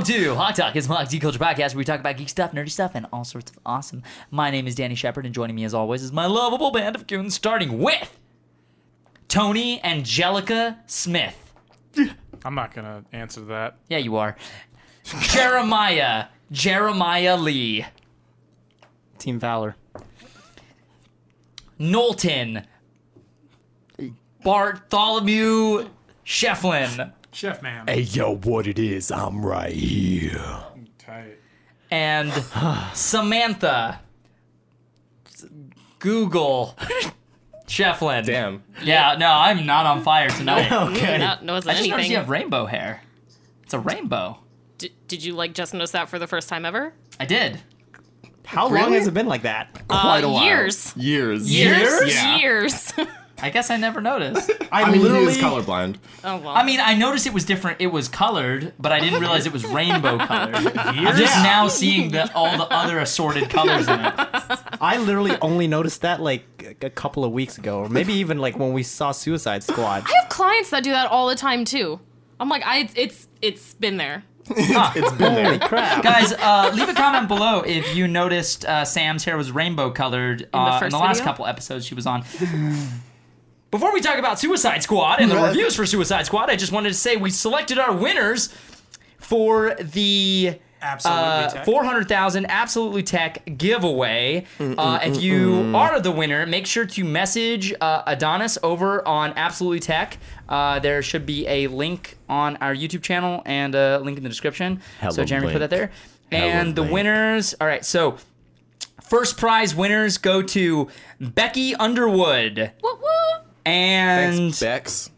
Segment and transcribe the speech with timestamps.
[0.00, 0.76] welcome to Hawk Talk.
[0.76, 3.22] It's my geek culture podcast where we talk about geek stuff, nerdy stuff, and all
[3.22, 4.02] sorts of awesome.
[4.30, 7.06] My name is Danny Shepard, and joining me as always is my lovable band of
[7.06, 8.18] goons, starting with
[9.28, 11.52] Tony Angelica Smith.
[12.46, 13.76] I'm not gonna answer that.
[13.90, 14.36] Yeah, you are.
[15.20, 17.84] Jeremiah, Jeremiah Lee.
[19.18, 19.76] Team Valor.
[21.78, 22.66] Knowlton,
[24.42, 25.90] Bartholomew
[26.24, 27.86] Shefflin, Chef man.
[27.86, 29.10] Hey, yo, what it is?
[29.12, 30.44] I'm right here.
[30.98, 31.38] Tight.
[31.90, 32.32] and
[32.94, 34.00] Samantha,
[35.98, 36.76] Google
[37.66, 38.24] Shefflin.
[38.24, 38.62] Damn.
[38.82, 40.70] Yeah, no, I'm not on fire tonight.
[40.90, 41.18] Okay.
[41.18, 43.02] Not knows I just noticed you have rainbow hair.
[43.62, 44.38] It's a rainbow.
[44.78, 46.92] D- did you like just notice that for the first time ever?
[47.20, 47.60] I did.
[48.44, 48.92] How long Really?
[48.94, 49.86] has it been like that?
[49.86, 50.44] Quite uh, a while.
[50.44, 50.96] Years.
[50.96, 51.52] Years.
[51.52, 52.12] Years?
[52.14, 52.36] Yeah.
[52.38, 52.92] Years.
[53.42, 54.50] I guess I never noticed.
[54.72, 55.24] I, I mean, literally.
[55.24, 55.96] he is colorblind.
[56.24, 56.48] oh well.
[56.50, 57.80] I mean, I noticed it was different.
[57.80, 60.54] It was colored, but I didn't realize it was rainbow colored.
[60.76, 61.42] I'm just Yeah.
[61.42, 64.14] now seeing the all the other assorted colors in it.
[64.80, 66.44] I literally only noticed that like
[66.82, 70.04] a a couple of weeks ago, or maybe even like when we saw Suicide Squad.
[70.06, 72.00] I have clients that do that all the time too.
[72.38, 74.24] I'm like, I it's it's been there.
[74.52, 75.68] It's been Holy there.
[75.68, 76.02] crap!
[76.02, 80.48] Guys, uh, leave a comment below if you noticed uh, Sam's hair was rainbow colored
[80.52, 81.30] uh, in first the last video?
[81.30, 82.24] couple episodes she was on.
[83.70, 86.88] Before we talk about Suicide Squad and the reviews for Suicide Squad, I just wanted
[86.88, 88.48] to say we selected our winners
[89.18, 91.60] for the Absolutely.
[91.60, 94.44] uh, 400,000 Absolutely Tech giveaway.
[94.58, 99.78] Uh, if you are the winner, make sure to message uh, Adonis over on Absolutely
[99.78, 100.18] Tech.
[100.48, 104.28] Uh, there should be a link on our YouTube channel and a link in the
[104.28, 104.80] description.
[105.00, 105.90] so Hella Jeremy put that link.
[105.92, 105.92] there.
[106.32, 106.92] And the link.
[106.94, 108.16] winners, all right, so
[109.00, 110.88] first prize winners go to
[111.20, 113.44] Becky Underwood Woo woo.
[113.64, 115.10] And Thanks, Bex.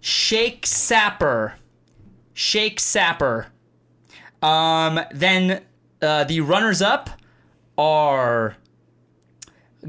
[0.00, 1.54] Shake Sapper.
[2.34, 3.46] Shake Sapper.
[4.42, 5.62] Um, then
[6.02, 7.10] uh, the runners up
[7.78, 8.56] are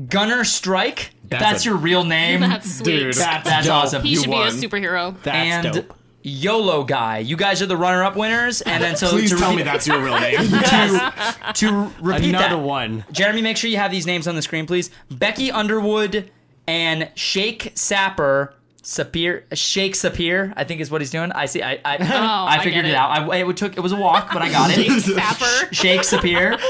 [0.10, 1.12] Gunner Strike.
[1.24, 2.86] If that's, That's a- your real name, That's sweet.
[2.86, 3.14] Dude.
[3.16, 3.76] that, that's dope.
[3.76, 4.04] awesome.
[4.04, 4.48] he you should won.
[4.60, 5.22] be a superhero.
[5.24, 5.94] That's and dope.
[6.22, 7.20] YOLO guy.
[7.20, 9.86] You guys are the runner-up winners, and then so Please to tell repeat- me that's
[9.88, 10.38] your real name.
[10.40, 12.62] to, to repeat Another that.
[12.64, 13.06] one.
[13.12, 14.90] Jeremy, make sure you have these names on the screen, please.
[15.12, 16.32] Becky Underwood
[16.68, 18.54] and Shake Sapper.
[18.86, 21.32] Sapir, Shake Sapir, I think is what he's doing.
[21.32, 21.64] I see.
[21.64, 22.96] I I, I I figured get it it.
[22.96, 23.10] out.
[23.32, 25.02] I, it took it was a walk, but I got it.
[25.02, 25.74] Sapper.
[25.74, 26.62] Shake Sapir,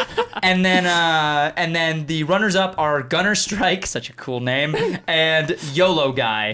[0.41, 4.75] and then uh, and then the runners up are Gunner Strike, such a cool name,
[5.07, 6.53] and YOLO Guy.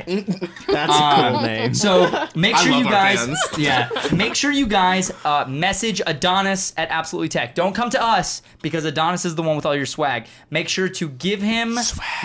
[0.67, 1.75] That's a cool name.
[1.75, 3.39] So make I sure love you our guys, fans.
[3.59, 7.53] yeah, make sure you guys uh, message Adonis at Absolutely Tech.
[7.53, 10.25] Don't come to us because Adonis is the one with all your swag.
[10.49, 11.77] Make sure to give him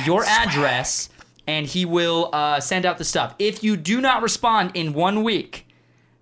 [0.06, 1.10] your address,
[1.46, 3.34] and he will uh, send out the stuff.
[3.38, 5.66] If you do not respond in one week,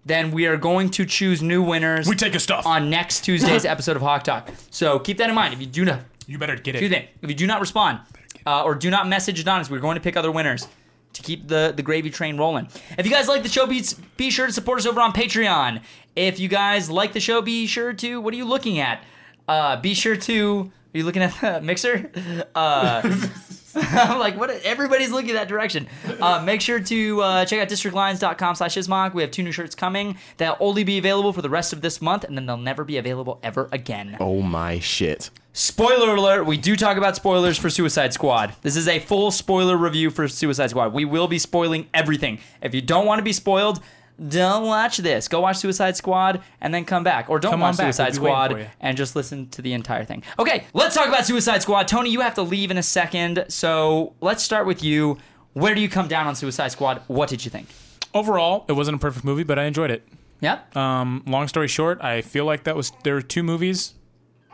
[0.06, 2.66] then we are going to choose new winners We take your stuff.
[2.66, 4.50] on next Tuesday's episode of Hawk Talk.
[4.70, 5.54] So keep that in mind.
[5.54, 7.08] If you do not, you better get it.
[7.22, 8.00] If you do not respond
[8.46, 10.68] uh, or do not message Adonis, we're going to pick other winners
[11.14, 12.68] to keep the, the gravy train rolling.
[12.98, 13.82] If you guys like the show, be,
[14.16, 15.80] be sure to support us over on Patreon.
[16.16, 18.20] If you guys like the show, be sure to.
[18.20, 19.02] What are you looking at?
[19.48, 20.70] Uh, be sure to.
[20.94, 22.10] Are you looking at the mixer?
[22.54, 23.00] Uh,
[23.92, 24.50] I'm like, what?
[24.50, 25.86] Everybody's looking that direction.
[26.20, 29.14] Uh, make sure to uh, check out districtlines.com slash ismog.
[29.14, 30.16] We have two new shirts coming.
[30.36, 32.96] They'll only be available for the rest of this month, and then they'll never be
[32.98, 34.16] available ever again.
[34.20, 35.30] oh my shit.
[35.56, 38.54] Spoiler alert, we do talk about spoilers for Suicide Squad.
[38.62, 40.92] This is a full spoiler review for Suicide Squad.
[40.92, 42.40] We will be spoiling everything.
[42.60, 43.80] If you don't want to be spoiled,
[44.28, 45.28] don't watch this.
[45.28, 47.28] Go watch Suicide Squad and then come back.
[47.28, 47.86] Or don't Come watch back.
[47.86, 50.22] Suicide We'll Squad and just listen to the entire thing.
[50.38, 51.88] Okay, let's talk about Suicide Squad.
[51.88, 53.46] Tony, you have to leave in a second.
[53.48, 55.18] So let's start with you.
[55.52, 57.02] Where do you come down on Suicide Squad?
[57.06, 57.68] What did you think?
[58.12, 60.06] Overall, it wasn't a perfect movie, but I enjoyed it.
[60.40, 60.60] Yeah?
[60.74, 63.94] Um, long story short, I feel like that was there were two movies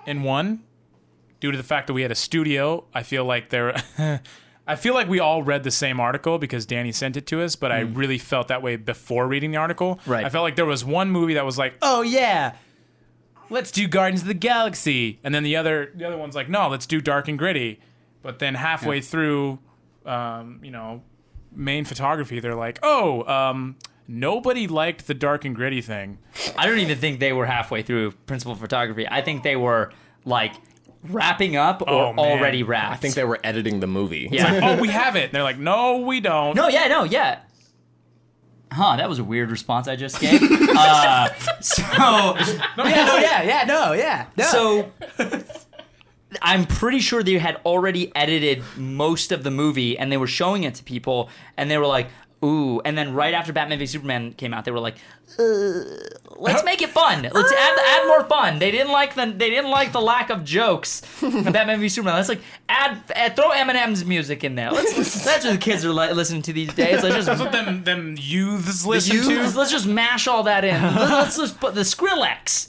[0.07, 0.63] in one.
[1.41, 3.75] Due to the fact that we had a studio, I feel like there.
[4.71, 7.57] I feel like we all read the same article because Danny sent it to us,
[7.57, 9.99] but I really felt that way before reading the article.
[10.07, 10.25] Right.
[10.25, 12.53] I felt like there was one movie that was like, "Oh yeah,
[13.49, 16.69] let's do Guardians of the Galaxy," and then the other the other one's like, "No,
[16.69, 17.81] let's do Dark and Gritty."
[18.23, 19.59] But then halfway through,
[20.07, 21.03] um, you know,
[21.53, 23.75] main photography, they're like, "Oh, um,
[24.07, 26.19] nobody liked the Dark and Gritty thing."
[26.57, 29.05] I don't even think they were halfway through principal photography.
[29.09, 29.91] I think they were
[30.25, 30.55] like
[31.09, 32.19] wrapping up or Oh, man.
[32.19, 32.93] already wrapped.
[32.93, 34.29] I think they were editing the movie.
[34.31, 34.61] Yeah.
[34.63, 35.25] oh, we have it.
[35.25, 36.55] And they're like, no, we don't.
[36.57, 37.41] No, yeah, no, yeah.
[38.73, 40.41] Huh, that was a weird response I just gave.
[40.77, 41.29] uh,
[41.61, 44.27] so, yeah, no, yeah, yeah, no, yeah.
[44.37, 44.45] No.
[44.45, 44.93] so
[46.41, 50.63] I'm pretty sure they had already edited most of the movie and they were showing
[50.63, 52.07] it to people and they were like,
[52.43, 54.97] Ooh, and then right after Batman v Superman came out, they were like,
[55.39, 55.43] uh,
[56.37, 57.23] "Let's make it fun.
[57.23, 60.43] Let's add add more fun." They didn't like the they didn't like the lack of
[60.43, 62.17] jokes in Batman v Superman.
[62.17, 64.71] Let's like add, add throw Eminem's music in there.
[64.71, 64.95] Let's
[65.25, 67.03] that's what the kids are li- listening to these days.
[67.03, 69.59] Let's just That's what them them youths the listen youths, to.
[69.59, 70.81] let's just mash all that in.
[70.83, 72.69] Let's, let's just put the Skrillex.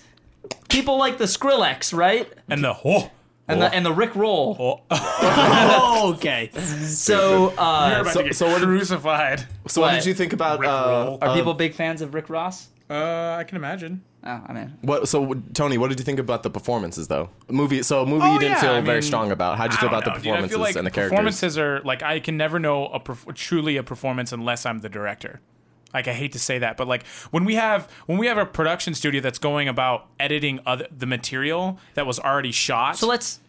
[0.67, 2.27] People like the Skrillex, right?
[2.50, 3.09] And the oh,
[3.47, 4.83] And the and the Rick Roll.
[4.91, 6.13] oh.
[6.17, 6.49] okay.
[6.85, 9.39] So You're uh, about So- to get so what did- crucified.
[9.67, 9.95] So what What?
[9.95, 11.17] did you think about Rick uh, roll.
[11.21, 12.69] are uh, people big fans of Rick Ross?
[12.89, 14.03] Uh, I can imagine.
[14.23, 15.07] Oh, I mean, What?
[15.09, 17.29] So Tony, what did you think about the performances though?
[17.49, 17.81] Movie.
[17.83, 19.57] So a movie Oh, you didn't yeah, feel I very mean, strong about.
[19.57, 20.31] How'd you feel about don't the know, dude.
[20.33, 21.11] I performances feel like and the characters?
[21.11, 24.89] Performances are like I can never know a perf- truly a performance unless I'm the
[24.89, 25.41] director.
[25.93, 28.45] Like I hate to say that, but like when we have when we have a
[28.45, 32.97] production studio that's going about editing other, the material that was already shot.
[32.97, 33.39] so let's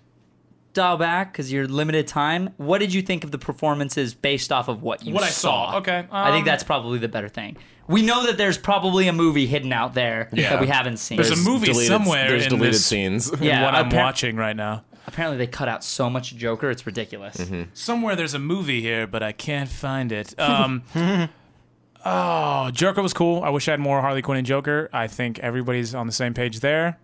[0.74, 2.50] dial back because you're limited time.
[2.56, 5.14] What did you think of the performances based off of what you saw?
[5.14, 5.76] What I saw.
[5.78, 7.56] Okay, I think um, that's probably the better thing.
[7.88, 10.50] We know that there's probably a movie hidden out there Yeah.
[10.50, 11.16] that we haven't seen.
[11.16, 13.30] There's a movie deleted, somewhere There's in deleted this- scenes.
[13.32, 14.84] in Yeah, what I'm appar- watching right now.
[15.06, 17.36] Apparently, they cut out so much Joker, it's ridiculous.
[17.36, 17.62] Mm-hmm.
[17.74, 20.38] Somewhere there's a movie here, but I can't find it.
[20.38, 20.84] Um,
[22.04, 23.42] oh, Joker was cool.
[23.42, 24.88] I wish I had more Harley Quinn and Joker.
[24.92, 26.98] I think everybody's on the same page there.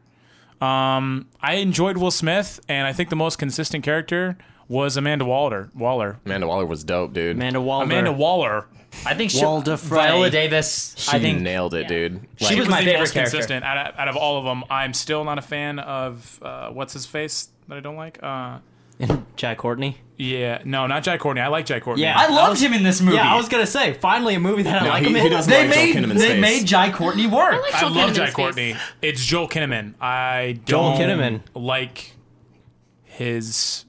[0.61, 4.37] Um, I enjoyed Will Smith, and I think the most consistent character
[4.69, 5.71] was Amanda Waller.
[5.75, 6.19] Waller.
[6.27, 7.37] Amanda Waller was dope, dude.
[7.37, 7.85] Amanda Waller.
[7.85, 8.67] Amanda Waller.
[9.07, 10.09] I think she, Walder Frey.
[10.09, 10.95] Viola Davis.
[10.97, 12.21] she I think nailed it, dude.
[12.37, 13.31] She was was my the favorite most character.
[13.33, 14.65] consistent out of, out of all of them.
[14.71, 18.19] I'm still not a fan of uh, what's his face that I don't like.
[18.23, 18.59] Uh,
[19.37, 19.99] Jai Courtney.
[20.21, 21.41] Yeah, no, not Jai Courtney.
[21.41, 22.03] I like Jai Courtney.
[22.03, 22.19] Yeah.
[22.19, 23.17] I I loved was- him in this movie.
[23.17, 25.27] Yeah, I was gonna say finally a movie that I No, like he- him he
[25.27, 25.31] in.
[25.33, 26.41] doesn't they like Joel made Kinnaman's they face.
[26.41, 27.55] made Jai Courtney work.
[27.55, 28.35] I like I Joel love Kinnaman's Jack face.
[28.35, 28.77] Courtney.
[29.01, 29.95] It's Joel Kinnaman.
[30.01, 31.41] I Joel don't Kinnaman.
[31.55, 32.13] like
[33.05, 33.85] his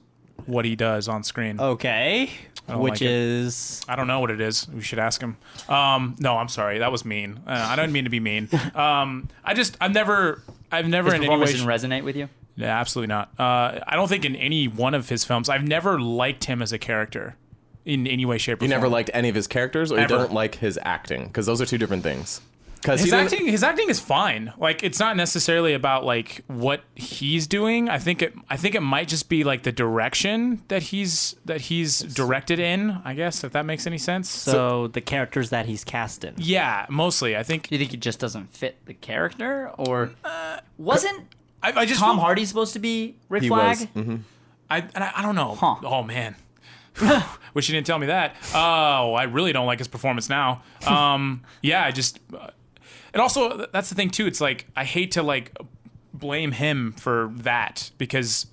[0.46, 1.60] what he does on screen.
[1.60, 2.30] Okay,
[2.68, 3.10] don't which like it.
[3.10, 4.68] is I don't know what it is.
[4.68, 5.36] We should ask him.
[5.68, 6.78] Um, no, I'm sorry.
[6.78, 7.40] That was mean.
[7.46, 8.48] Uh, I don't mean to be mean.
[8.74, 10.42] Um, I just I've never
[10.72, 11.34] I've never His in any way.
[11.44, 12.28] performance didn't resonate with you.
[12.60, 13.30] Yeah, absolutely not.
[13.38, 16.72] Uh, I don't think in any one of his films I've never liked him as
[16.72, 17.36] a character
[17.84, 18.80] in any way, shape, or You form.
[18.80, 20.14] never liked any of his characters, or Ever.
[20.14, 22.40] you don't like his acting, because those are two different things.
[22.82, 27.46] Because his acting his acting is fine like it's not necessarily about like what he's
[27.46, 31.36] doing i think it i think it might just be like the direction that he's
[31.44, 35.66] that he's directed in i guess if that makes any sense so, the characters that
[35.66, 36.32] he's cast in.
[36.38, 40.12] yeah mostly i think Do you think he just doesn't fit the character, or
[40.78, 41.26] wasn't
[41.62, 43.78] i, I just Tom Hardy's supposed to be Rick he Flag?
[43.94, 44.04] was.
[44.04, 44.20] mhm.
[44.70, 45.76] I, and I, I don't know Huh.
[45.84, 46.36] oh man
[47.54, 51.42] wish you didn't tell me that oh i really don't like his performance now um
[51.62, 52.48] yeah i just uh,
[53.14, 55.56] and also that's the thing too it's like i hate to like
[56.12, 58.46] blame him for that because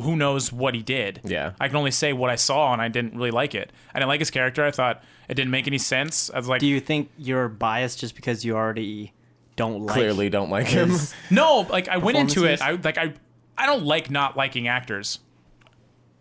[0.00, 1.52] who knows what he did Yeah.
[1.60, 4.08] i can only say what i saw and i didn't really like it i didn't
[4.08, 6.80] like his character i thought it didn't make any sense i was like Do you
[6.80, 9.12] think you're biased just because you already
[9.58, 9.94] don't like?
[9.94, 10.92] Clearly, don't like him.
[11.30, 13.12] no like i went into it i like i
[13.58, 15.18] i don't like not liking actors.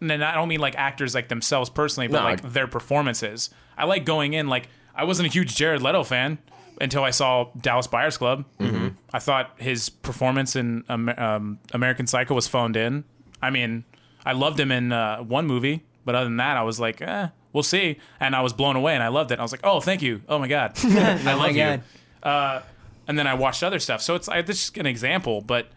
[0.01, 2.67] And then i don't mean like actors like themselves personally but No, like I- their
[2.67, 3.49] performances.
[3.77, 6.37] I like going in like i wasn't a huge jared leto fan
[6.81, 8.45] until i saw dallas buyers club.
[8.59, 8.89] Mm-hmm.
[9.13, 13.03] i thought his performance in um, um, american psycho was phoned in.
[13.41, 13.85] I mean
[14.25, 17.29] i loved him in uh, one movie but other than that i was like eh,
[17.53, 17.97] we'll see.
[18.19, 19.39] And i was blown away and i loved it.
[19.39, 20.21] I was like oh thank you.
[20.29, 20.73] Oh my god.
[20.83, 21.55] I Oh love my you.
[21.63, 21.81] God.
[22.23, 22.61] uh,
[23.07, 24.01] and then I watched other stuff.
[24.01, 25.67] So it's I, this is just an example, but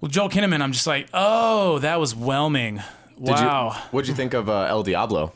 [0.00, 2.76] well, Joel Kinnaman, I'm just like, oh, that was whelming.
[3.16, 3.80] Did Wow, you?
[3.92, 5.32] What'd you think of uh, El Diablo?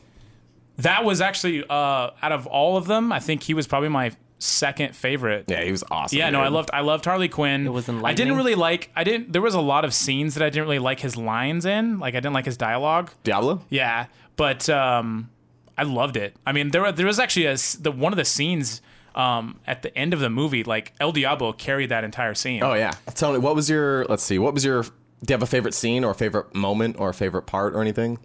[0.77, 4.11] that was actually uh, out of all of them, I think he was probably my
[4.39, 5.45] second favorite.
[5.47, 6.17] Yeah, he was awesome.
[6.17, 6.45] Yeah, no, dude.
[6.45, 7.67] I loved I loved Harley Quinn.
[7.67, 10.43] It was I didn't really like I didn't there was a lot of scenes that
[10.43, 11.99] I didn't really like his lines in.
[11.99, 13.11] Like I didn't like his dialogue.
[13.23, 13.61] Diablo.
[13.69, 15.29] Yeah, but um,
[15.77, 16.35] I loved it.
[16.45, 18.81] I mean, there were, there was actually a the one of the scenes
[19.15, 22.63] um, at the end of the movie, like El Diablo carried that entire scene.
[22.63, 24.05] Oh yeah, tell me What was your?
[24.05, 24.39] Let's see.
[24.39, 24.83] What was your?
[24.83, 24.89] Do
[25.29, 28.17] you have a favorite scene or a favorite moment or a favorite part or anything?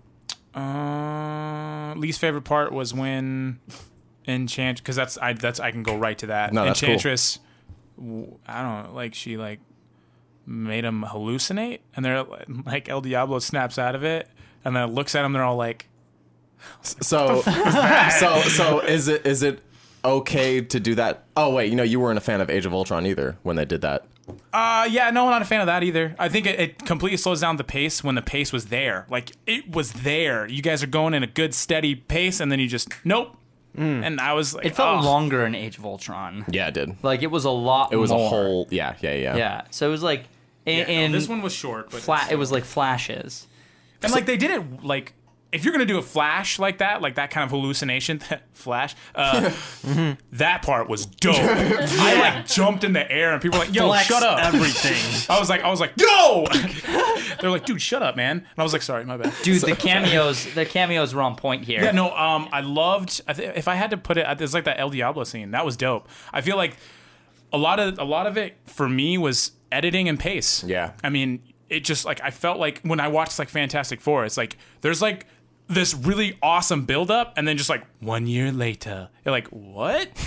[0.55, 3.61] Uh, least favorite part was when
[4.27, 6.53] Enchant because that's I that's I can go right to that.
[6.53, 6.91] No, that's cool.
[6.91, 7.39] Enchantress.
[7.97, 9.61] w- I don't know, like she like
[10.47, 12.25] made him hallucinate, and they're
[12.65, 14.29] like El Diablo snaps out of it,
[14.65, 15.33] and then looks at him.
[15.33, 15.89] They're all like,
[16.83, 17.43] So,
[18.19, 19.61] so, so is it is it
[20.07, 21.25] okay to do that?
[21.37, 23.65] Oh wait, you know you weren't a fan of Age of Ultron either when they
[23.65, 24.07] did that.
[24.53, 26.17] Uh, yeah, no, I'm not a fan of that either.
[26.19, 29.07] I think it, it completely slows down the pace when the pace was there.
[29.09, 30.47] Like it was there.
[30.49, 33.37] You guys are going in a good steady pace, and then you just nope.
[33.79, 36.47] And I was like, It felt "Ugh." longer in Age of Ultron.
[36.51, 36.97] Yeah, it did.
[37.05, 37.93] Like it was a lot.
[37.93, 38.25] It was more.
[38.27, 38.69] a whole.
[38.71, 39.37] Yeah, yeah, yeah.
[39.37, 39.63] Yeah.
[39.71, 40.25] So it was like
[40.65, 42.33] and, Yeah, no, in this one was short, but flat.
[42.33, 43.47] It was like flashes.
[44.03, 45.13] and like they did it like
[45.57, 48.21] if you're gonna do a flash like that, like that kind of hallucination,
[48.53, 49.51] flash, uh,
[50.33, 51.35] that part was dope.
[51.39, 55.27] I like jumped in the air and people were like, "Yo, Flex shut up!" Everything.
[55.35, 56.47] I was like, I was like, "Yo!"
[57.41, 59.75] They're like, "Dude, shut up, man!" And I was like, "Sorry, my bad." Dude, the
[59.75, 61.83] cameos, the cameos were on point here.
[61.83, 63.23] Yeah, no, um, I loved.
[63.27, 65.53] I th- if I had to put it, it's like that El Diablo scene.
[65.53, 66.09] That was dope.
[66.33, 66.77] I feel like
[67.53, 70.63] a lot of a lot of it for me was editing and pace.
[70.65, 70.93] Yeah.
[71.03, 74.37] I mean, it just like I felt like when I watched like Fantastic Four, it's
[74.37, 75.27] like there's like
[75.69, 80.09] this really awesome buildup, and then just like one year later, you're like, what?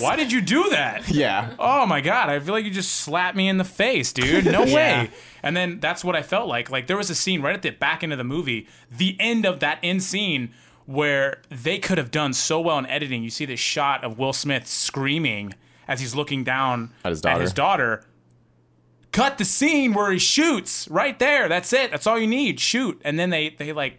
[0.00, 1.08] Why did you do that?
[1.10, 1.54] Yeah.
[1.58, 4.46] Oh my god, I feel like you just slapped me in the face, dude.
[4.46, 5.10] No way.
[5.42, 6.70] And then that's what I felt like.
[6.70, 9.44] Like there was a scene right at the back end of the movie, the end
[9.44, 10.54] of that end scene
[10.86, 13.22] where they could have done so well in editing.
[13.22, 15.54] You see this shot of Will Smith screaming
[15.86, 17.46] as he's looking down At his daughter.
[17.48, 18.04] daughter.
[19.12, 21.46] Cut the scene where he shoots right there.
[21.46, 21.90] That's it.
[21.90, 22.58] That's all you need.
[22.58, 23.00] Shoot.
[23.04, 23.98] And then they they like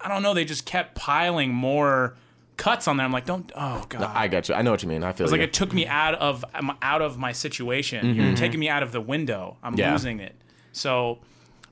[0.00, 2.14] I don't know, they just kept piling more
[2.56, 3.06] cuts on there.
[3.06, 4.02] I'm like, don't oh god.
[4.02, 4.54] I got you.
[4.54, 5.02] I know what you mean.
[5.04, 5.44] I feel It's like you.
[5.44, 8.14] it took me out of I'm out of my situation.
[8.14, 9.56] You're taking me out of the window.
[9.62, 9.92] I'm Yeah.
[9.92, 10.34] losing it.
[10.72, 11.18] So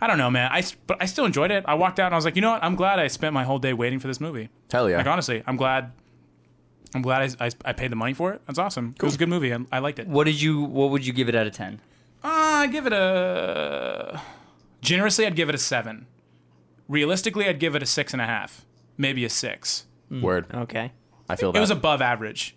[0.00, 0.50] I don't know, man.
[0.52, 1.64] I s- but I still enjoyed it.
[1.66, 2.62] I walked out and I was like, you know what?
[2.62, 4.48] I'm glad I spent my whole day waiting for this movie.
[4.70, 4.98] Hell yeah.
[4.98, 5.92] Like honestly, I'm glad.
[6.94, 8.40] I'm glad I, I, I paid the money for it.
[8.46, 8.94] That's awesome.
[8.96, 9.52] It was a good movie.
[9.52, 10.06] I, I liked it.
[10.06, 10.62] What did you?
[10.62, 11.80] What would you give it out of ten?
[12.24, 14.20] Uh, I give it a
[14.80, 15.26] generously.
[15.26, 16.06] I'd give it a seven.
[16.88, 18.64] Realistically, I'd give it a six and a half,
[18.96, 19.86] maybe a six.
[20.10, 20.20] Mm.
[20.22, 20.46] Word.
[20.54, 20.92] Okay.
[21.28, 21.58] I feel that.
[21.58, 22.54] It was above average.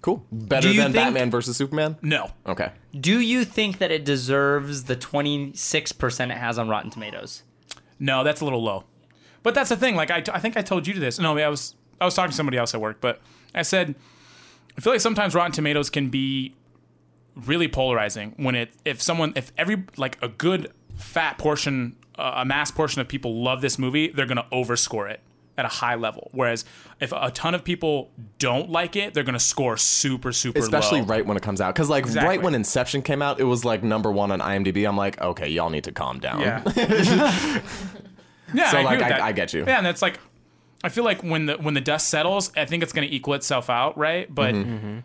[0.00, 0.24] cool.
[0.32, 1.96] Better Do you than think- Batman versus Superman.
[2.02, 2.72] No, Okay.
[2.98, 7.42] Do you think that it deserves the twenty six percent it has on Rotten Tomatoes?
[7.98, 8.84] No, that's a little low.
[9.42, 9.94] But that's the thing.
[9.96, 11.18] Like I, I think I told you this.
[11.18, 13.20] No, I was I was talking to somebody else at work, but
[13.54, 13.94] I said
[14.76, 16.54] I feel like sometimes Rotten Tomatoes can be
[17.36, 22.70] really polarizing when it if someone if every like a good fat portion a mass
[22.70, 25.20] portion of people love this movie, they're gonna overscore it
[25.56, 26.28] at a high level.
[26.32, 26.64] Whereas
[27.00, 31.06] if a ton of people don't like it, they're gonna score super super Especially low.
[31.06, 32.28] right when it comes out, because like Exactly.
[32.28, 34.86] right when Inception came out, it was like number one on IMDb.
[34.88, 36.40] I'm like, okay, y'all need to calm down.
[36.40, 36.62] Yeah.
[38.54, 38.70] yeah.
[38.70, 39.64] So, I like, I- I get you.
[39.66, 40.18] Yeah, and it's like,
[40.84, 43.68] I feel like when the when the dust settles, I think it's gonna equal itself
[43.68, 44.32] out, right?
[44.32, 44.98] But Mm-hmm.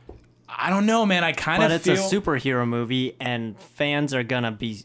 [0.55, 1.23] I don't know, man.
[1.23, 1.69] I kind of.
[1.69, 4.83] But it's feel a superhero movie, and fans are gonna be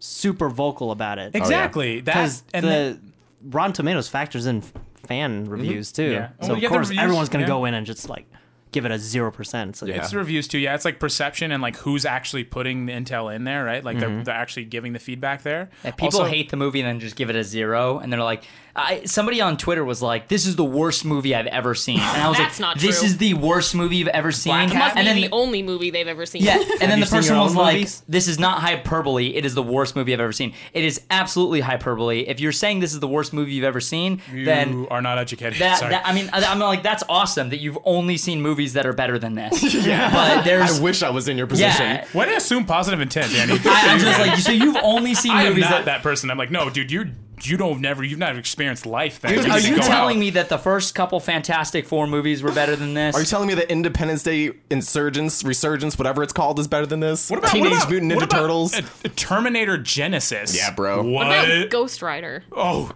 [0.00, 1.34] super vocal about it.
[1.34, 2.14] exactly that.
[2.14, 3.12] Because And the then-
[3.50, 4.62] Rotten Tomatoes factors in
[5.06, 6.10] fan reviews too.
[6.10, 6.28] Yeah.
[6.42, 7.48] So Well, of course reviews, everyone's gonna yeah.
[7.48, 8.26] go in and just like
[8.70, 9.76] give it a zero percent.
[9.76, 9.96] So Yeah.
[9.96, 10.58] it's the reviews too.
[10.58, 13.82] Yeah, it's like perception and like who's actually putting the intel in there, right?
[13.82, 14.14] Like Mm-hmm.
[14.16, 15.70] they're, they're actually giving the feedback there.
[15.84, 18.22] Yeah, people Also- hate the movie and then just give it a zero, and they're
[18.22, 18.44] like,
[18.78, 22.22] I, somebody on Twitter was like, "This is the worst movie I've ever seen," and
[22.22, 23.06] I was That's like, not "This true.
[23.08, 25.62] is the worst movie you've ever seen." Black It must and be then the only
[25.62, 26.42] movie they've ever seen.
[26.44, 28.02] Yeah, and then you the seen person your was own like, movies?
[28.08, 29.28] "This is not hyperbole.
[29.34, 30.54] It is the worst movie I've ever seen.
[30.72, 32.20] It is absolutely hyperbole.
[32.28, 34.38] If you're saying this is the worst movie you've ever seen, then.
[34.38, 35.58] You then are not educated.
[35.60, 35.90] that, Sorry.
[35.90, 38.92] that I mean, I- I'm like, that's awesome that you've only seen movies that are
[38.92, 39.74] better than this.
[39.86, 41.84] yeah, but there's I wish I was in your position.
[41.86, 42.06] yeah.
[42.12, 43.54] Why do you assume positive intent, Danny?
[43.64, 45.84] I, I'm just like, so you've only seen I am movies not that.
[45.86, 46.30] that person.
[46.30, 47.06] I'm like, no, dude, you're
[47.46, 49.20] you don't never you've never experienced life.
[49.20, 50.20] Then Are you go telling out.
[50.20, 53.14] me that the first couple Fantastic Four movies were better than this?
[53.16, 57.00] Are you telling me that Independence Day Insurgence, Resurgence, whatever it's called, is better than
[57.00, 57.28] this?
[57.30, 58.78] What about Teenage what about- Mutant what Ninja about Turtles?
[58.78, 60.56] a- a Terminator Genisys?
[60.56, 61.02] Yeah, bro.
[61.02, 61.26] What?
[61.28, 62.44] What about Ghost Rider?
[62.52, 62.90] Oh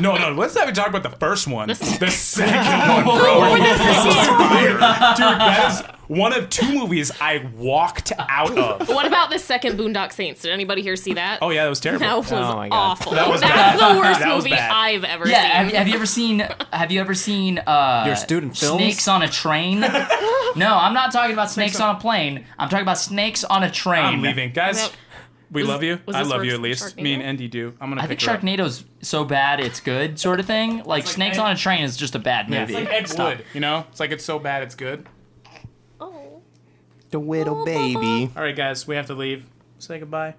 [0.00, 0.32] no, no.
[0.32, 1.68] Let's not even talk about the first one.
[1.68, 3.40] The second one, bro.
[3.52, 4.38] Or the This is second.
[4.38, 4.68] fire.
[5.16, 5.40] dude.
[5.40, 8.88] That is one of two movies I walked out of.
[8.92, 10.42] What about the second Boondock Saints?
[10.42, 11.38] Did anybody here see that?
[11.42, 12.04] Oh yeah, that was terrible.
[12.06, 12.76] That was Oh my God.
[12.76, 13.12] awful.
[13.12, 13.94] That was That's bad.
[13.96, 14.70] the worst That was movie bad.
[14.70, 15.50] I've ever yeah, seen.
[15.50, 16.38] have, have you ever seen?
[16.72, 18.78] Have you ever seen uh, Your student films?
[18.82, 19.80] Snakes on a train?
[19.80, 19.88] no,
[20.76, 22.44] I'm not talking about snakes on a plane.
[22.58, 24.04] I'm talking about snakes on a train.
[24.04, 24.80] I'm leaving, guys.
[24.82, 24.92] Yep.
[25.50, 26.00] We Was- love you.
[26.06, 26.96] was I this love you worse at than least.
[26.96, 27.26] Me and Sharknado?
[27.26, 27.74] Andy do.
[27.80, 28.40] I'm gonna I pick think her up.
[28.42, 30.82] Sharknado's so bad it's good sort of thing.
[30.84, 32.74] Like Snakes Ed- on a Train is just a bad Yeah, movie.
[32.74, 33.36] it's Like Ed Stop.
[33.38, 33.84] Wood, you know?
[33.90, 35.06] It's like it's so bad it's good.
[37.12, 38.30] The widow baby.
[38.36, 39.46] All right, guys, we have to leave.
[39.78, 40.34] Say goodbye.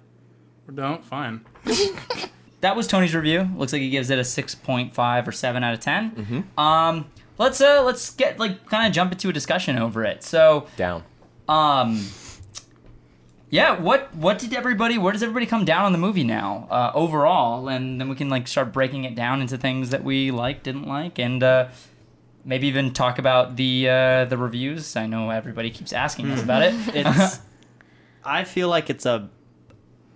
[0.68, 1.04] Or don't.
[1.04, 1.44] Fine.
[2.64, 3.50] That was Tony's review.
[3.58, 6.10] Looks like he gives it a 6.5 or 7 out of 10.
[6.12, 6.58] Mm-hmm.
[6.58, 10.22] Um, let's uh let's get like kind of jump into a discussion over it.
[10.22, 11.04] So, Down.
[11.46, 12.06] um
[13.50, 16.90] yeah, what what did everybody where does everybody come down on the movie now uh,
[16.94, 20.64] overall and then we can like start breaking it down into things that we liked,
[20.64, 21.68] didn't like and uh
[22.44, 24.96] maybe even talk about the uh the reviews.
[24.96, 26.74] I know everybody keeps asking us about it.
[26.94, 27.40] it's.
[28.24, 29.28] I feel like it's a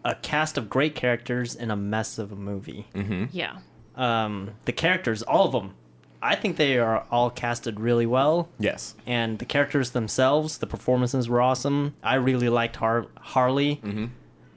[0.04, 2.86] a cast of great characters in a mess of a movie.
[3.32, 3.58] Yeah.
[3.96, 5.74] Um, the characters, all of them,
[6.22, 8.48] I think they are all casted really well.
[8.58, 8.94] Yes.
[9.06, 11.94] and the characters themselves, the performances were awesome.
[12.02, 13.80] I really liked Har- Harley.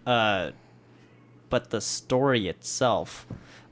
[0.05, 0.51] Uh,
[1.49, 3.25] but the story itself,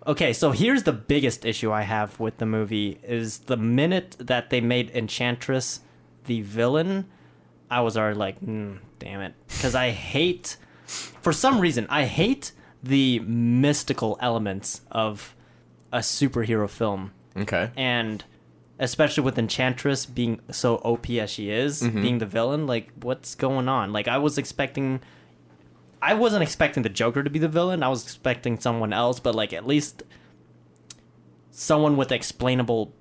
[0.07, 4.49] Okay, so here's the biggest issue I have with the movie is the minute that
[4.49, 5.81] they made Enchantress
[6.25, 7.05] the villain,
[7.69, 12.51] I was already like, mm, damn it, because I hate, for some reason, I hate
[12.81, 15.35] the mystical elements of
[15.91, 17.69] a superhero film, Okay.
[17.75, 18.23] and
[18.79, 23.67] especially with Enchantress being so OP as she is, being the villain, like what's going
[23.67, 23.91] on?
[23.91, 25.01] Like I was expecting
[26.01, 27.83] I wasn't expecting the Joker to be the villain.
[27.83, 30.03] I was expecting someone else, but like at least
[31.51, 32.93] someone with explainable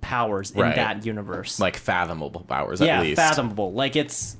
[0.00, 0.76] powers in Right.
[0.76, 1.58] that universe.
[1.58, 3.16] Like fathomable powers yeah, at least.
[3.16, 3.72] fathomable.
[3.72, 4.36] Like it's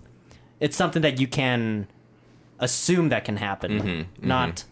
[0.60, 1.88] it's something that you can
[2.60, 4.64] assume that can happen, Mm-hmm, not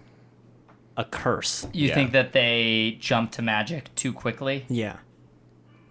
[0.97, 1.67] a curse.
[1.73, 1.95] You Yeah.
[1.95, 4.65] think that they jump to magic too quickly?
[4.69, 4.97] Yeah.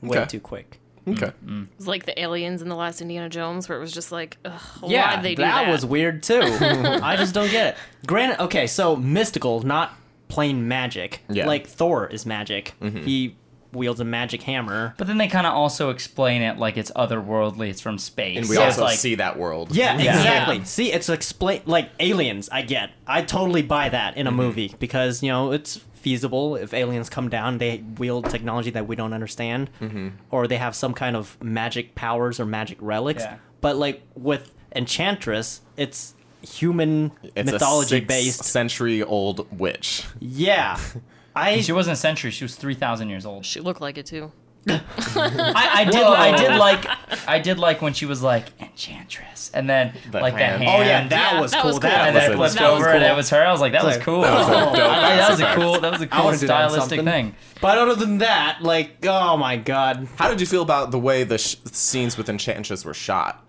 [0.02, 0.28] Way Okay.
[0.28, 0.80] too quick.
[1.08, 1.28] Okay.
[1.28, 1.50] Mm-hmm.
[1.50, 1.64] Mm.
[1.64, 4.38] It was like the aliens in the last Indiana Jones, where it was just like,
[4.46, 5.72] ugh, Yeah, why'd they do that, that?
[5.72, 6.42] was weird too.
[6.42, 7.78] I just don't get it.
[8.08, 9.94] Granted, okay, so mystical, not
[10.28, 11.22] plain magic.
[11.30, 11.42] Yeah.
[11.42, 11.48] Mm-hmm.
[11.48, 12.74] Like Thor is magic.
[12.82, 13.04] Mm-hmm.
[13.04, 13.36] He
[13.74, 14.94] wields a magic hammer.
[14.98, 18.38] But then they kind of also explain it like it's otherworldly, it's from space.
[18.38, 19.76] And we So also like, see that world.
[19.76, 20.18] Yeah, Yeah.
[20.18, 20.58] exactly.
[20.58, 20.64] Yeah.
[20.64, 22.50] See, it's explain like aliens.
[22.52, 22.92] I get.
[23.08, 24.38] I totally buy that in a mm-hmm.
[24.38, 28.96] movie because you know it's feasible if aliens come down, they wield technology that we
[28.96, 30.10] don't understand, mm-hmm.
[30.30, 33.24] or they have some kind of magic powers or magic relics.
[33.24, 33.38] Yeah.
[33.62, 38.44] But like with Enchantress, it's human It's mythology a based.
[38.44, 40.04] century old witch.
[40.20, 40.80] Yeah.
[41.36, 43.46] I She wasn't a century, she was 3,000 years old.
[43.46, 44.32] She looked like it too.
[44.68, 46.86] I, I did I did like
[47.28, 50.62] I did like when she was like enchantress and then The like hand.
[50.62, 51.72] the hand Oh yeah, that Yeah, was that cool.
[51.72, 52.08] was That cool.
[52.08, 53.12] and then it was- flipped that was over and cool.
[53.12, 53.44] it was her.
[53.46, 54.22] I was like, that was cool.
[54.22, 55.80] that was a I- dope I- that was a cool.
[55.80, 57.36] That was a cool wanna do that on stylistic thing.
[57.60, 61.24] But other than that, like, oh my god, How did you feel about the way
[61.24, 63.44] the sh- scenes with Enchantress were shot?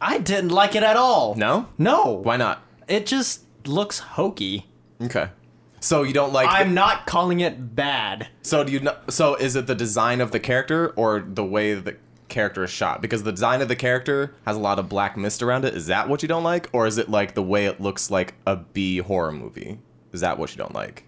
[0.00, 1.34] I didn't like it at all.
[1.34, 1.66] No?
[1.78, 2.12] No.
[2.22, 2.62] Why not?
[2.88, 4.66] It just looks hokey.
[5.02, 5.28] Okay.
[5.84, 8.28] So you don't like I'm not calling it bad.
[8.40, 11.98] So do you so is it the design of the character or the way the
[12.30, 13.02] character is shot?
[13.02, 15.74] Because the design of the character has a lot of black mist around it.
[15.74, 18.32] Is that what you don't like or is it like the way it looks like
[18.46, 19.78] a B horror movie?
[20.10, 21.04] Is that what you don't like?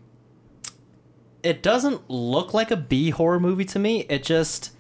[1.42, 4.01] It doesn't look like a B horror movie to me.
[4.11, 4.72] It just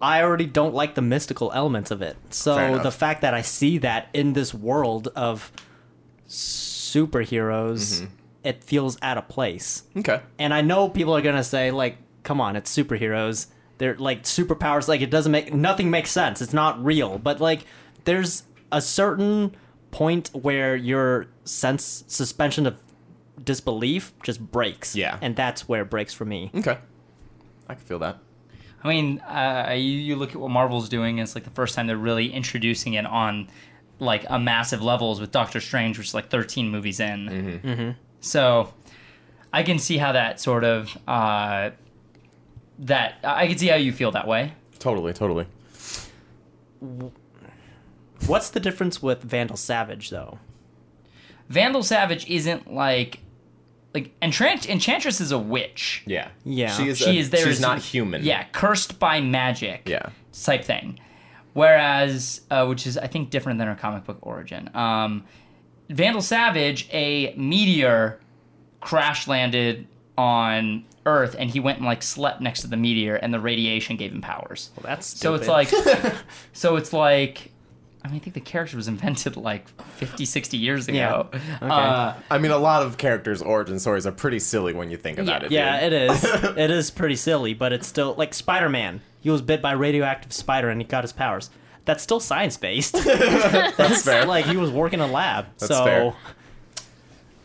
[0.00, 2.16] I already don't like the mystical elements of it.
[2.30, 5.52] So the fact that I see that in this world of
[6.26, 8.14] superheroes, mm-hmm.
[8.44, 9.84] It feels out of place.
[9.96, 10.20] Okay.
[10.38, 13.46] And I know people are gonna say like, "Come on, it's superheroes.
[13.78, 14.88] They're like superpowers.
[14.88, 16.42] Like it doesn't make nothing makes sense.
[16.42, 17.64] It's not real." But like,
[18.04, 19.54] there's a certain
[19.90, 22.76] point where your sense suspension of
[23.42, 24.94] disbelief just breaks.
[24.96, 25.18] Yeah.
[25.20, 26.50] and that's where it breaks for me.
[26.54, 26.78] Okay.
[27.68, 28.18] I can feel that.
[28.84, 31.18] I mean, uh, you, you look at what Marvel's doing.
[31.18, 33.48] It's like the first time they're really introducing it on
[34.00, 37.60] like a massive levels with Doctor Strange, which is like 13 movies in.
[37.62, 37.90] Mm-hmm.
[38.22, 38.72] So
[39.52, 41.70] I can see how that sort of uh,
[42.78, 44.54] that I can see how you feel that way.
[44.78, 45.46] Totally, totally.
[48.26, 50.38] What's the difference with Vandal Savage though?
[51.48, 53.18] Vandal Savage isn't like
[53.94, 56.02] like Enchant- Enchantress is a witch.
[56.06, 56.28] Yeah.
[56.44, 56.70] Yeah.
[56.70, 57.40] She is She a- is there.
[57.44, 58.24] She's as- not human.
[58.24, 59.82] Yeah, cursed by magic.
[59.88, 60.08] Yeah.
[60.44, 60.98] type thing.
[61.52, 64.70] Whereas, uh, which is I think different than her comic book origin.
[64.74, 65.24] Um,
[65.90, 68.18] Vandal Savage, a meteor
[68.80, 73.32] crash landed on Earth, and he went and like slept next to the meteor, and
[73.34, 74.70] the radiation gave him powers.
[74.82, 75.68] That's So it's like,
[76.52, 77.50] so it's like,
[78.04, 80.96] I mean, I think the character was invented like 50, 60 years ago.
[81.32, 81.38] Yeah.
[81.62, 81.66] Okay.
[81.72, 85.18] Uh, I mean, a lot of characters' origin stories are pretty silly when you think
[85.18, 85.46] about Yeah.
[85.46, 85.52] it.
[85.52, 85.92] Yeah, dude.
[85.92, 86.24] it is.
[86.56, 89.00] it is pretty silly, but it's still like Spider Man.
[89.20, 91.48] He was bit by a radioactive spider and he got his powers.
[91.84, 92.92] That's still science based.
[93.04, 94.24] That's fair.
[94.26, 95.46] like he was working in a lab.
[95.58, 96.14] That's so fair.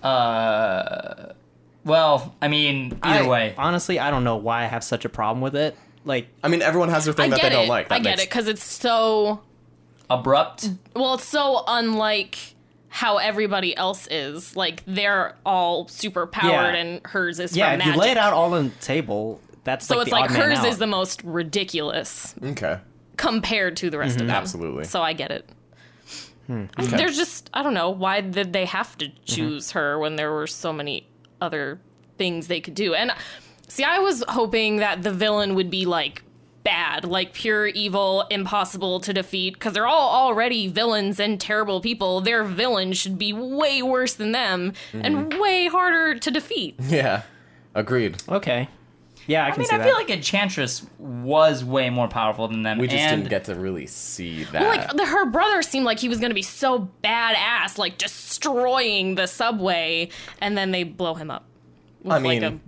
[0.04, 1.34] uh,
[1.84, 5.10] well, I mean, either I- way, honestly, I don't know why I have such a
[5.10, 5.76] problem with it.
[6.06, 7.90] Like, I mean, everyone has their thing I that get they don't like.
[7.90, 9.42] That I get makes- it because it's so
[10.10, 10.70] abrupt.
[10.96, 11.16] well.
[11.16, 12.38] It's so unlike
[12.90, 14.56] how everybody else is.
[14.56, 16.82] Like they're all super powered, Yeah.
[16.82, 18.02] and hers is yeah, from if you magic.
[18.02, 20.64] lay it out all on the table, that's so like it's the like odd hers
[20.64, 22.80] is the most ridiculous Okay.
[23.18, 24.30] Compared to the rest of them.
[24.36, 24.86] Absolutely.
[24.86, 25.50] So I get it.
[26.48, 26.66] Hmm.
[26.78, 29.24] There's just I don't know why did they have to Mm-hmm.
[29.26, 31.08] choose her when there were so many
[31.42, 31.80] other
[32.18, 32.94] things they could do.
[32.96, 33.12] And
[33.68, 36.24] see, I was hoping that the villain would be like
[36.64, 42.22] bad, like pure evil, impossible to defeat because they're all already villains and terrible people.
[42.22, 45.40] Their villain should be way worse than them and Mm-hmm.
[45.40, 46.76] way harder to defeat.
[46.80, 47.24] Yeah.
[47.76, 48.24] Agreed.
[48.30, 48.70] okay.
[49.28, 49.84] Yeah, I I can mean, see I that.
[49.86, 52.78] feel like Enchantress was way more powerful than them.
[52.78, 54.62] We just and didn't get to really see that.
[54.62, 57.98] Well, like the, her brother seemed like he was going to be so badass, like
[57.98, 60.10] destroying the subway,
[60.40, 61.46] and then they blow him up.
[62.04, 62.60] With I mean, like a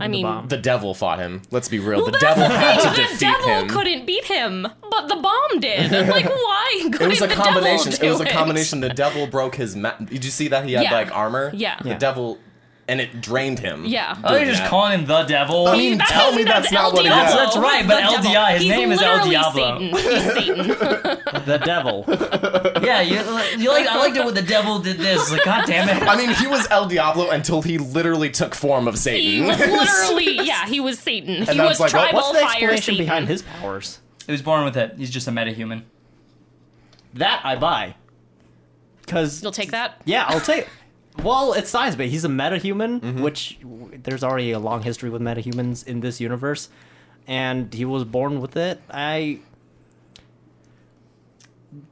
[0.00, 0.48] I mean, bomb.
[0.48, 1.42] The devil fought him.
[1.50, 1.98] Let's be real.
[1.98, 3.68] well, the that's devil had to the thing, defeat The devil him.
[3.68, 5.90] couldn't beat him, but the bomb did.
[6.08, 6.82] Like, why?
[6.86, 7.92] It couldn't was a the combination.
[8.02, 8.80] It was a combination.
[8.80, 9.74] The devil broke his.
[9.76, 10.92] Ma- Did you see that he had Yeah.
[10.92, 11.50] like armor?
[11.52, 11.78] Yeah.
[11.82, 11.98] The Yeah.
[11.98, 12.38] devil,
[12.88, 13.84] and it drained him.
[13.84, 14.16] Yeah.
[14.24, 14.70] Oh, you're doing just that.
[14.70, 15.68] calling him the devil.
[15.68, 17.28] I mean, That's tell me that's not what it Diablo.
[17.28, 17.34] is.
[17.34, 18.44] That's right, but the El devil.
[18.46, 19.78] His He's name is El literally Diablo.
[19.78, 19.88] Satan.
[19.90, 20.68] He's Satan.
[21.44, 22.04] the devil.
[22.82, 23.16] yeah, you,
[23.62, 23.86] you like.
[23.86, 25.30] I liked it when the devil did this.
[25.30, 26.02] Like, god damn it.
[26.02, 29.44] I mean, he was El Diablo until he literally took form of Satan.
[29.44, 29.72] He Satan.
[29.76, 31.34] was literally, yeah, he was Satan.
[31.42, 33.04] He was was like, tribal What's the fire explanation Satan.
[33.06, 34.00] behind his powers?
[34.26, 34.94] He was born with it.
[34.96, 35.82] He's just a metahuman.
[37.14, 37.94] That I buy.
[39.06, 40.00] Cause You'll take that?
[40.04, 40.68] Yeah, I'll take.
[41.22, 43.22] Well, it's science, but he's a metahuman, mm-hmm.
[43.22, 43.58] which
[44.02, 46.68] there's already a long history with metahumans in this universe,
[47.26, 48.80] and he was born with it.
[48.90, 49.40] I.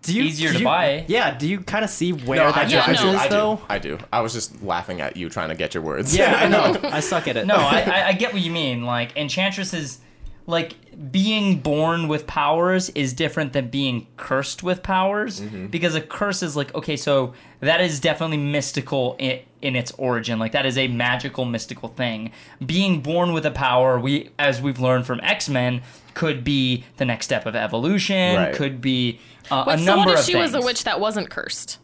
[0.03, 1.05] Do you, Easier do to you- buy.
[1.07, 1.37] Yeah.
[1.37, 3.13] Do you kind of see where No, I that do, Yeah, I difference do, no.
[3.13, 3.57] is, I though?
[3.57, 3.63] do.
[3.69, 3.99] I do.
[4.11, 6.17] I was just laughing at you trying to get your words.
[6.17, 6.81] Yeah, I know.
[6.89, 7.47] I suck at it.
[7.47, 8.85] No, I, I, I get what you mean.
[8.85, 9.99] Like, Enchantress is
[10.47, 10.77] like
[11.11, 16.57] being born with powers is different than being cursed with powers because a curse is
[16.57, 20.39] like okay, so that is definitely mystical in, in its origin.
[20.39, 22.31] Like that is a magical, mystical thing.
[22.65, 25.83] Being born with a power, we as we've learned from X Men,
[26.15, 28.37] could be the next step of evolution.
[28.37, 28.55] Right.
[28.55, 30.53] Could be uh, Wait, a so number what if of she things.
[30.55, 31.79] was a witch that wasn't cursed?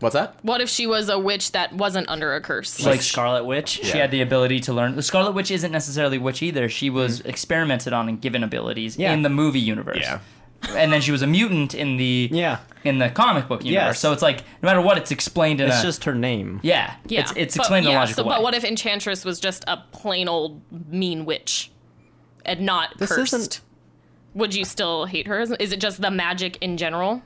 [0.00, 0.36] What's that?
[0.42, 2.78] What if she was a witch that wasn't under a curse?
[2.80, 3.80] like Like- Scarlet Witch.
[3.82, 4.94] She had the ability to learn.
[4.96, 6.68] The Scarlet Witch isn't necessarily witch either.
[6.68, 7.26] She was mm.
[7.26, 9.12] experimented on and given abilities Yeah.
[9.12, 9.98] in the movie universe.
[10.00, 10.20] Yeah.
[10.76, 12.58] and then she was a mutant in the Yeah.
[12.84, 13.94] in the comic book universe.
[13.94, 13.98] Yes.
[14.00, 16.60] So it's like no matter what, it's explained in It's a just her name.
[16.62, 16.94] yeah.
[17.06, 18.36] yeah, It's it's But- explained in a yeah, logical so, way.
[18.36, 21.70] But what if Enchantress was just a plain old mean witch
[22.44, 23.34] and not This cursed?
[23.34, 23.60] isn't-
[24.34, 25.40] Would you still hate her?
[25.40, 27.22] Is it just the magic in general?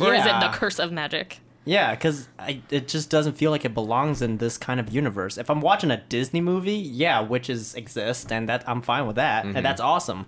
[0.00, 1.40] Or is it the curse of magic?
[1.68, 2.28] Yeah, because
[2.70, 5.36] it just doesn't feel like it belongs in this kind of universe.
[5.36, 9.44] If I'm watching a Disney movie, yeah, witches exist, and that I'm fine with that,
[9.44, 10.26] and that's awesome.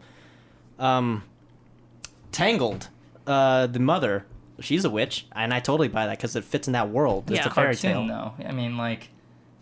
[0.80, 1.22] Um,
[2.30, 2.88] Tangled,
[3.26, 4.26] uh, the mother,
[4.60, 7.30] she's a witch, and I totally buy that because it fits in that world.
[7.30, 8.34] It's a fairy cartoon tale.
[8.36, 8.44] though.
[8.46, 9.08] I mean, like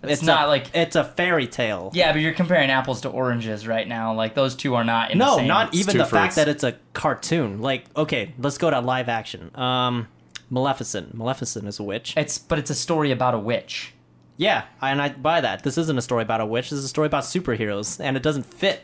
[0.02, 1.90] it's, It's not a, like it's a fairy tale.
[1.94, 4.14] yeah, but you're comparing apples to oranges right now.
[4.14, 5.46] Like those two are not in the No, same.
[5.46, 7.60] not even two the fact that it's a cartoon.
[7.62, 9.50] Like, okay, let's go to live action.
[9.54, 10.08] Um,
[10.50, 11.14] Maleficent.
[11.14, 12.14] Maleficent is a witch.
[12.16, 13.92] It's but it's a story about a witch.
[14.36, 15.62] Yeah, and I buy that.
[15.62, 16.70] This isn't a story about a witch.
[16.70, 18.82] This is a story about superheroes, and it doesn't fit.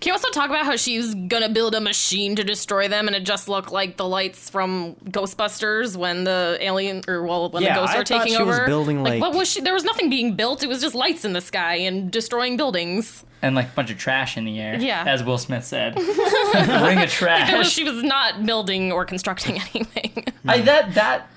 [0.00, 3.16] Can you also talk about how she's gonna build a machine to destroy them, and
[3.16, 7.74] it just looked like the lights from Ghostbusters when the alien or well when Yeah,
[7.74, 8.66] the ghosts I are thought taking she was over?
[8.66, 9.60] building, like- what was she?
[9.60, 10.62] There was nothing being built.
[10.62, 13.24] It was just lights in the sky and destroying buildings.
[13.40, 14.76] And like a bunch of trash in the air.
[14.80, 15.04] Yeah.
[15.06, 15.96] As Will Smith said.
[16.54, 17.70] Ring of trash.
[17.70, 20.24] she was not building or constructing anything.
[20.46, 21.28] I that that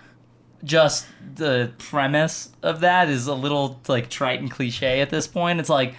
[0.63, 5.59] just the premise of that is a little like trite and cliche at this point.
[5.59, 5.95] It's like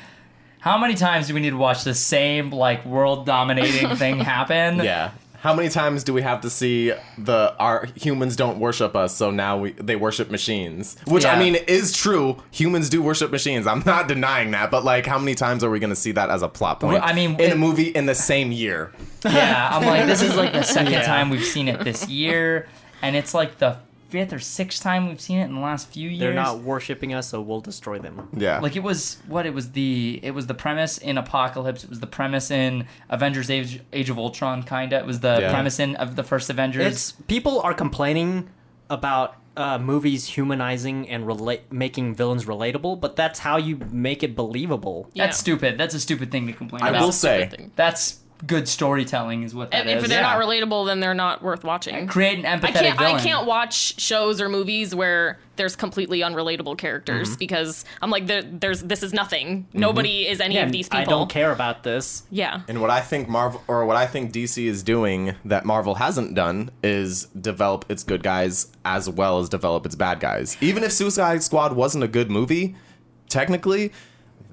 [0.60, 4.78] how many times do we need to watch the same like world dominating thing happen?
[4.78, 5.10] Yeah.
[5.40, 9.30] How many times do we have to see the our humans don't worship us, so
[9.30, 10.96] now we they worship machines?
[11.06, 12.42] Which I mean is true.
[12.50, 13.64] Humans do worship machines.
[13.68, 16.28] I'm not denying that, but like, how many times are we going to see that
[16.28, 16.94] as a plot point?
[16.94, 18.92] Well, I mean, in it- a movie in the same year.
[19.24, 21.02] Yeah, I'm like this is like the second Yeah.
[21.06, 22.66] time we've seen it this year,
[23.00, 23.76] and it's like the
[24.08, 26.20] fifth or sixth time we've seen it in the last few years.
[26.20, 28.28] They're not worshiping us, so we'll destroy them.
[28.36, 28.58] Yeah.
[28.60, 31.84] like it was what it was the it was the premise in Apocalypse.
[31.84, 34.62] It was the premise in Avengers: Age, Age of Ultron.
[34.62, 34.98] Kinda.
[34.98, 35.50] It was the Yeah.
[35.52, 36.86] premise in of the first Avengers.
[36.86, 38.48] It's people are complaining
[38.90, 44.36] about uh, movies humanizing and relate making villains relatable, but that's how you make it
[44.36, 45.10] believable.
[45.12, 45.26] Yeah.
[45.26, 45.76] That's stupid.
[45.76, 47.02] That's a stupid thing to complain I about.
[47.02, 50.02] I will say, That's good storytelling, is what that And is.
[50.04, 50.34] if they're yeah.
[50.34, 52.06] not relatable, then they're not worth watching.
[52.06, 52.98] Create an empathetic I can't.
[52.98, 53.16] villain.
[53.16, 57.38] I can't watch shows or movies where there's completely unrelatable characters Mm-hmm.
[57.38, 59.66] because I'm like, there, there's this is nothing.
[59.72, 61.00] Nobody is any Yeah, of these people.
[61.00, 62.22] I don't care about this.
[62.30, 62.60] Yeah.
[62.68, 66.34] And what I think Marvel or what I think DC is doing that Marvel hasn't
[66.34, 70.56] done is develop its good guys as well as develop its bad guys.
[70.60, 72.76] Even if Suicide Squad wasn't a good movie,
[73.28, 73.92] technically,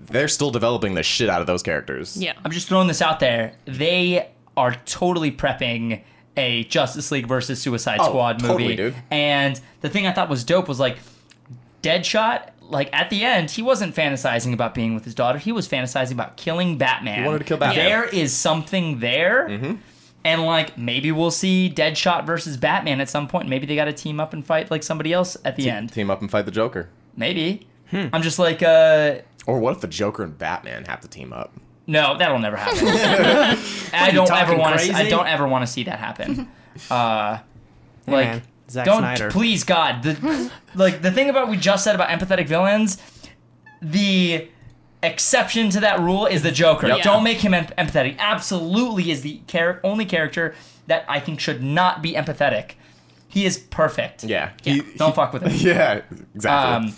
[0.08, 2.18] they're still developing the shit out of those characters.
[2.18, 2.34] Yeah.
[2.44, 3.54] I'm just throwing this out there.
[3.66, 6.02] They are totally prepping
[6.38, 8.52] a Justice League versus Suicide Oh, Squad movie.
[8.54, 8.96] totally, dude.
[9.12, 10.98] And the thing I thought was dope was like
[11.82, 12.50] Deadshot.
[12.62, 15.38] Like at the end, he wasn't fantasizing about being with his daughter.
[15.38, 17.20] He was fantasizing about killing Batman.
[17.20, 17.86] He wanted to kill Batman.
[17.86, 19.48] There is something there.
[19.48, 19.76] Mm-hmm.
[20.24, 23.48] And like maybe we'll see Deadshot versus Batman at some point.
[23.48, 25.94] Maybe they got to team up and fight like somebody else at the end.
[25.94, 26.90] Team up and fight the Joker.
[27.16, 27.68] Maybe.
[27.92, 28.08] Hmm.
[28.12, 31.54] I'm just like, uh, Or what if the Joker and Batman have to team up?
[31.88, 32.80] no, that'll never happen.
[33.94, 34.92] I don't ever want to.
[34.94, 36.50] I don't ever want to see that happen.
[36.92, 37.38] Uh,
[38.06, 39.32] Hey, like, man, Zack don't Snyder.
[39.32, 40.04] please God.
[40.04, 42.98] The like the thing about we just said about empathetic villains,
[43.82, 44.48] the
[45.02, 46.88] exception to that rule is the Joker.
[46.88, 47.02] Yep.
[47.04, 48.18] Don't make him em- empathetic.
[48.20, 50.54] Absolutely is the char- only character
[50.88, 52.72] that I think should not be empathetic.
[53.28, 54.24] He is perfect.
[54.24, 54.52] Yeah.
[54.64, 54.82] Yeah.
[54.98, 55.52] Don't fuck with him.
[55.56, 56.02] Yeah,
[56.36, 56.90] exactly.
[56.90, 56.96] Um,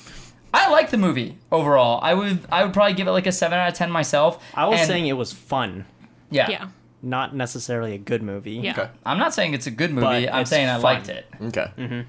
[0.54, 2.00] I like the movie overall.
[2.02, 4.44] I would I would probably give it like a seven out of ten myself.
[4.54, 5.86] I was And- saying it was fun,
[6.32, 6.50] yeah.
[6.50, 6.68] Yeah.
[7.02, 8.54] not necessarily a good movie.
[8.54, 8.72] Yeah.
[8.72, 8.90] okay.
[9.06, 10.30] I'm not saying it's a good But movie.
[10.30, 11.26] I'm it's saying I liked it.
[11.42, 11.68] Okay.
[11.78, 12.02] Mm-hmm.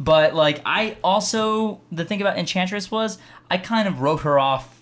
[0.00, 3.18] But like I also the thing about Enchantress was
[3.50, 4.81] I kind of wrote her off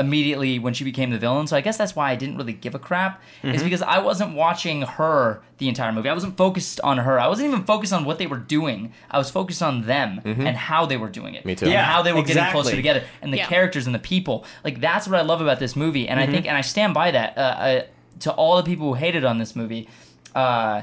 [0.00, 1.46] immediately when she became the villain.
[1.46, 3.20] So I guess that's why I didn't really give a crap.
[3.42, 3.54] Mm-hmm.
[3.54, 6.08] Is because I wasn't watching her the entire movie.
[6.08, 7.20] I wasn't focused on her.
[7.20, 8.92] I wasn't even focused on what they were doing.
[9.10, 11.40] I was focused on them and how they were doing it.
[11.40, 11.48] Mm-hmm.
[11.48, 11.66] Me too.
[11.66, 13.46] And Yeah, how they were getting closer together and the Yeah.
[13.46, 14.44] characters and the people.
[14.64, 16.08] Like that's what I love about this movie.
[16.08, 16.30] And Mm-hmm.
[16.30, 17.36] I think and I stand by that.
[17.38, 17.82] Uh, uh,
[18.20, 19.88] to all the people who hated on this movie.
[20.34, 20.82] Uh,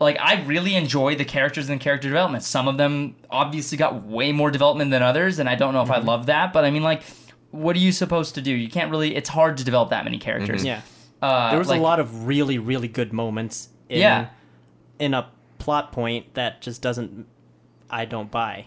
[0.00, 2.42] like I really enjoy the characters and character development.
[2.42, 5.88] Some of them obviously got way more development than others, and I don't know if
[5.88, 6.02] Mm-hmm.
[6.08, 6.52] I love that.
[6.52, 7.02] But I mean, like,
[7.50, 8.52] what are you supposed to do?
[8.52, 9.14] You can't really.
[9.16, 10.64] It's hard to develop that many characters.
[10.64, 10.82] Yeah.
[11.22, 14.28] Uh, There was like- a lot of really, really good moments in, Yeah.
[14.98, 17.26] in a plot point that just doesn't,
[17.90, 18.66] I don't buy.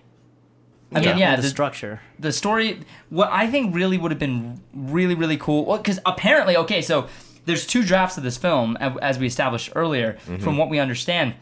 [0.95, 2.01] I mean, yeah, the, the, structure.
[2.19, 2.81] the story.
[3.09, 5.65] What I think really would have been really, really cool.
[5.65, 7.07] Well, because apparently, okay, so
[7.45, 11.33] there's two drafts of this film, as we established earlier, from what we understand,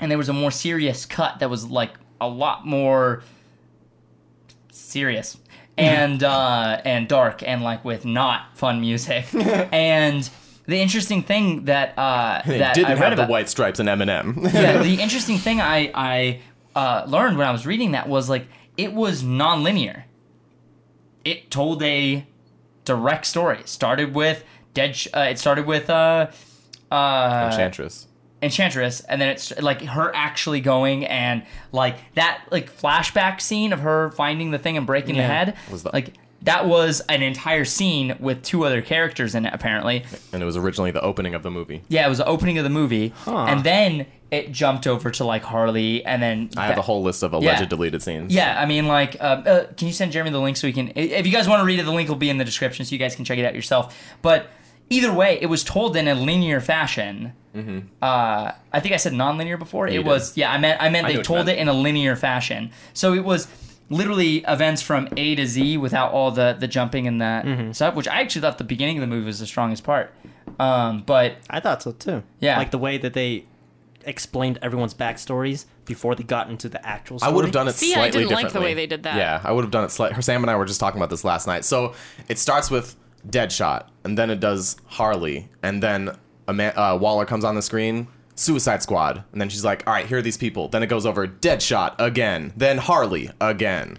[0.00, 3.22] and there was a more serious cut that was like a lot more
[4.72, 5.36] serious
[5.80, 9.26] and uh, and dark and like with not fun music.
[9.72, 10.28] and
[10.66, 13.80] the interesting thing that uh, They that didn't I read have the about, white stripes
[13.80, 14.42] and Eminem.
[14.52, 16.40] yeah, the interesting thing I I
[16.74, 20.04] uh, learned when I was reading that was like it was non-linear.
[21.24, 22.26] It told a
[22.84, 23.58] direct story.
[23.60, 24.96] It started with dead.
[24.96, 26.28] Sh- uh, it started with uh,
[26.90, 28.06] uh, Enchantress.
[28.42, 33.80] Enchantress, and then it's like her actually going and like that like flashback scene of
[33.80, 37.66] her finding the thing and breaking the head Was the- like that was an entire
[37.66, 40.04] scene with two other characters in it apparently.
[40.32, 41.82] And it was originally the opening of the movie.
[41.88, 43.44] Yeah, it was the opening of the movie, Huh.
[43.44, 47.22] and then it jumped over to like Harley, and then I have a whole list
[47.22, 47.66] of alleged Yeah.
[47.66, 48.32] deleted scenes.
[48.32, 50.92] Yeah, I mean, like, uh, uh, can you send Jeremy the link so we can?
[50.94, 52.92] If you guys want to read it, the link will be in the description, so
[52.92, 53.94] you guys can check it out yourself.
[54.22, 54.48] But
[54.90, 57.32] either way, it was told in a linear fashion.
[57.56, 57.78] Mm-hmm.
[58.02, 59.88] Uh, I think I said non-linear before.
[59.88, 60.06] you it did.
[60.06, 60.52] was yeah.
[60.52, 61.58] I meant I meant I they knew what you told meant.
[61.58, 62.70] it in a linear fashion.
[62.92, 63.48] So it was
[63.88, 67.72] literally events from A to Z without all the the jumping and that Mm-hmm.
[67.72, 67.94] stuff.
[67.94, 70.12] Which I actually thought the beginning of the movie was the strongest part.
[70.60, 72.22] Um, but I thought so too.
[72.38, 72.56] Yeah.
[72.58, 73.46] Like the way that they
[74.04, 77.34] explained everyone's backstories before they got into the actual I story.
[77.34, 79.16] would have done it See, I didn't like the way they did that.
[79.16, 80.22] Yeah, I would have done it slightly.
[80.22, 81.64] Sam and I were just talking about this last night.
[81.64, 81.94] So
[82.28, 82.94] it starts with
[83.28, 86.16] Deadshot, and then it does Harley, and then
[86.48, 89.92] a man, uh, Waller comes on the screen, Suicide Squad, and then she's like, "All
[89.92, 93.98] right, here are these people." Then it goes over Deadshot again, then Harley again.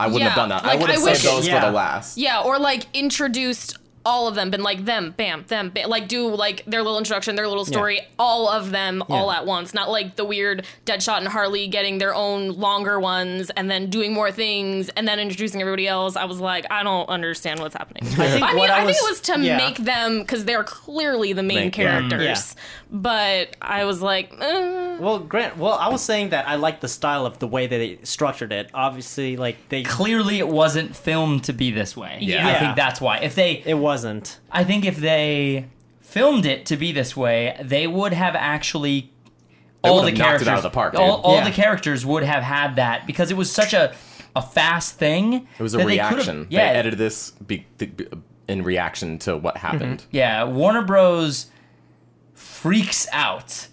[0.00, 0.64] I wouldn't Yeah, have done that.
[0.64, 1.60] like, I would have I saved wish- those Yeah.
[1.60, 2.16] for the last.
[2.16, 6.28] Yeah, or like introduced all of them, been like them, bam, them, bam, like do
[6.34, 9.74] like their little introduction, their little story, all of them all at once.
[9.74, 14.12] Not like the weird Deadshot and Harley getting their own longer ones and then doing
[14.12, 16.16] more things and then introducing everybody else.
[16.16, 18.02] I was like, I don't understand what's happening.
[18.04, 19.56] I, think mean, what I I, think it was- was to yeah.
[19.56, 21.70] make them because they're clearly the main Main- yeah.
[21.70, 22.56] characters.
[22.94, 24.98] But I was like, eh.
[25.00, 25.56] Well, Grant.
[25.56, 28.52] Well, I was saying that I like the style of the way that they structured
[28.52, 28.70] it.
[28.74, 32.18] Obviously, like they, clearly, it wasn't filmed to be this way.
[32.20, 32.46] Yeah.
[32.46, 33.18] I think that's why.
[33.20, 34.38] If they it wasn't.
[34.50, 35.68] I think if they
[36.00, 39.10] filmed it to be this way, they would have actually
[39.82, 41.44] all the characters it out of the park, all, all Yeah.
[41.48, 43.94] the characters would have had that because it was such a
[44.36, 45.48] a fast thing.
[45.58, 46.46] It was a that they reaction.
[46.50, 47.90] Yeah, They edited this be, be,
[48.48, 50.04] in reaction to what happened.
[50.10, 50.44] yeah.
[50.44, 51.46] Warner Bros.
[52.62, 53.66] Freaks out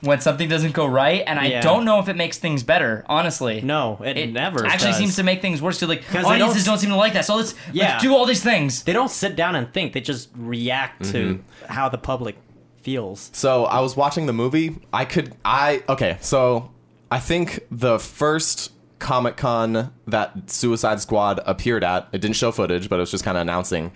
[0.00, 1.60] when something doesn't go right, and I Yeah.
[1.60, 3.04] don't know if it makes things better.
[3.06, 4.96] Honestly, No, it, It never actually does.
[4.98, 5.78] seems to make things worse.
[5.78, 7.90] Cause like 'Cause they audiences don't- don't, seem to like that, so let's, Yeah.
[7.90, 8.82] let's do all these things.
[8.84, 9.92] They don't sit down and think.
[9.92, 11.72] They just react to Mm-hmm.
[11.74, 12.36] how the public
[12.82, 13.28] feels.
[13.34, 14.76] So I was watching the movie.
[14.90, 16.70] I could I okay, so
[17.10, 22.88] I think the first Comic Con that Suicide Squad appeared at, it didn't show footage,
[22.88, 23.92] but it was just kind of announcing.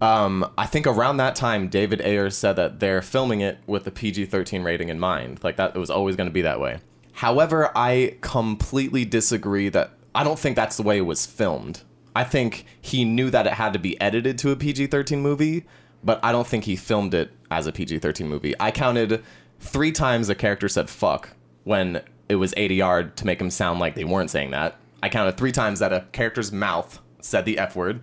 [0.00, 3.90] Um, I think around that time, David Ayer said that they're filming it with the
[3.90, 5.44] PG-13 rating in mind.
[5.44, 6.78] Like that, it was always going to be that way.
[7.12, 11.82] However, I completely disagree that I don't think that's the way it was filmed.
[12.16, 15.66] I think he knew that it had to be edited to a PG-13 movie,
[16.02, 18.54] but I don't think he filmed it as a PG-13 movie.
[18.58, 19.22] I counted
[19.60, 21.30] three times a character said "fuck"
[21.64, 24.76] when it was ADR'd to make him sound like they weren't saying that.
[25.02, 28.00] I counted three times that a character's mouth said the F word.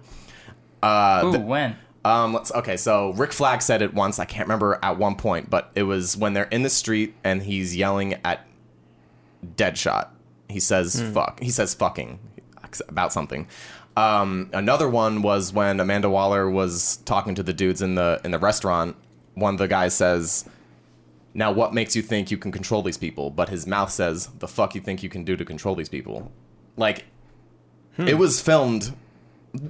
[1.25, 1.75] Ooh, when?
[2.07, 2.77] Um, let's okay.
[2.77, 4.17] So Rick Flag said it once.
[4.17, 7.43] I can't remember at one point, but it was when they're in the street and
[7.43, 8.47] he's yelling at
[9.57, 10.07] Deadshot.
[10.47, 12.19] He says "fuck." He says "fucking"
[12.87, 13.45] about something.
[13.97, 18.31] Um, another one was when Amanda Waller was talking to the dudes in the in
[18.31, 18.95] the restaurant.
[19.33, 20.45] One of the guys says,
[21.33, 24.47] "Now, what makes you think you can control these people?" But his mouth says, "The
[24.47, 26.31] fuck you think you can do to control these people?"
[26.77, 27.03] Like,
[27.97, 28.95] it was filmed.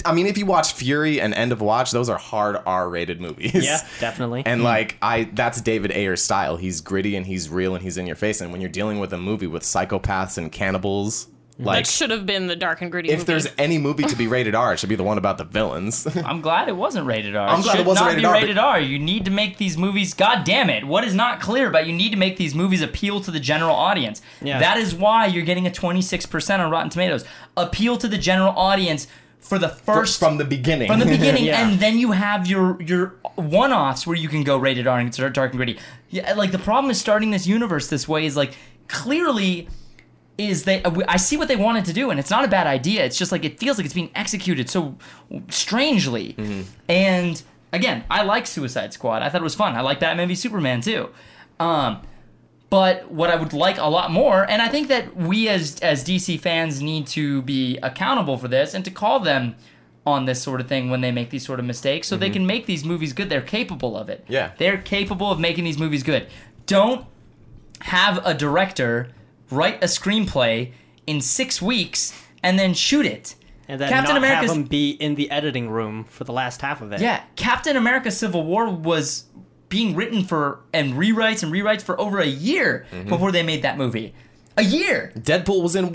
[0.05, 3.65] I mean, if you watch Fury and End of Watch, those are hard R-rated movies.
[3.65, 4.43] Yeah, definitely.
[4.45, 6.57] And like I that's David Ayer's style.
[6.57, 8.41] He's gritty and he's real and he's in your face.
[8.41, 11.27] And when you're dealing with a movie with psychopaths and cannibals,
[11.59, 13.09] like that should have been the dark and gritty.
[13.09, 13.25] if movie.
[13.25, 16.05] there's any movie to be rated R, it should be the one about the villains.
[16.25, 17.47] I'm glad it wasn't rated R.
[17.47, 18.79] I'm glad it should wasn't not rated be R, rated R.
[18.79, 20.13] You need to make these movies.
[20.13, 20.85] God damn it!
[20.85, 23.75] What is not clear about you need to make these movies appeal to the general
[23.75, 24.21] audience.
[24.41, 24.59] Yeah.
[24.59, 27.25] That is why you're getting a 26% on Rotten Tomatoes.
[27.55, 29.07] Appeal to the general audience
[29.47, 30.87] for the first from the beginning.
[30.87, 31.67] from the beginning, Yeah.
[31.67, 35.33] and then you have your your one-offs where you can go rated R and start
[35.33, 35.79] dark and gritty.
[36.09, 38.53] Yeah, like the problem is starting this universe this way is like
[38.87, 39.67] clearly
[40.37, 43.03] is they I see what they wanted to do and it's not a bad idea.
[43.05, 44.95] It's just like it feels like it's being executed so
[45.49, 46.35] strangely.
[46.87, 47.41] And
[47.73, 49.21] again, I like Suicide Squad.
[49.23, 49.75] I thought it was fun.
[49.75, 51.09] I like Batman v Superman too.
[51.59, 52.01] Um,
[52.69, 56.03] but what I would like a lot more, and I think that we as as
[56.03, 59.55] DC fans need to be accountable for this and to call them
[60.05, 62.33] on this sort of thing when they make these sort of mistakes, so they mm-hmm.
[62.33, 63.29] can make these movies good.
[63.29, 64.23] They're capable of it.
[64.27, 64.51] Yeah.
[64.57, 66.27] they're capable of making these movies good.
[66.65, 67.05] Don't
[67.81, 69.09] have a director
[69.51, 70.71] write a screenplay
[71.05, 73.35] in six weeks and then shoot it.
[73.67, 76.61] and then Captain not America's have them be in the editing room for the last
[76.61, 77.01] half of it.
[77.01, 79.25] yeah, Captain America: Civil War was
[79.69, 83.09] being written for and rewrites and rewrites for over a year mm-hmm.
[83.09, 84.13] before they made that movie.
[84.55, 85.11] A year.
[85.15, 85.93] Deadpool was in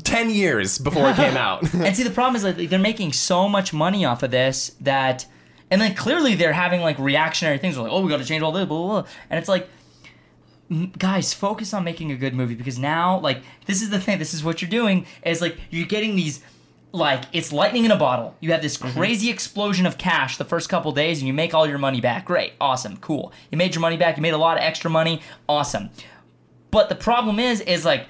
[0.04, 1.62] ten years before it came out.
[1.74, 5.26] and see, the problem is like they're making so much money off of this that,
[5.70, 8.52] and then clearly they're having like reactionary things like, oh, we got to change all
[8.52, 9.10] this, blah, blah, blah.
[9.30, 9.68] and it's like.
[10.98, 14.18] Guys, focus on making a good movie because now, like, this is the thing.
[14.18, 15.06] This is what you're doing.
[15.24, 16.42] Is like you're getting these,
[16.92, 18.36] like, it's lightning in a bottle.
[18.40, 18.96] You have this mm-hmm.
[18.96, 22.24] crazy explosion of cash the first couple days, and you make all your money back.
[22.24, 23.32] Great, awesome, cool.
[23.50, 24.16] You made your money back.
[24.16, 25.20] You made a lot of extra money.
[25.48, 25.90] Awesome.
[26.70, 28.06] But the problem is, is like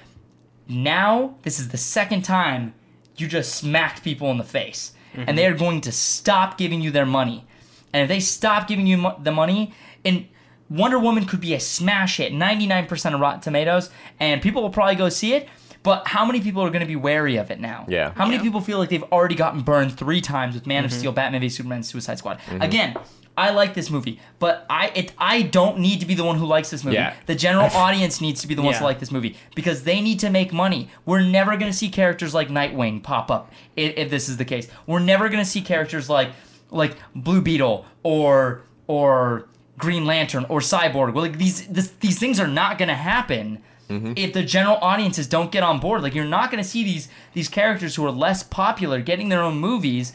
[0.67, 2.73] now this is the second time
[3.15, 5.35] you just smacked people in the face and mm-hmm.
[5.35, 7.45] they are going to stop giving you their money
[7.93, 10.27] and if they stop giving you mo- the money and
[10.69, 14.95] wonder woman could be a smash hit 99% of rotten tomatoes and people will probably
[14.95, 15.47] go see it
[15.87, 18.11] but how many people are going to be wary of it now Yeah.
[18.15, 18.43] how many Yeah.
[18.43, 20.99] people feel like they've already gotten burned three times with man of mm-hmm.
[20.99, 22.61] steel batman v superman suicide squad mm-hmm.
[22.61, 22.95] again
[23.39, 26.47] I like this movie, but I it I don't need to be the one who
[26.47, 26.95] likes this movie.
[26.95, 27.13] Yeah.
[27.27, 28.87] The general audience needs to be the ones to Yeah.
[28.87, 30.89] like this movie because they need to make money.
[31.05, 34.45] We're never going to see characters like Nightwing pop up if, if this is the
[34.45, 34.67] case.
[34.87, 36.31] We're never going to see characters like
[36.71, 39.47] like Blue Beetle or or
[39.77, 41.13] Green Lantern or Cyborg.
[41.13, 43.61] Well, like these this, these things are not going to happen.
[43.89, 44.13] Mm-hmm.
[44.15, 47.07] If the general audiences don't get on board, like you're not going to see these
[47.33, 50.13] these characters who are less popular getting their own movies.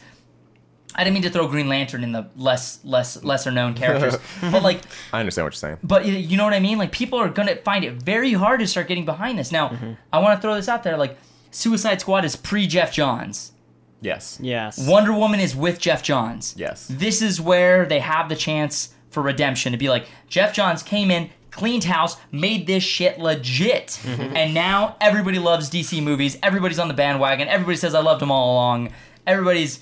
[0.95, 4.61] I didn't mean to throw Green Lantern in the less less lesser known characters, but
[4.61, 4.81] like
[5.11, 5.79] I understand what you're saying.
[5.81, 6.77] but you know what I mean?
[6.77, 9.51] Like people are gonna find it very hard to start getting behind this.
[9.51, 9.93] Now, mm-hmm.
[10.11, 10.95] I want to throw this out there.
[10.95, 11.17] Like
[11.49, 13.53] Suicide Squad is pre Geoff Johns.
[14.01, 14.37] Yes.
[14.41, 14.87] Yes.
[14.87, 16.53] Wonder Woman is with Geoff Johns.
[16.57, 16.87] Yes.
[16.89, 21.09] This is where they have the chance for redemption to be like Geoff Johns came
[21.09, 24.35] in, cleaned house, made this shit legit, mm-hmm.
[24.35, 26.37] and now everybody loves DC movies.
[26.43, 27.47] Everybody's on the bandwagon.
[27.47, 28.91] Everybody says I loved them all along.
[29.25, 29.79] Everybody's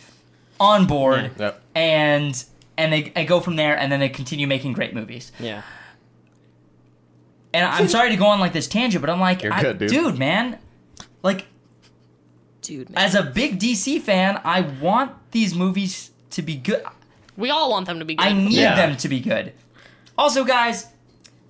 [0.60, 1.62] on board, Yep.
[1.74, 2.46] and
[2.78, 5.32] and they, they go from there, and then they continue making great movies.
[5.40, 5.62] Yeah.
[7.54, 9.78] And I'm sorry to go on like this tangent, but I'm like, You're I- good,
[9.80, 10.18] dude.
[10.18, 10.58] man,
[11.22, 11.48] like
[12.62, 13.04] dude, man.
[13.06, 16.84] as a big DC fan, I want these movies to be good.
[17.38, 18.26] we all want them to be good.
[18.28, 18.76] I need Yeah.
[18.76, 19.54] them to be good.
[20.18, 20.88] Also, guys,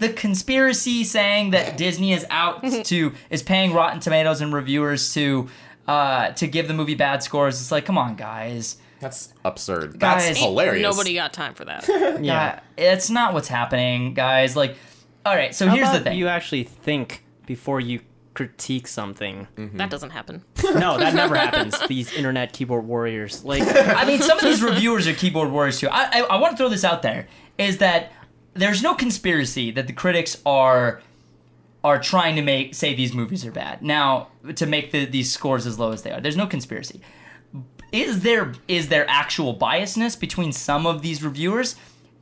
[0.02, 5.48] the conspiracy saying that Disney is out to is paying Rotten Tomatoes and reviewers to
[5.88, 7.62] uh, to give the movie bad scores.
[7.62, 8.78] It's like, come on, guys.
[9.00, 10.00] That's absurd.
[10.00, 10.26] Guys.
[10.28, 10.84] That's hilarious.
[10.84, 11.88] Nobody got time for that.
[12.22, 12.60] Yeah.
[12.78, 14.56] It's not what's happening, guys.
[14.56, 14.76] Like,
[15.26, 15.56] all right.
[15.56, 16.18] So How here's the thing.
[16.18, 18.02] You actually think before you
[18.34, 19.48] critique something.
[19.74, 20.44] That doesn't happen.
[20.64, 21.76] No, that never happens.
[21.88, 23.44] These internet keyboard warriors.
[23.44, 25.90] Like, I mean, some of these reviewers are keyboard warriors too.
[25.90, 28.12] I, I, I want to throw this out there: is that
[28.54, 31.02] there's no conspiracy that the critics are
[31.84, 33.82] are trying to make say these movies are bad.
[33.82, 37.02] Now, to make the, these scores as low as they are, there's no conspiracy.
[37.92, 41.76] Is there is there actual biasness between some of these reviewers?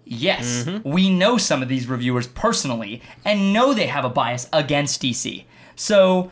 [0.06, 0.90] Yes, mm-hmm.
[0.90, 5.46] we know some of these reviewers personally and know they have a bias against DC.
[5.76, 6.32] So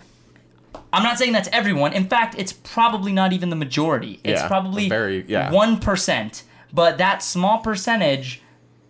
[0.91, 1.93] I'm not saying that's everyone.
[1.93, 4.20] In fact, it's probably not even the majority.
[4.24, 5.52] It's Yeah, probably very- yeah.
[5.52, 6.43] one percent.
[6.74, 8.41] But that small percentage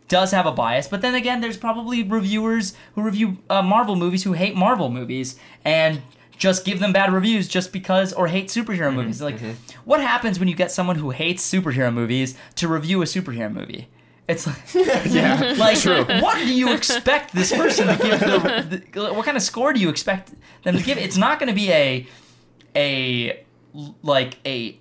[0.08, 0.88] does have a bias.
[0.88, 5.38] But then again, there's probably reviewers who review uh, Marvel movies who hate Marvel movies
[5.66, 6.02] and
[6.38, 9.22] just give them bad reviews just because or hate superhero movies.
[9.22, 9.40] Like
[9.86, 13.90] what happens when you get someone who hates superhero movies to review a superhero movie?
[14.28, 14.58] It's like,
[15.06, 15.56] Yeah.
[15.58, 16.04] like true.
[16.22, 19.80] what do you expect this person to give the, the what kind of score do
[19.80, 20.34] you expect
[20.64, 20.98] them to give?
[20.98, 22.08] It's not going to be a
[22.76, 23.44] a
[24.04, 24.80] like a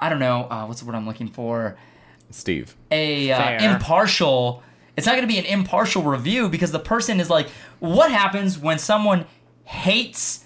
[0.00, 1.76] I don't know, uh, what's the word I'm looking for?
[2.30, 2.76] Steve.
[2.90, 4.62] a uh, impartial
[4.96, 7.48] it's not going to be an impartial review because the person is like
[7.78, 9.26] what happens when someone
[9.64, 10.44] hates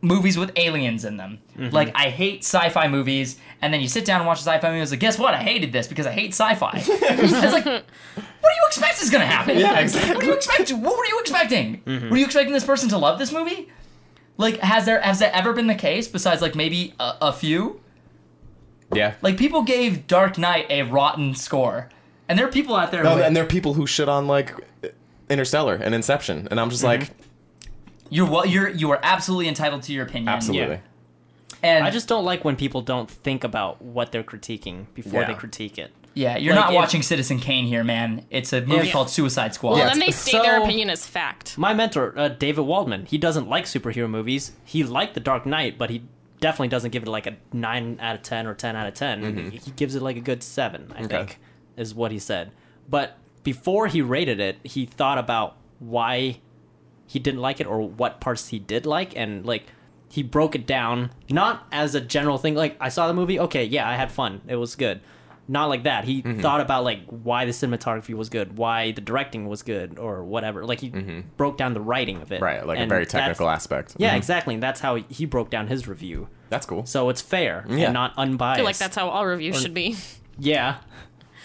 [0.00, 1.40] movies with aliens in them?
[1.56, 1.74] Mm-hmm.
[1.74, 4.78] like i hate sci-fi movies and then you sit down and watch a sci-fi movie
[4.78, 5.34] and it's like guess what?
[5.34, 6.72] I hated this because i hate sci-fi.
[6.86, 9.58] It's like what do you expect is going to happen?
[9.58, 10.14] Yeah, exactly.
[10.14, 10.70] what do you expect?
[10.70, 11.82] What were you expecting?
[11.86, 13.68] Were you expecting this person to love this movie?
[14.36, 17.80] Like has there has that ever been the case besides like maybe a, a few
[18.92, 19.14] Yeah.
[19.22, 21.88] like people gave Dark Knight a rotten score,
[22.28, 23.02] and there are people out there.
[23.04, 24.54] No, who, and there are people who shit on like
[25.28, 27.10] Interstellar and Inception, and I'm just like,
[28.10, 30.28] you're well, you're you are absolutely entitled to your opinion.
[30.28, 30.76] absolutely.
[30.76, 30.80] Yeah.
[31.62, 35.34] And I just don't like when people don't think about what they're critiquing before they
[35.34, 35.90] critique it.
[36.14, 38.24] yeah, you're like not if- watching Citizen Kane here, man.
[38.30, 39.70] It's a movie If- called Suicide Squad.
[39.70, 41.58] Well, Yeah, then they it's- state their opinion as fact.
[41.58, 44.52] My mentor, uh, David Waldman, he doesn't like superhero movies.
[44.64, 46.02] He liked The Dark Knight, but he
[46.40, 49.22] definitely doesn't give it like a 9 out of 10 or 10 out of 10.
[49.22, 49.48] Mm-hmm.
[49.50, 51.06] He gives it like a good 7, I Okay.
[51.08, 51.38] think,
[51.76, 52.52] is what he said.
[52.88, 56.40] But before he rated it, he thought about why
[57.06, 59.64] he didn't like it or what parts he did like and like
[60.10, 63.64] he broke it down not as a general thing like I saw the movie, okay,
[63.64, 64.40] yeah, I had fun.
[64.46, 65.00] It was good.
[65.50, 66.04] Not like that.
[66.04, 70.22] He thought about like why the cinematography was good, why the directing was good or
[70.24, 70.64] whatever.
[70.66, 70.90] Like he
[71.38, 72.40] broke down the writing of it.
[72.42, 73.94] Right, like a very technical aspect.
[73.98, 74.18] Yeah, Mhm.
[74.18, 74.54] exactly.
[74.54, 76.28] And that's how he broke down his review.
[76.50, 76.84] That's cool.
[76.86, 77.86] So it's fair Yeah.
[77.86, 78.56] and not unbiased.
[78.56, 79.96] I feel like that's how all reviews should be.
[80.38, 80.76] Yeah.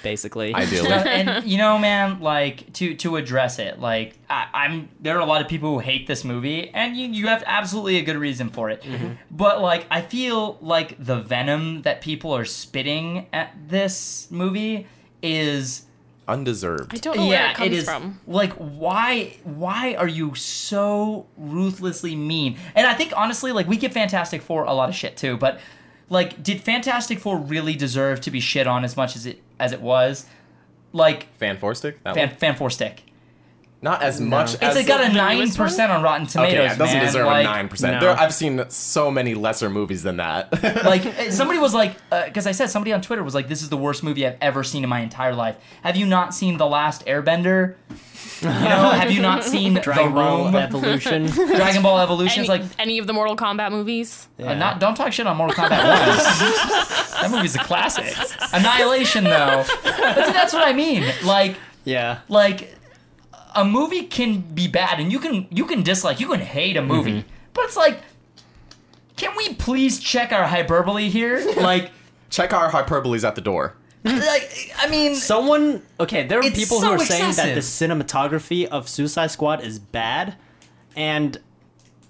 [0.04, 0.54] Basically.
[0.64, 0.92] Ideally.
[0.92, 5.26] and you know, man, like to to address it, like I, I'm there are a
[5.26, 8.50] lot of people who hate this movie, and you you have absolutely a good reason
[8.50, 8.84] for it.
[8.84, 9.14] Mm-hmm.
[9.32, 14.88] But like, I feel like the venom that people are spitting at this movie
[15.22, 15.86] is
[16.28, 16.94] undeserved.
[16.94, 17.86] I don't know where it comes it is.
[17.86, 18.20] from.
[18.28, 19.38] Like, why?
[19.44, 22.58] Why are you so ruthlessly mean?
[22.76, 25.38] And I think honestly, like, we give Fantastic Four a lot of shit too.
[25.38, 25.60] But
[26.10, 29.72] like, did Fantastic Four really deserve to be shit on as much as it as
[29.72, 30.26] it was?
[30.92, 32.04] Like, Fan four stick?
[32.04, 32.38] That Fan, one?
[32.38, 33.04] Fan Four Stick.
[33.84, 36.54] Not as much It's as like got a nine percent on Rotten Tomatoes.
[36.54, 37.06] Okay, yeah, it doesn't man.
[37.06, 38.02] deserve like, a nine percent.
[38.02, 38.14] No.
[38.14, 40.54] I've seen so many lesser movies than that.
[40.86, 43.68] like uh, somebody was like because i said somebody on twitter was like this is
[43.68, 46.66] the worst movie i've ever seen in my entire life have you not seen the
[46.66, 47.76] last airbender
[48.44, 51.26] you know have you not seen Dragon the Ball room Evolution.
[51.56, 54.28] dragon ball evolution Any, is like any of the Mortal Kombat movies?
[54.40, 55.80] uh, not don't talk shit on mortal kombat 1
[57.22, 58.06] that movie's a classic
[58.54, 62.20] annihilation though that's, that's what i mean like yeah.
[62.30, 62.76] like
[63.56, 66.82] a movie can be bad and you can you can dislike you can hate a
[66.82, 68.00] movie but it's like
[69.16, 71.92] can we please check our hyperbole here like
[72.34, 73.76] Check our hyperboles at the door.
[74.06, 77.62] Like I mean, Someone okay, there are It's people so who are saying that the
[77.62, 80.36] cinematography of Suicide Squad is bad,
[80.96, 81.38] and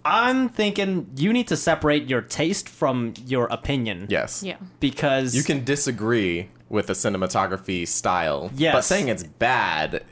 [0.06, 4.08] I'm thinking you need to separate your taste from your opinion.
[4.10, 4.44] Yes.
[4.44, 4.58] Yeah.
[4.80, 8.74] Because You can disagree with the cinematography style, Yes.
[8.74, 10.04] but saying it's bad.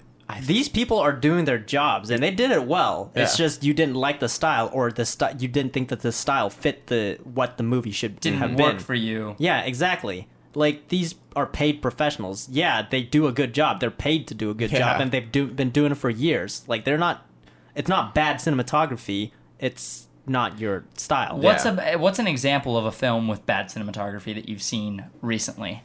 [0.44, 3.12] these people are doing their jobs and they did it well.
[3.16, 6.14] It's just you didn't like the style or the style you didn't think that the
[6.14, 8.66] style fit the what the movie should have didn't been.
[8.66, 9.36] work for you.
[9.40, 10.30] Yeah, exactly.
[10.54, 12.50] Like these are paid professionals.
[12.50, 13.80] Yeah, they do a good job.
[13.80, 14.80] They're paid to do a good Yeah.
[14.80, 16.64] job, and they've do, been doing it for years.
[16.68, 17.26] Like they're not.
[17.76, 19.32] It's not bad cinematography.
[19.60, 21.38] It's not your style.
[21.38, 21.94] What's Yeah.
[21.94, 25.84] a what's an example of a film with bad cinematography that you've seen recently?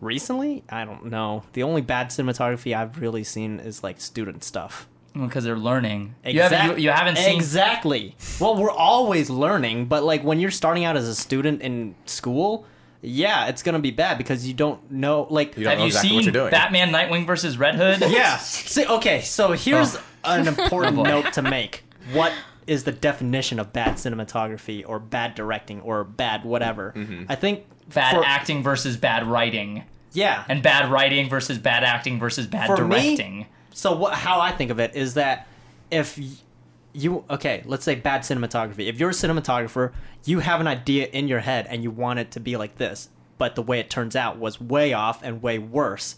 [0.00, 1.44] Recently, I don't know.
[1.52, 4.88] The only bad cinematography I've really seen is like student stuff.
[5.14, 6.14] Because they're learning.
[6.24, 8.16] You haven't you, you haven't seen exactly.
[8.40, 12.64] Well, we're always learning, but like when you're starting out as a student in school,
[13.02, 15.26] yeah, it's gonna be bad because you don't know.
[15.28, 16.50] Like, You don't Have know you exactly seen what you're doing.
[16.50, 18.00] Batman Nightwing versus Red Hood?
[18.10, 18.36] yeah.
[18.38, 20.00] See, okay, so here's Oh.
[20.24, 21.84] an important Oh, note to make.
[22.12, 22.32] What
[22.66, 26.92] is the definition of bad cinematography or bad directing or bad whatever?
[26.96, 27.24] Mm-hmm.
[27.28, 29.82] I think Bad for- acting versus bad writing.
[30.12, 33.38] Yeah, And bad writing versus bad acting versus bad for directing.
[33.40, 34.12] me, so what?
[34.14, 35.46] How I think of it is that
[35.90, 36.26] if y-
[36.92, 38.88] you okay, let's say bad cinematography.
[38.88, 39.92] If you're a cinematographer,
[40.24, 43.08] you have an idea in your head and you want it to be like this,
[43.38, 46.16] but the way it turns out was way off and way worse.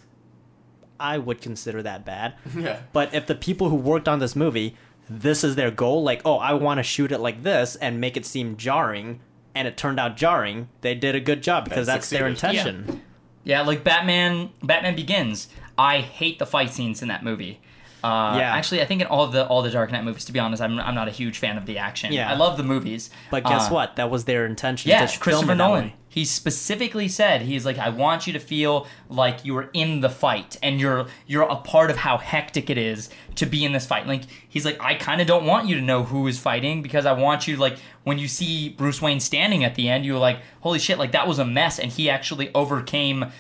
[0.98, 2.34] I would consider that bad.
[2.56, 2.80] Yeah.
[2.92, 4.76] But if the people who worked on this movie,
[5.08, 8.16] this is their goal, like, oh, I want to shoot it like this and make
[8.16, 9.20] it seem jarring,
[9.54, 12.66] and it turned out jarring, they did a good job because Then that's their succeeded.
[12.66, 13.02] intention.
[13.42, 15.48] Yeah, like Batman Batman Begins.
[15.76, 17.60] I hate the fight scenes in that movie.
[18.04, 18.54] Uh, Yeah.
[18.54, 20.78] Actually, I think in all the all the Dark Knight movies, to be honest, I'm,
[20.78, 22.12] I'm not a huge fan of the action.
[22.12, 22.30] Yeah.
[22.30, 23.10] I love the movies.
[23.30, 23.96] But guess Uh, what?
[23.96, 24.90] That was their intention.
[24.90, 25.92] Yeah, to Christopher it Nolan.
[26.08, 30.08] He specifically said he's like, I want you to feel like you are in the
[30.10, 33.86] fight and you're you're a part of how hectic it is to be in this
[33.86, 34.06] fight.
[34.06, 37.04] Like he's like, I kind of don't want you to know who is fighting because
[37.04, 40.38] I want you like when you see Bruce Wayne standing at the end, you're like,
[40.60, 43.32] holy shit, like that was a mess, and he actually overcame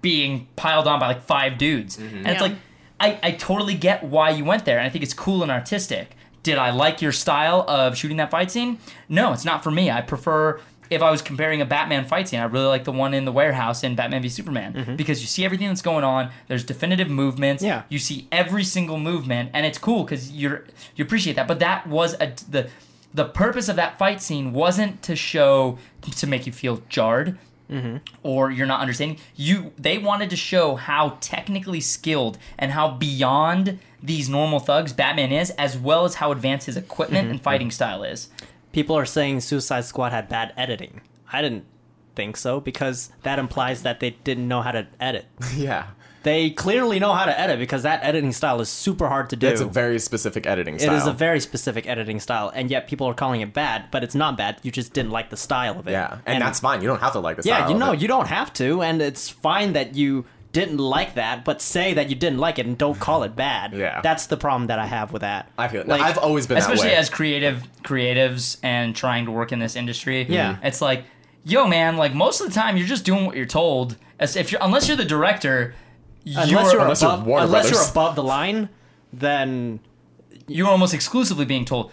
[0.00, 1.98] being piled on by like five dudes.
[1.98, 2.54] And it's like,
[3.00, 6.16] I, I totally get why you went there, and I think it's cool and artistic.
[6.42, 8.78] Did I like your style of shooting that fight scene?
[9.08, 9.90] No, it's not for me.
[9.90, 13.12] I prefer if I was comparing a Batman fight scene, I really like the one
[13.14, 14.96] in the warehouse in Batman v Superman mm-hmm.
[14.96, 16.30] because you see everything that's going on.
[16.46, 17.62] There's definitive movements.
[17.62, 17.82] Yeah.
[17.88, 20.64] You see every single movement, and it's cool because you're
[20.96, 21.46] you appreciate that.
[21.48, 22.70] But that was a the
[23.12, 27.38] the purpose of that fight scene wasn't to show to make you feel jarred
[27.70, 27.98] Mm-hmm.
[28.22, 33.78] or you're not understanding you they wanted to show how technically skilled and how beyond
[34.02, 37.32] these normal thugs batman is as well as how advanced his equipment mm-hmm.
[37.32, 38.30] and fighting style is
[38.72, 41.00] People are saying Suicide Squad had bad editing.
[41.32, 41.64] I didn't
[42.14, 45.26] think so because that implies that they didn't know how to edit.
[45.56, 45.88] yeah.
[46.24, 49.46] They clearly know how to edit because that editing style is super hard to do.
[49.48, 50.94] It's a very specific editing It style.
[50.96, 54.14] is a very specific editing style, and yet people are calling it bad, but it's
[54.14, 54.58] not bad.
[54.62, 55.92] You just didn't like the style of it.
[55.92, 56.82] yeah, and, that's fine.
[56.82, 57.60] You don't have to like the style.
[57.60, 57.68] yeah.
[57.68, 58.00] You of know, it.
[58.00, 62.08] you don't have to, and it's fine that you didn't like that, but say that
[62.08, 63.72] you didn't like it and don't call it bad.
[63.74, 64.00] Yeah.
[64.00, 65.50] that's the problem that I have with that.
[65.58, 66.96] I feel like I've always been especially that way.
[66.96, 70.56] as creative creatives and trying to work in this industry Yeah.
[70.62, 71.04] it's like
[71.44, 74.50] yo man like most of the time you're just doing what you're told as if
[74.52, 75.74] you're unless you're the director
[76.36, 78.68] unless you're, you're unless you're above, Warner unless you're above the line,
[79.12, 79.80] then
[80.46, 81.90] you're almost exclusively being told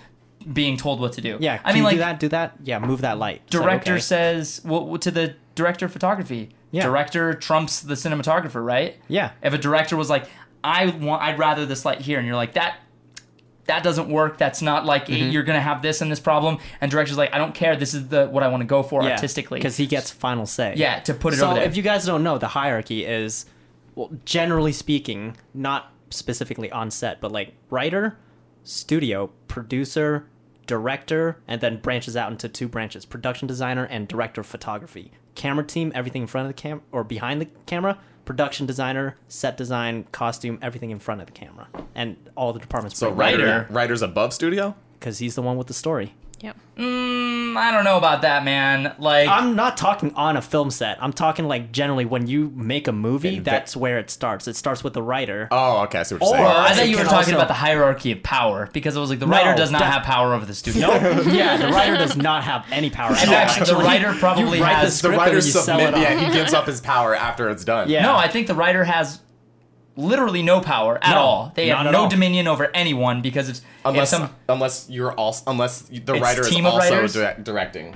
[0.54, 1.60] being told what to do yeah.
[1.66, 2.54] i mean you like do that, do that.
[2.64, 3.42] Yeah, move that light.
[3.48, 4.00] It's like, director okay.
[4.02, 6.84] says well to the director of photography Yeah.
[6.84, 9.32] director trumps the cinematographer right Yeah.
[9.42, 10.30] if a director was like
[10.64, 12.78] i want i'd rather this light here and you're like that
[13.66, 15.32] that doesn't work that's not like Mm-hmm.
[15.32, 18.10] you're gonna have this and this problem and director's like i don't care this is
[18.10, 20.76] the what i want to go for Yeah, artistically because he gets final say.
[20.78, 23.48] yeah to put it so over there if you guys don't know, the hierarchy is,
[23.96, 28.18] well, generally speaking, not specifically on set, but like writer,
[28.64, 30.28] studio, producer,
[30.68, 35.12] director, and then branches out into two branches: production designer and director of photography.
[35.36, 37.98] Camera team, everything in front of the cam or behind the camera.
[38.26, 42.98] Production designer, set design, costume, everything in front of the camera, and all the departments.
[42.98, 44.76] so writer- writer, writers above studio.
[45.00, 46.16] because he's the one with the story.
[46.46, 46.58] Yep.
[46.78, 48.94] Mm, I don't know about that, man.
[49.00, 51.02] Like, I'm not talking on a film set.
[51.02, 54.48] I'm talking like generally when you make a movie, In that's where it starts.
[54.48, 55.48] It starts with the writer.
[55.50, 56.00] Oh, okay.
[56.00, 56.48] I see what you're Or- saying.
[56.48, 59.20] I thought you were talking also- about the hierarchy of power because it was like
[59.20, 60.90] the No, writer does not that- have power over the studio.
[61.32, 63.14] yeah, the writer does not have any power.
[63.14, 63.36] at And all.
[63.38, 65.98] actually, the writer probably you write has- the the writer and you sell submit.
[65.98, 67.90] Yeah, he gives up his power after it's done.
[67.90, 68.04] Yeah.
[68.04, 69.20] No, I think the writer has
[69.96, 71.52] literally no power at No, all.
[71.56, 72.10] They have no all.
[72.10, 76.42] dominion over anyone because it's unless if some unless you're also unless the It's writer
[76.42, 77.14] is of also writers?
[77.14, 77.96] direct, directing.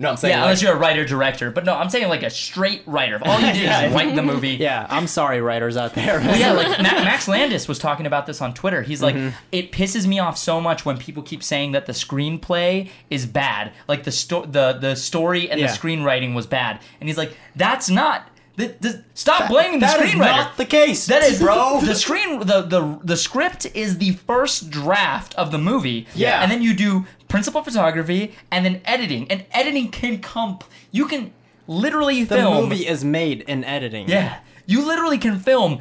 [0.00, 1.50] No, I'm saying yeah, like, unless you're a writer director.
[1.50, 3.18] But no, I'm saying like a straight writer.
[3.20, 3.86] All you did Yeah.
[3.86, 4.50] is write the movie.
[4.60, 6.20] Yeah, I'm sorry, writers out there.
[6.20, 8.82] Well, yeah, like Ma- Max Landis was talking about this on Twitter.
[8.82, 9.36] He's like, Mm-hmm.
[9.50, 13.72] it pisses me off so much when people keep saying that the screenplay is bad,
[13.88, 15.66] like the sto- the the story and Yeah.
[15.66, 18.28] the screenwriting was bad, and he's like, that's not.
[18.58, 20.18] The, the, stop blaming the that is screenwriter.
[20.18, 21.06] not the case.
[21.06, 21.80] That is, bro.
[21.84, 26.08] The screen, the, the the script is the first draft of the movie.
[26.12, 26.42] Yeah.
[26.42, 30.58] and then you do principal photography and then editing, and editing can come.
[30.90, 31.32] You can
[31.68, 32.64] literally the film.
[32.68, 34.08] movie is made in editing.
[34.08, 35.80] Yeah, you literally can film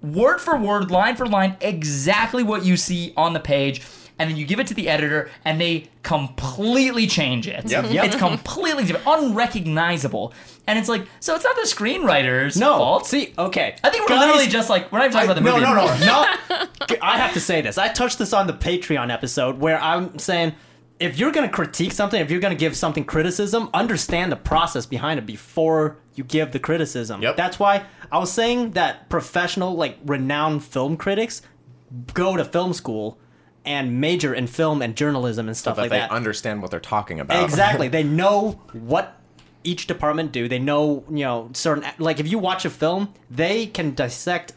[0.00, 3.82] word for word, line for line, exactly what you see on the page.
[4.18, 7.68] And then you give it to the editor, and they completely change it.
[7.68, 7.90] Yep.
[7.90, 8.04] Yep.
[8.04, 10.32] It's completely different, unrecognizable.
[10.66, 12.78] And it's like, so it's not the screenwriter's No.
[12.78, 13.06] fault.
[13.06, 13.76] See, okay.
[13.82, 15.60] I think we're Guys, literally just like we're not even talking about the movie.
[15.60, 16.06] no, movie.
[16.06, 16.96] no, no.
[17.02, 17.76] I have to say this.
[17.76, 20.54] I touched this on the Patreon episode where I'm saying
[21.00, 25.18] if you're gonna critique something, if you're gonna give something criticism, understand the process behind
[25.18, 27.20] it before you give the criticism.
[27.20, 27.36] Yep.
[27.36, 31.42] That's why I was saying that professional, like renowned film critics,
[32.14, 33.18] go to film school
[33.64, 36.10] and major in film and journalism and stuff that like they that.
[36.10, 37.42] understand what they're talking about.
[37.44, 37.88] Exactly.
[37.96, 39.18] they know what
[39.62, 40.46] each department do.
[40.48, 44.52] They know, you know, certain like if you watch a film, they can dissect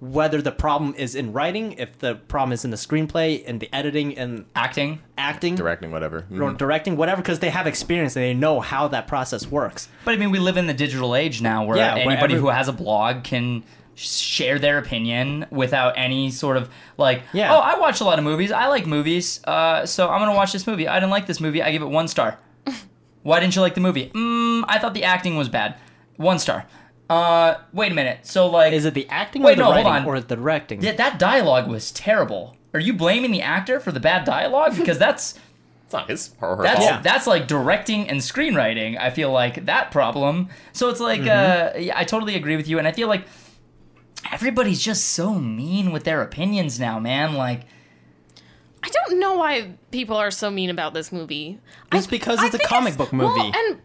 [0.00, 3.68] whether the problem is in writing, if the problem is in the screenplay, in the
[3.74, 5.00] editing and Acting.
[5.18, 6.18] acting, Directing, whatever.
[6.30, 6.56] or Mhm.
[6.56, 9.88] directing, whatever, because they have experience and they know how that process works.
[10.04, 12.42] But I mean, we live in the digital age now where Yeah, where anybody every-
[12.42, 13.64] who has a blog can
[13.98, 17.52] share their opinion without any sort of like, Yeah.
[17.54, 18.52] oh, I watch a lot of movies.
[18.52, 19.40] I like movies.
[19.44, 20.86] Uh, so I'm going to watch this movie.
[20.86, 21.62] I didn't like this movie.
[21.62, 22.38] I give it one star.
[23.22, 24.10] Why didn't you like the movie?
[24.14, 25.74] Mm, I thought the acting was bad.
[26.16, 26.66] One star.
[27.10, 28.26] Uh, wait a minute.
[28.26, 30.06] So like, Is it the acting Wait, or the no, hold writing on.
[30.06, 30.80] or the directing?
[30.80, 32.56] Th- that dialogue was terrible.
[32.74, 34.76] Are you blaming the actor for the bad dialogue?
[34.76, 35.34] Because that's
[35.86, 37.02] It's not his or her that's fault.
[37.02, 39.00] that's like directing and screenwriting.
[39.00, 40.50] I feel like that problem.
[40.74, 43.24] So it's like uh, yeah, I totally agree with you, and I feel like
[44.32, 47.34] everybody's just so mean with their opinions now, man.
[47.34, 47.62] Like
[48.82, 51.58] I don't know why people are so mean about this movie.
[51.92, 53.38] It's I- because it's a think comic book movie.
[53.40, 53.80] Well, and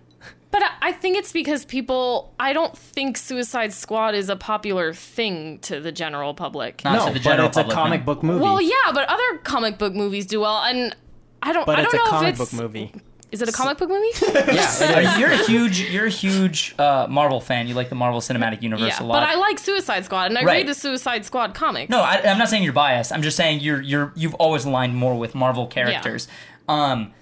[0.52, 2.34] but I- I think it's because people.
[2.40, 6.84] I don't think Suicide Squad is a popular thing to the general public.
[6.84, 8.06] Not no, to the but it's public, a comic no.
[8.06, 8.44] book movie.
[8.44, 10.96] Well, yeah, but other comic book movies do well, and
[11.42, 11.66] I don't.
[11.66, 12.94] but I it's don't a know comic if it's book movie.
[13.34, 14.08] Is it a comic book movie?
[14.54, 17.68] yeah, you're a huge you're a huge uh, Marvel fan.
[17.68, 19.22] You like the Marvel Cinematic Universe yeah, a lot.
[19.22, 20.58] but I like Suicide Squad, and I Right.
[20.58, 21.90] read the Suicide Squad comics.
[21.90, 23.12] No, I, I'm not saying you're biased.
[23.12, 26.28] I'm just saying you're you're you've always aligned more with Marvel characters.
[26.70, 26.92] Yeah.
[26.92, 27.14] Um,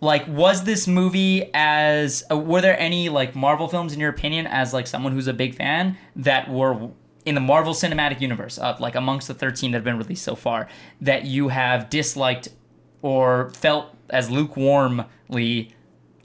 [0.00, 4.46] like, was this movie as uh, were there any like Marvel films in your opinion,
[4.46, 6.88] as like someone who's a big fan, that were
[7.26, 10.34] in the Marvel Cinematic Universe, uh, like amongst the 13 that have been released so
[10.34, 10.68] far,
[11.02, 12.48] that you have disliked
[13.02, 14.30] or felt as
[15.30, 15.72] lukewarmly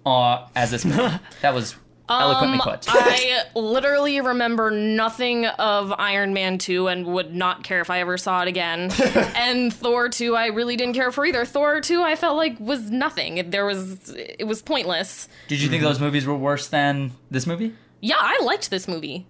[0.05, 1.17] uh, as this movie?
[1.41, 1.75] that was
[2.09, 2.85] eloquently Um, put.
[2.89, 8.17] I literally remember nothing of Iron Man 2 and would not care if I ever
[8.17, 8.91] saw it again.
[9.35, 11.45] and Thor 2 I really didn't care for either.
[11.45, 13.49] Thor 2 I felt like was nothing.
[13.49, 15.27] There was it was pointless.
[15.47, 17.73] Did you think those movies were worse than this movie?
[18.01, 19.25] Yeah, I liked this movie.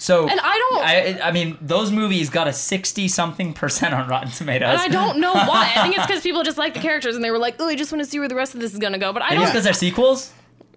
[0.00, 0.82] So And I don't-
[1.22, 4.70] I, I mean, those movies got a sixty something percent on Rotten Tomatoes.
[4.70, 5.70] And I don't know why.
[5.76, 7.76] I think it's because people just like the characters and they were like, oh, I
[7.76, 9.12] just want to see where the rest of this is going to go.
[9.12, 9.44] But I Maybe don't.
[9.44, 10.32] Know because they're sequels.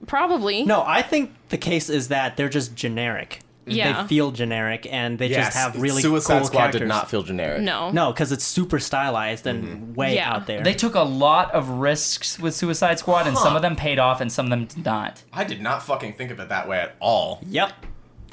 [0.08, 0.64] Probably.
[0.64, 3.40] No, I think the case is that they're just generic.
[3.66, 4.02] Yeah.
[4.02, 6.82] They feel generic and they just have really Suicide cool Squad characters.
[6.82, 7.62] did not feel generic.
[7.62, 7.92] No.
[7.92, 9.94] No, because it's super stylized and mm-hmm.
[9.94, 10.34] way Yeah.
[10.34, 10.62] out there.
[10.64, 14.20] They took a lot of risks with Suicide Squad, and some of them paid off,
[14.20, 15.24] and some of them did not.
[15.32, 17.40] I did not fucking think of it that way at all.
[17.48, 17.72] Yep.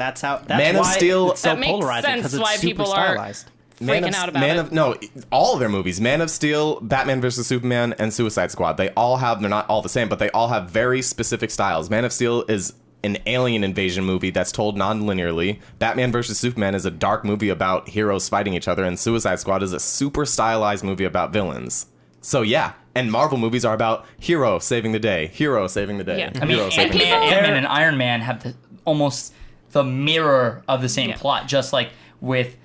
[0.01, 0.39] That's how.
[0.39, 2.93] That's Man of why Steel- It's so That makes polarizing because it's why super people
[2.93, 3.51] are- stylized.
[3.83, 4.61] Man Freaking of, out about Man it.
[4.61, 4.95] of no,
[5.33, 8.77] all of their movies, Man of Steel, Batman vs Superman, and Suicide Squad.
[8.79, 9.41] They all have.
[9.41, 11.89] They're not all the same, but they all have very specific styles.
[11.89, 12.75] Man of Steel is
[13.05, 15.59] an alien invasion movie that's told non-linearly.
[15.79, 19.63] Batman vs Superman is a dark movie about heroes fighting each other, and Suicide Squad
[19.63, 21.87] is a super stylized movie about villains.
[22.21, 26.19] So yeah, and Marvel movies are about hero saving the day, hero saving the day.
[26.19, 26.33] Yeah.
[26.43, 29.33] I mean, Ant saving Ant-Man and Iron Man have the, almost
[29.73, 31.17] the mirror of the same Yeah.
[31.17, 31.91] plot, just like
[32.21, 32.57] with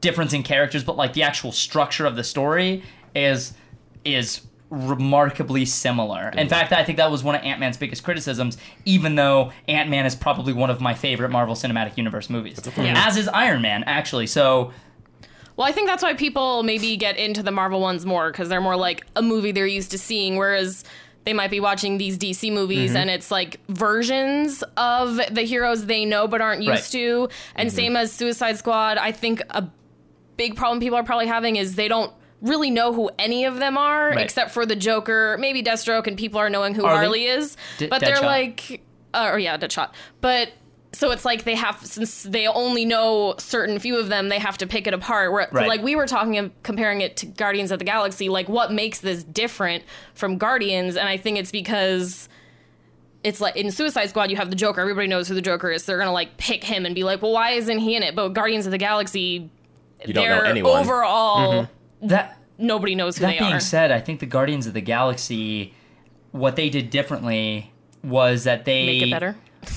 [0.00, 2.82] difference in characters, but like the actual structure of the story
[3.14, 3.52] is
[4.04, 6.28] is remarkably similar.
[6.28, 6.48] In mm-hmm.
[6.48, 10.06] fact, I think that was one of Ant Man's biggest criticisms, even though Ant Man
[10.06, 12.60] is probably one of my favorite Marvel Cinematic Universe movies.
[12.76, 13.04] Yeah.
[13.06, 14.28] As is Iron Man, actually.
[14.28, 14.72] So
[15.56, 18.60] Well, I think that's why people maybe get into the Marvel ones more because they're
[18.60, 20.84] more like a movie they're used to seeing, whereas
[21.30, 22.54] they might be watching these DC Mm-hmm.
[22.54, 27.00] movies and it's like versions of the heroes they know but aren't used Right.
[27.00, 27.28] to.
[27.54, 29.68] And same as Suicide Squad, I think a
[30.36, 32.12] big problem people are probably having is they don't
[32.42, 34.18] really know who any of them are Right.
[34.18, 36.98] except for the Joker, maybe Deathstroke, and people are knowing who Harley?
[36.98, 37.56] Harley is.
[37.78, 38.80] D- but they're like,
[39.14, 39.90] uh, or yeah, Deadshot.
[40.20, 40.48] But
[40.92, 44.58] so it's like they have since they only know certain few of them, they have
[44.58, 45.32] to pick it apart.
[45.32, 45.68] Where Right.
[45.68, 49.00] like we were talking of comparing it to Guardians of the Galaxy, like what makes
[49.00, 49.84] this different
[50.14, 50.96] from Guardians?
[50.96, 52.28] And I think it's because
[53.22, 54.80] it's like in Suicide Squad, you have the Joker.
[54.80, 55.84] Everybody knows who the Joker is.
[55.84, 58.16] so They're gonna like pick him and be like, well, why isn't he in it?
[58.16, 59.50] But Guardians of the Galaxy,
[60.04, 60.80] You don't know they're anyone.
[60.80, 62.06] overall mm-hmm.
[62.08, 63.60] that nobody knows who That they being are.
[63.60, 65.74] said, I think the Guardians of the Galaxy,
[66.32, 67.70] what they did differently
[68.02, 69.36] was that they Make it better.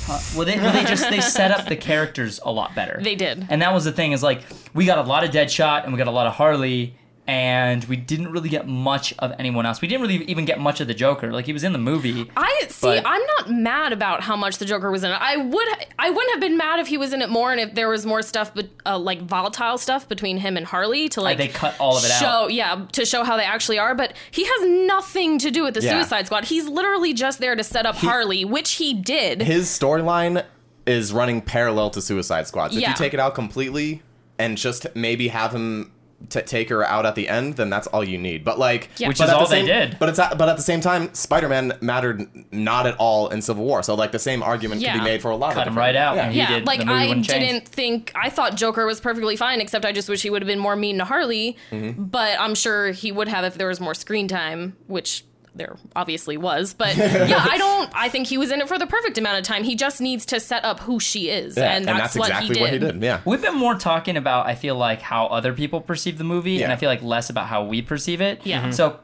[0.09, 2.99] Uh, well, they, well, they just they set up the characters a lot better.
[3.01, 3.45] They did.
[3.49, 4.41] and that was the thing is like
[4.73, 7.95] we got a lot of Deadshot and we got a lot of Harley, and we
[7.95, 9.81] didn't really get much of anyone else.
[9.81, 11.31] We didn't really even get much of the Joker.
[11.31, 12.29] Like he was in the movie.
[12.35, 12.87] I see.
[12.87, 15.17] But- I'm not mad about how much the Joker was in it.
[15.19, 15.67] I would.
[15.97, 18.05] I wouldn't have been mad if he was in it more and if there was
[18.05, 21.75] more stuff, but uh, like volatile stuff between him and Harley to like they cut
[21.79, 22.53] all of it show, out.
[22.53, 23.95] Yeah, to show how they actually are.
[23.95, 25.93] But he has nothing to do with the Yeah.
[26.01, 26.45] Suicide Squad.
[26.45, 29.41] He's literally just there to set up Harley, which he did.
[29.41, 30.43] his storyline
[30.85, 32.73] is running parallel to Suicide Squad.
[32.73, 34.01] So if you take it out completely
[34.37, 35.91] and just maybe have him
[36.29, 38.43] t- take her out at the end, then that's all you need.
[38.43, 39.07] But like, Yeah.
[39.07, 39.97] Which but is at the all they did.
[39.99, 43.63] But it's at, but at the same time, Spider-Man mattered not at all in Civil
[43.65, 43.83] War.
[43.83, 45.95] So like the same argument could be made for a lot Cut of him right
[45.95, 46.15] out.
[46.15, 46.23] Yeah.
[46.25, 46.65] and he yeah, did.
[46.67, 47.45] like the movie I wouldn't change.
[47.51, 50.47] didn't think I thought Joker was perfectly fine, except I just wish he would have
[50.47, 51.57] been more mean to Harley.
[51.71, 52.03] Mm-hmm.
[52.03, 55.23] But I'm sure he would have if there was more screen time, which
[55.55, 56.73] there obviously was.
[56.73, 57.89] But yeah, I don't.
[57.95, 59.63] I think he was in it for the perfect amount of time.
[59.63, 62.79] He just needs to set up who she is, Yeah, and that's, exactly what, he
[62.79, 62.93] did.
[62.93, 63.03] did.
[63.03, 63.21] Yeah.
[63.25, 66.71] We've been more talking about, I feel like, how other people perceive the movie, and
[66.71, 68.41] I feel like less about how we perceive it.
[68.45, 68.67] Yeah.
[68.67, 68.73] Mhm.
[68.73, 68.99] So,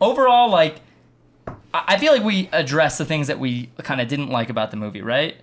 [0.00, 0.76] overall, like,
[1.72, 4.70] I I feel like we addressed the things that we kind of didn't like about
[4.70, 5.36] the movie, right?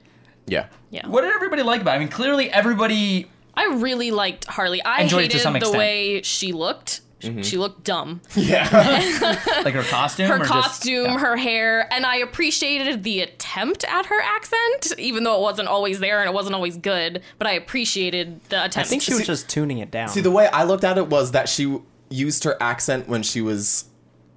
[0.46, 0.68] Yeah.
[0.92, 1.08] Yeah.
[1.08, 1.94] What did everybody like about?
[1.94, 1.96] it?
[1.96, 3.30] I mean, clearly everybody.
[3.54, 4.82] I really liked Harley.
[4.84, 7.02] I Enjoyed it to hated some the way she looked.
[7.22, 7.42] Mm-hmm.
[7.42, 8.22] She looked dumb.
[8.36, 8.68] Yeah.
[9.66, 11.18] like her costume, Her or just- costume, yeah.
[11.20, 16.00] her hair, and I appreciated the attempt at her accent, even though it wasn't always
[16.00, 17.22] there and it wasn't always good.
[17.40, 18.78] But I appreciated the attempt.
[18.78, 20.10] I think she was See- just tuning it down.
[20.10, 23.42] See, the way I looked at it was that she used her accent when she
[23.42, 23.86] was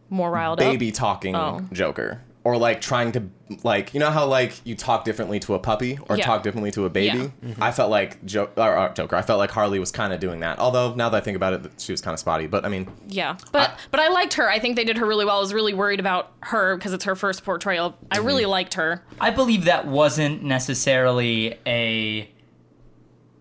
[0.09, 0.95] more riled baby up.
[0.95, 1.61] talking Oh.
[1.73, 2.23] Joker.
[2.43, 3.25] Or like trying to
[3.63, 6.25] like you know how like you talk differently to a puppy or Yeah.
[6.25, 7.31] talk differently to a baby.
[7.43, 7.55] Yeah.
[7.61, 9.15] I felt like jo- or, or Joker.
[9.15, 10.59] I felt like Harley was kind of doing that.
[10.59, 12.47] Although now that I think about it, she was kind of spotty.
[12.47, 14.49] But I mean, Yeah, but but I liked her.
[14.49, 15.37] I think they did her really well.
[15.37, 17.99] I was really worried about her because it's her first portrayal.
[18.11, 18.27] I Mm-hmm.
[18.27, 19.05] really liked her.
[19.21, 22.31] I believe that wasn't necessarily a.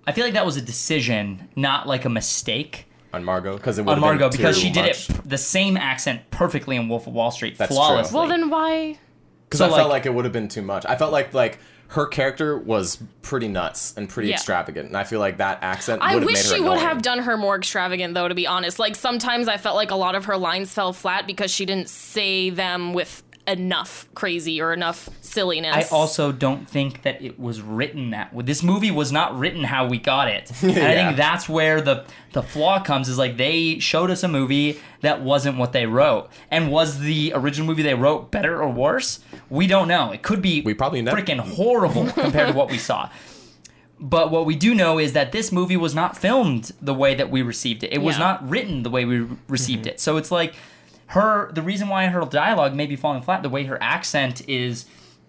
[0.05, 3.85] I feel like that was a decision, not like a mistake on Margot because it
[3.85, 5.09] would on Margot been because too she did much.
[5.09, 7.77] it the same accent perfectly in Wolf of Wall Street, That's true.
[8.17, 8.97] Well, then why?
[9.45, 10.85] Because So, I felt like- like it would have been too much.
[10.87, 11.59] I felt like like
[11.93, 14.35] her character was pretty nuts and pretty Yeah.
[14.35, 16.03] extravagant, and I feel like that accent.
[16.03, 18.27] I wish made her she would have done her more extravagant, though.
[18.27, 21.25] To be honest, like sometimes I felt like a lot of her lines fell flat
[21.25, 25.75] because she didn't say them with enough crazy or enough silliness.
[25.75, 28.43] I also don't think that it was written that way.
[28.43, 30.51] This movie was not written how we got it.
[30.79, 34.27] And I think that's where the the flaw comes is like they showed us a
[34.27, 36.29] movie that wasn't what they wrote.
[36.51, 39.19] And was the original movie they wrote better or worse?
[39.49, 40.11] We don't know.
[40.11, 43.09] It could be We probably never- freaking horrible compared to what we saw.
[43.99, 47.29] But what we do know is that this movie was not filmed the way that
[47.29, 47.91] we received it.
[47.91, 49.89] It was not written the way we received mm-hmm.
[49.89, 49.99] it.
[49.99, 50.55] So it's like
[51.09, 54.85] her the reason why her dialogue may be falling flat, the way her accent is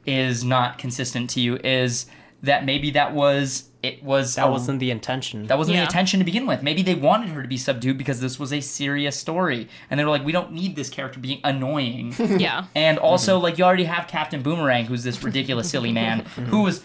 [0.07, 2.07] is not consistent to you is
[2.43, 5.47] that maybe that was it was that a- wasn't the intention.
[5.47, 5.81] that wasn't Yeah.
[5.83, 6.63] the intention to begin with.
[6.63, 10.05] Maybe they wanted her to be subdued because this was a serious story, and they
[10.05, 12.15] were like, we don't need this character being annoying.
[12.19, 12.65] yeah.
[12.75, 16.21] And also, like, you already have Captain Boomerang, who's this ridiculous, silly man,
[16.51, 16.83] who was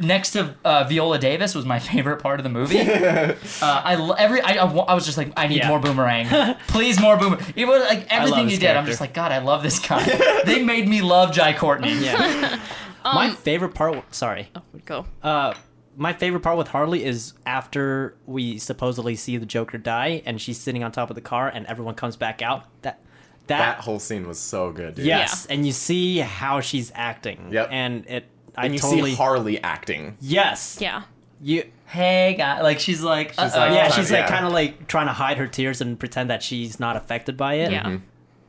[0.00, 2.80] next to uh, Viola Davis was my favorite part of the movie.
[2.80, 5.68] uh, I every I, I, I was just like, I need Yeah.
[5.68, 6.26] more Boomerang,
[6.68, 7.44] please more Boomerang.
[7.56, 8.76] It was like everything his he did.
[8.76, 10.04] I'm just like, God, I love this guy.
[10.44, 11.94] they made me love Jai Courtney.
[11.98, 12.60] yeah.
[13.04, 14.14] my favorite part.
[14.14, 14.50] Sorry.
[14.84, 15.06] Go.
[15.22, 15.54] Uh,
[15.96, 20.58] my favorite part with Harley is after we supposedly see the Joker die, and she's
[20.58, 22.64] sitting on top of the car, and everyone comes back out.
[22.82, 23.00] That
[23.48, 25.04] that, That whole scene was so good, dude.
[25.06, 27.48] yes, and you see how she's acting.
[27.50, 27.68] Yep.
[27.72, 30.16] And it, I And you totally see Harley acting.
[30.20, 30.78] yes.
[30.80, 31.02] Yeah.
[31.42, 31.64] You.
[31.86, 33.58] Hey, guy, like she's like, She's uh-oh.
[33.58, 34.28] like, Yeah, she's like yeah.
[34.28, 37.54] kind of like trying to hide her tears and pretend that she's not affected by
[37.54, 37.72] it.
[37.72, 37.98] Yeah.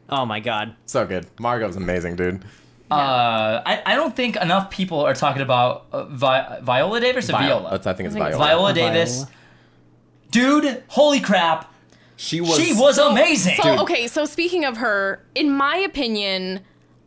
[0.09, 0.75] Oh my god.
[0.85, 1.25] So good.
[1.39, 2.43] Margot's amazing, dude.
[2.91, 7.33] Uh, I, I don't think enough people are talking about uh, Vi- Viola Davis or
[7.33, 7.69] Viola.
[7.71, 8.73] That's, I think it's I think it's Viola.
[8.73, 9.25] Viola Davis.
[10.31, 11.73] Dude, holy crap.
[12.17, 12.59] She was.
[12.59, 13.55] she was amazing.
[13.61, 16.59] So okay, so speaking of her, in my opinion,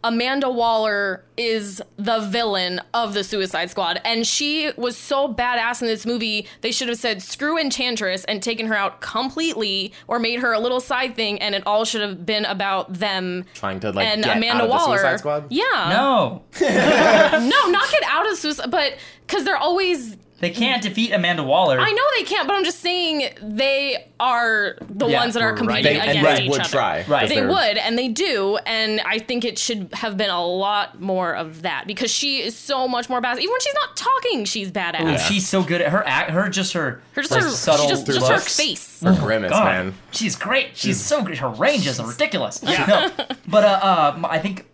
[0.05, 5.89] Amanda Waller is the villain of the Suicide Squad, and she was so badass in
[5.89, 6.47] this movie.
[6.61, 10.61] They should have said screw Enchantress and taken her out completely, or made her a
[10.61, 14.23] little side thing, and it all should have been about them Trying to, like, and
[14.23, 14.99] get Amanda out of the Waller.
[14.99, 15.47] Suicide Squad?
[15.49, 21.13] Yeah, no, no, not get out of Suicide, but because they're always they can't defeat
[21.13, 21.79] Amanda Waller.
[21.81, 25.51] I know they can't, but I'm just saying they are the Yeah, ones that are
[25.51, 25.57] right.
[25.59, 26.69] competing They, against and each would other.
[26.71, 27.01] try.
[27.03, 27.29] 'cause Right.
[27.29, 31.01] They they're- would, and they do, and I think it should have been a lot
[31.01, 33.39] more of that because she is so much more badass.
[33.39, 35.15] Even when she's not talking, she's badass.
[35.15, 36.31] Ooh, She's so good at her act.
[36.31, 38.57] Her just her, her just like, her, subtle just, just her looks.
[38.57, 39.01] face.
[39.03, 39.95] Her grimace, God, man.
[40.13, 40.69] she's great.
[40.75, 41.39] She's so great.
[41.39, 42.61] Her range is ridiculous.
[42.63, 42.87] Yeah.
[42.87, 43.11] No,
[43.49, 44.67] but uh, uh, I think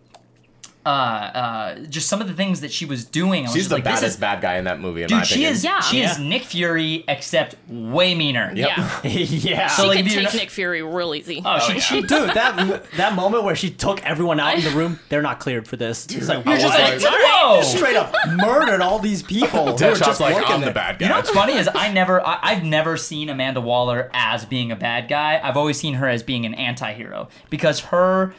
[0.85, 3.41] uh, uh, just some of the things that she was doing.
[3.41, 5.11] I was She's just the like, baddest this is, bad guy in that movie, in
[5.11, 5.27] my dude.
[5.27, 5.53] She opinion.
[5.53, 5.63] is.
[5.63, 5.79] Yeah.
[5.81, 8.51] She is Nick Fury except way meaner.
[8.55, 8.77] Yep.
[8.77, 9.67] Yeah, yeah.
[9.67, 11.41] So, she like, could if you're take not- Nick Fury real easy.
[11.45, 11.79] Oh, she, yeah.
[11.79, 15.39] she Dude, that that moment where she took everyone out in the room, they're not
[15.39, 16.05] cleared for this.
[16.07, 16.95] It's like, You're just why?
[16.95, 17.61] like, whoa!
[17.61, 19.49] straight up murdered all these people.
[19.65, 20.73] who were Deadshot's just like, working I'm the there.
[20.73, 21.05] bad guy.
[21.05, 24.71] You know what's funny is I never, I, I've never seen Amanda Waller as being
[24.71, 25.39] a bad guy.
[25.43, 28.33] I've always seen her as being an anti-hero because her,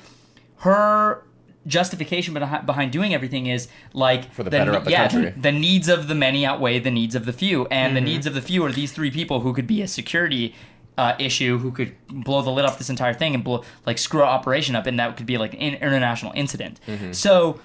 [0.58, 1.22] her
[1.66, 5.30] justification behind, behind doing everything is like For the better of the yeah, country.
[5.30, 8.26] The, the needs of the many outweigh the needs of the few, and the needs
[8.26, 10.54] of the few are these three people who could be a security.
[10.98, 14.22] Uh, issue who could blow the lid off this entire thing and blow like screw
[14.22, 16.78] operation up and that could be like an international incident
[17.12, 17.58] so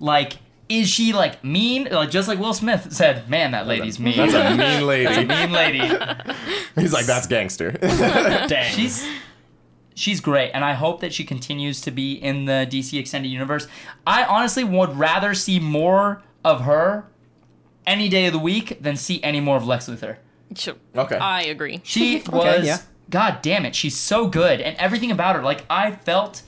[0.00, 0.34] like
[0.68, 4.34] is she like mean like just like will smith said man that lady's mean That's
[4.34, 5.24] a mean a lady.
[5.24, 5.78] mean lady.
[6.74, 7.70] He's like, that's gangster.
[7.80, 8.70] Dang.
[8.74, 9.08] She's
[9.98, 13.66] she's great, and I hope that she continues to be in the DC extended universe.
[14.06, 17.06] I honestly would rather see more of her
[17.86, 20.16] any day of the week than see any more of Lex Luthor.
[20.56, 20.74] Sure.
[20.96, 21.16] Okay.
[21.16, 21.80] I agree.
[21.84, 22.78] She was yeah.
[23.10, 25.42] God damn it, she's so good, and everything about her.
[25.42, 26.42] Like I felt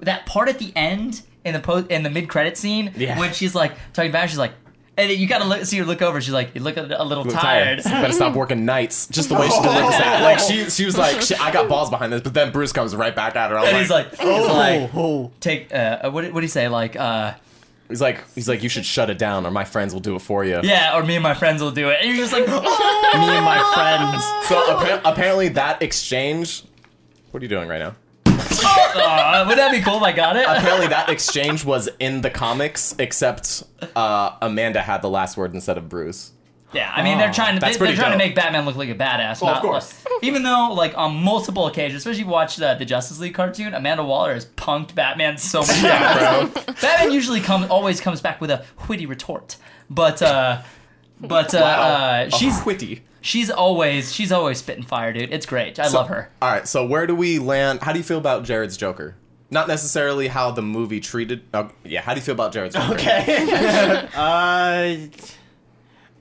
[0.00, 3.18] that part at the end in the post in the mid credit scene Yeah.
[3.18, 4.52] when she's like talking about, it, she's like.
[4.98, 6.20] And then you gotta look, see her look over.
[6.22, 7.82] She's like, you look a, a little Look tired.
[7.84, 9.06] Better stop working nights.
[9.08, 10.22] Just the way she delivers that.
[10.22, 12.96] Like she, she was like, she, I got balls behind this, but then Bruce comes
[12.96, 13.58] right back at her.
[13.58, 15.30] I'm And he's like, he's like, oh.
[15.40, 16.68] take, uh, what, what do you say?
[16.68, 17.34] Like, uh,
[17.88, 20.20] he's like, he's like, you should shut it down, or my friends will do it
[20.22, 20.60] for you.
[20.62, 21.98] yeah, or me and my friends will do it.
[22.00, 24.24] And you're just like, Me and my friends.
[24.48, 26.62] So appa- apparently that exchange.
[27.32, 27.94] What are you doing right now?
[28.66, 30.46] Aw, would that be cool if I got it?
[30.48, 33.62] Apparently that exchange was in the comics, except
[33.94, 36.32] uh, Amanda had the last word instead of Bruce.
[36.72, 38.26] Yeah, I mean they're trying to That's they, are pretty trying to dope.
[38.26, 39.40] make Batman look like a badass.
[39.40, 40.04] Well, of not course.
[40.04, 43.34] like- even though like on multiple occasions, especially if you watch the, the Justice League
[43.34, 46.52] cartoon, Amanda Waller has punked Batman so many times.
[46.82, 49.56] Batman usually comes always comes back with a witty retort,
[49.88, 50.60] but uh,
[51.20, 53.02] but uh, uh, she's witty.
[53.26, 55.32] She's always she's always spitting fire, dude.
[55.32, 55.78] It's great.
[55.78, 56.30] I love her.
[56.40, 57.82] All right, so where do we land?
[57.82, 59.16] How do you feel about Jared's Joker?
[59.50, 61.42] Not necessarily how the movie treated.
[61.54, 62.94] Oh, yeah, how do you feel about Jared's Joker?
[62.94, 63.48] Okay.
[64.14, 64.96] uh,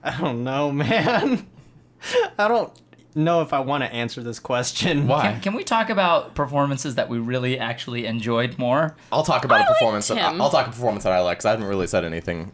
[0.03, 1.47] I don't know, man.
[2.37, 2.71] I don't
[3.15, 5.07] know if I want to answer this question.
[5.07, 5.23] Why?
[5.23, 8.95] Can, can we talk about performances that we really actually enjoyed more?
[9.11, 10.07] I'll talk about a performance.
[10.09, 10.19] That.
[10.19, 12.51] I'll talk a performance that I like because I haven't really said anything.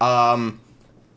[0.00, 0.60] Um,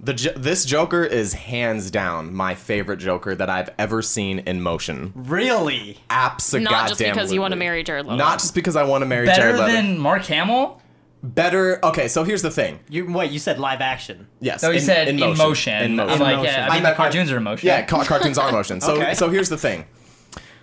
[0.02, 5.12] the this Joker is hands down my favorite Joker that I've ever seen in motion.
[5.16, 5.98] Really?
[6.10, 6.72] Absolutely.
[6.72, 8.16] Not just because you want to marry Jared Leto.
[8.18, 9.72] Not just because I want to marry Better Jared Leto.
[9.72, 10.82] than Mark Hamill?
[11.22, 11.84] Better.
[11.86, 12.80] Okay, so here's the thing.
[12.88, 13.32] You wait?
[13.32, 14.28] You said live action.
[14.40, 14.64] Yes.
[14.64, 15.38] No, he in- said in in motion.
[15.46, 15.82] motion.
[15.84, 16.14] In motion.
[16.14, 17.68] I'm like, yeah, I I mean, the cartoons are in motion.
[17.68, 18.80] Yeah, ca- cartoons are motion.
[18.80, 19.14] So Okay.
[19.16, 19.86] so here's the thing.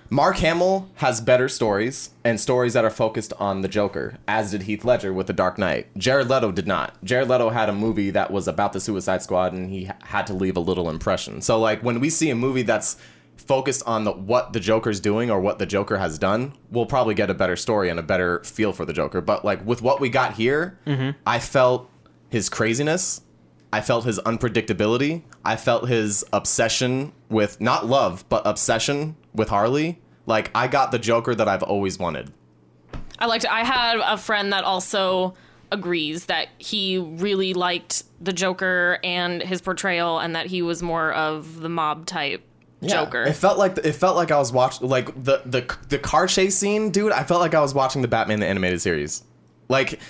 [0.09, 4.63] Mark Hamill has better stories and stories that are focused on the Joker, as did
[4.63, 5.89] Heath Ledger with The Dark Knight.
[5.97, 7.03] Jared Leto did not.
[7.03, 10.35] Jared Leto had a movie that was about the Suicide Squad, and he had to
[10.35, 11.41] leave a little impression.
[11.41, 12.97] So like when we see a movie that's
[13.37, 17.15] focused on the, what the Joker's doing or what the Joker has done, we'll probably
[17.15, 19.21] get a better story and a better feel for the Joker.
[19.21, 21.19] But like with what we got here, mm-hmm.
[21.27, 21.91] I felt
[22.29, 23.23] his craziness.
[23.77, 25.21] I felt his unpredictability.
[25.45, 30.01] I felt his obsession with not love, but obsession with Harley.
[30.25, 32.33] Like I got the Joker that I've always wanted.
[33.19, 33.45] I liked.
[33.45, 35.35] I had a friend that also
[35.71, 41.13] agrees that he really liked the Joker and his portrayal, and that he was more
[41.13, 42.43] of the mob type
[42.83, 43.25] Joker.
[43.25, 46.57] It felt like it felt like I was watching like the the the car chase
[46.57, 47.13] scene, dude.
[47.13, 49.23] I felt like I was watching the Batman the animated series.
[49.69, 50.01] Like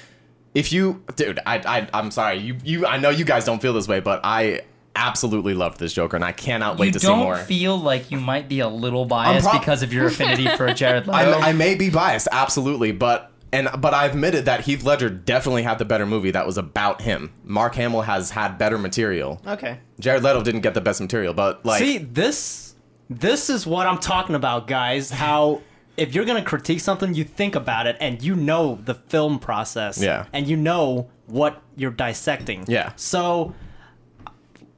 [0.57, 3.75] if you, dude, I I I'm sorry, you you I know you guys don't feel
[3.75, 4.63] this way, but I
[4.95, 7.37] absolutely loved this Joker, and I cannot wait you to see don't more.
[7.37, 11.07] feel like you might be a little biased prob- because of your affinity for Jared
[11.07, 11.19] Leto.
[11.19, 15.63] I, I may be biased, absolutely, but and but I admitted that Heath Ledger definitely
[15.63, 17.35] had the better movie that was about him.
[17.45, 19.43] Mark Hamill has had better material.
[19.47, 19.79] Okay.
[20.01, 22.75] Jared Leto didn't get the best material, but like See this.
[23.09, 25.11] This is what I'm talking about, guys.
[25.11, 25.61] How
[25.97, 30.01] if you're gonna critique something, you think about it and you know the film process.
[30.01, 30.26] Yeah.
[30.32, 32.64] And you know what you're dissecting.
[32.68, 32.92] Yeah.
[32.97, 33.55] So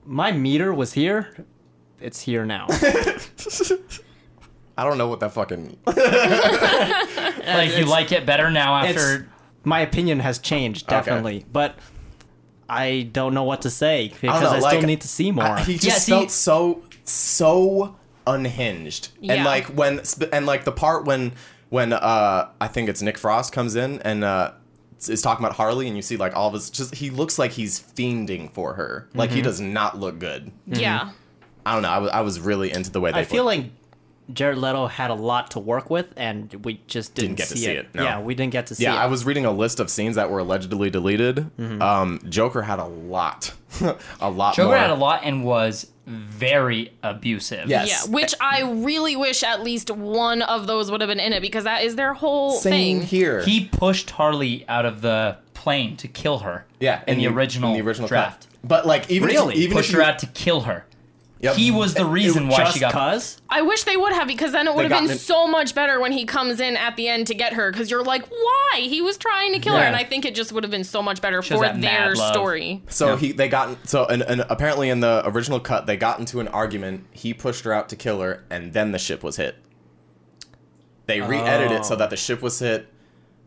[0.04, 1.44] my meter was here.
[2.00, 2.66] It's here now.
[4.76, 9.28] I don't know what that fucking like you like it better now after.
[9.64, 11.74] my opinion has changed definitely, but
[12.68, 15.44] I don't know what to say because know, I, like, still need to see more.
[15.44, 17.96] I- he just Yeah, see- felt so so
[18.34, 20.00] unhinged, and like when
[20.32, 21.32] and like the part when
[21.70, 24.52] when uh I think it's Nick Frost comes in and uh
[25.08, 27.52] is talking about Harley, and you see like all of his just he looks like
[27.52, 29.36] he's fiending for her, like Mm-hmm.
[29.36, 30.50] he does not look good.
[30.66, 31.10] yeah.
[31.66, 31.90] I don't know.
[31.90, 33.64] I was I was really into the way they I feel put- like
[34.32, 37.54] Jared Leto had a lot to work with, and we just didn't, Didn't get to
[37.56, 37.76] see, see it.
[37.86, 38.04] it, no.
[38.04, 38.94] Yeah, we didn't get to see Yeah, it.
[38.96, 41.50] Yeah, I was reading a list of scenes that were allegedly deleted.
[41.82, 43.52] Um, Joker had a lot,
[44.20, 44.76] a lot Joker more.
[44.76, 47.68] had a lot and was very abusive.
[47.68, 47.88] Yes.
[48.06, 51.40] Yeah, which I really wish at least one of those would have been in it
[51.40, 53.06] because that is their whole Same thing.
[53.06, 53.42] here.
[53.42, 56.64] He pushed Harley out of the plane to kill her.
[56.80, 58.46] yeah, In, the, original in the original draft.
[58.48, 58.68] cut.
[58.68, 59.54] But like even Really?
[59.54, 60.84] if, you- even Pushed if her out to kill her.
[61.40, 61.54] Yep.
[61.54, 62.92] He was the reason why just she got.
[62.92, 63.40] cause.
[63.48, 66.00] I wish they would have because then it would have been it- so much better
[66.00, 68.80] when he comes in at the end to get her because you're like, why?
[68.80, 71.00] He was trying to kill her, and I think it just would have been so
[71.00, 72.82] much better Shows for their story.
[72.88, 73.16] So Yeah.
[73.18, 76.48] he they got so and, and apparently in the original cut they got into an
[76.48, 77.06] argument.
[77.12, 79.56] He pushed her out to kill her, and then the ship was hit.
[81.06, 82.86] They re-edited it so that the ship was hit,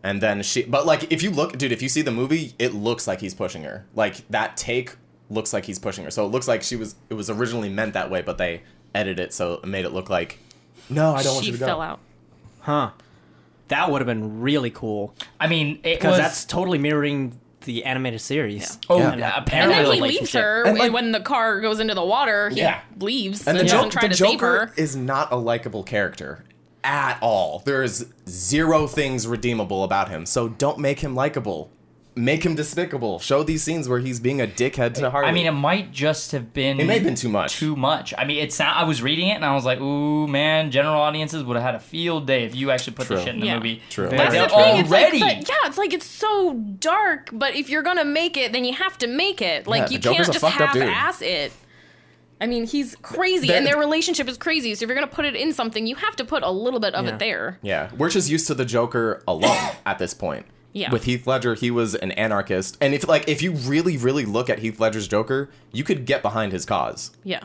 [0.02, 0.64] and then she.
[0.64, 3.36] But like, if you look, dude, if you see the movie, it looks like he's
[3.36, 3.86] pushing her.
[3.94, 4.96] Like that take
[5.32, 6.12] looks like he's pushing her.
[6.12, 6.96] So it looks like she was.
[7.10, 8.62] It was originally meant that way, but they
[8.94, 10.38] edited it so it made it look like.
[10.90, 11.66] No, I don't want She you to go.
[11.68, 12.00] fell out.
[12.62, 12.92] Huh.
[13.70, 16.18] That would have been really cool I mean, it because was.
[16.20, 18.78] that's totally mirroring the animated series.
[18.90, 19.16] oh, Yeah.
[19.16, 19.84] yeah, And apparently.
[19.86, 22.50] then he leaves her And, like- when the car goes into the water.
[22.50, 22.82] He Yeah.
[23.00, 24.74] leaves And and, the, doesn't Jo- try the to save Joker her.
[24.76, 26.44] is not a likable character
[26.84, 27.62] at all.
[27.64, 30.26] There's zero things redeemable about him.
[30.26, 31.70] So don't make him likable.
[32.16, 33.20] Make him despicable.
[33.20, 35.28] Show these scenes where he's being a dickhead to Harley.
[35.30, 36.80] I mean, it might just have been.
[36.80, 37.54] It may have been too much.
[37.58, 38.14] Too much.
[38.18, 38.60] I mean, it's.
[38.60, 40.72] not- I was reading it and I was like, "Ooh, man!
[40.72, 43.16] General audiences would have had a field day if you actually put True.
[43.16, 43.56] this shit in the Yeah.
[43.56, 44.10] movie." True.
[44.10, 47.30] Like, That's they're the thing, It's like- but yeah, it's like it's so dark.
[47.32, 49.66] But if you're gonna make it, then you have to make it.
[49.68, 51.54] Like Yeah, you Joker's can't just fucked up half-ass it.
[52.42, 54.74] I mean, he's crazy, There- and their relationship is crazy.
[54.74, 56.96] So if you're gonna put it in something, you have to put a little bit
[56.96, 57.12] of Yeah.
[57.14, 57.60] it there.
[57.62, 59.56] yeah, we're just used to the Joker alone
[59.86, 60.46] at this point.
[60.74, 60.92] Yeah.
[60.92, 64.50] With Heath Ledger, he was an anarchist, and if like if you really, really look
[64.50, 67.12] at Heath Ledger's Joker, you could get behind his cause.
[67.24, 67.44] Yeah.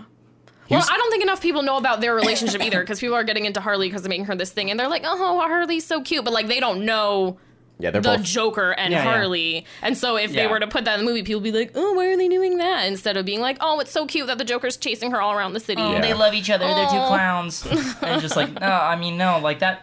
[0.71, 3.25] Well, was- I don't think enough people know about their relationship either, because people are
[3.25, 6.03] getting into Harley because they're making her this thing, and they're like, "Oh, Harley's so
[6.03, 7.39] cute," but like they don't know
[7.79, 8.23] Yeah, they're the both.
[8.23, 9.11] Joker and Yeah, yeah.
[9.13, 9.67] Harley.
[9.83, 11.73] And so if they were to put that in the movie, people would be like,
[11.75, 14.39] "Oh, why are they doing that?" Instead of being like, "Oh, it's so cute that
[14.39, 16.01] the Joker's chasing her all around the city." Oh, Yeah.
[16.01, 16.65] they love each other.
[16.65, 17.67] They're two clowns.
[18.03, 19.83] and just like, no, I mean, no, like that.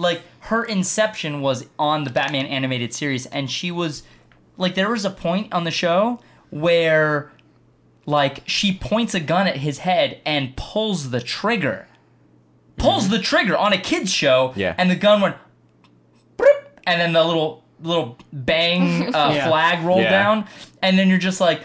[0.00, 4.02] Like her inception was on the Batman animated series, and she was
[4.56, 6.20] like, there was a point on the show
[6.50, 7.30] where,
[8.06, 11.86] like, she points a gun at his head and pulls the trigger.
[12.76, 14.74] Pulls the trigger on a kids show, Yeah.
[14.78, 15.36] and the gun went,
[16.36, 19.48] "Broop," and then the little little bang uh, Yeah.
[19.48, 20.10] flag rolled Yeah.
[20.10, 20.46] down,
[20.82, 21.62] and then you're just like,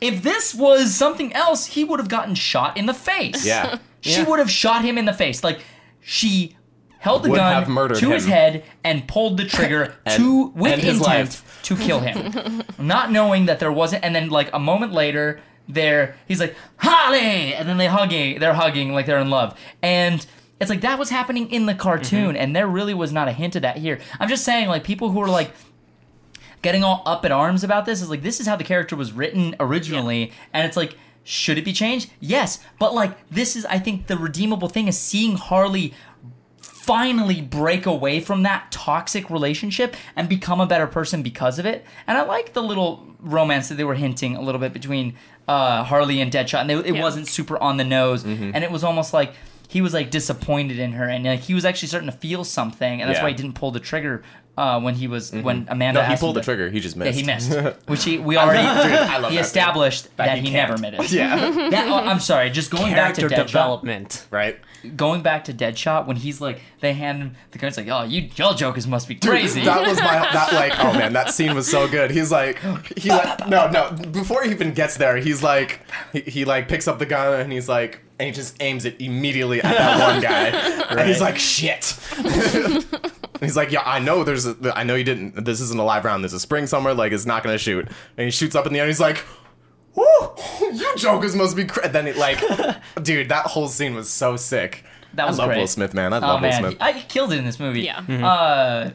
[0.00, 3.44] if this was something else, he would have gotten shot in the face.
[3.46, 3.78] Yeah.
[4.00, 4.24] She Yeah.
[4.28, 5.42] would have shot him in the face.
[5.42, 5.60] Like
[6.00, 6.56] she
[6.98, 11.62] held the gun to his head and pulled the trigger to with his intent life.
[11.62, 14.04] to kill him, not knowing that there wasn't.
[14.04, 18.40] And then like a moment later, there he's like Holly, and then they hugging.
[18.40, 20.24] They're hugging like they're in love, and.
[20.60, 23.54] It's like that was happening in the cartoon, and there really was not a hint
[23.54, 24.00] of that here.
[24.18, 25.52] I'm just saying, like people who are like,
[26.62, 29.12] getting all up in arms about this is like this is how the character was
[29.12, 33.78] written originally and it's like should it be changed yes but like this is i
[33.78, 35.92] think the redeemable thing is seeing harley
[36.88, 41.84] finally break away from that toxic relationship and become a better person because of it
[42.06, 45.14] and i like the little romance that they were hinting a little bit between
[45.48, 47.02] uh, harley and deadshot and they, it Yeah.
[47.02, 48.52] wasn't super on the nose Mm-hmm.
[48.54, 49.30] and it was almost like
[49.68, 53.00] he was like disappointed in her and like he was actually starting to feel something
[53.02, 53.24] and that's Yeah.
[53.24, 54.22] why he didn't pull the trigger
[54.58, 56.68] uh, when he was when amanda No, he asked him pulled the to- trigger.
[56.70, 57.18] He just yeah, missed.
[57.18, 57.52] he missed.
[57.86, 60.70] Which he we already I love he that established that, he he, can't.
[60.80, 61.12] never missed.
[61.20, 61.70] Yeah.
[61.70, 62.50] That, oh, I'm sorry.
[62.50, 63.46] Just going back to Character Deadshot.
[63.46, 64.26] development.
[64.30, 64.58] right.
[64.96, 67.68] Going back to Deadshot when he's like they hand him the gun.
[67.68, 69.62] It's like, oh, you your jokers must be crazy.
[69.64, 72.10] That was my that like oh man that scene was so good.
[72.10, 72.58] He's like
[72.96, 75.80] he like no no before he even gets there he's like
[76.12, 79.00] he, he like picks up the gun and he's like and he just aims it
[79.00, 80.48] immediately at that one guy
[81.00, 81.96] and he's like shit.
[83.40, 85.84] And he's like yeah I know there's a, I know you didn't this isn't a
[85.84, 87.86] live round there's a spring somewhere like it's not gonna shoot
[88.16, 89.24] and he shoots up in the air and he's like.
[89.94, 90.04] Woo,
[90.60, 91.88] you jokers must be cra-.
[91.88, 92.40] Then it like,
[93.02, 94.84] dude, that whole scene was so sick.
[95.14, 95.58] That was I love great.
[95.58, 96.12] Will Smith, man.
[96.12, 96.72] I oh love Will Smith.
[96.74, 97.80] he, I, he killed it in this movie.
[97.80, 97.98] Yeah.
[97.98, 98.90] Uh,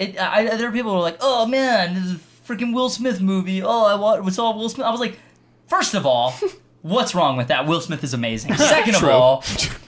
[0.00, 0.18] it.
[0.18, 2.18] I, there are people who are like, oh man, this is a
[2.48, 3.62] freaking Will Smith movie.
[3.62, 4.84] Oh, I want it's all Will Smith.
[4.84, 5.16] I was like,
[5.68, 6.34] first of all,
[6.82, 7.66] what's wrong with that?
[7.66, 8.54] Will Smith is amazing.
[8.56, 9.42] Second of all,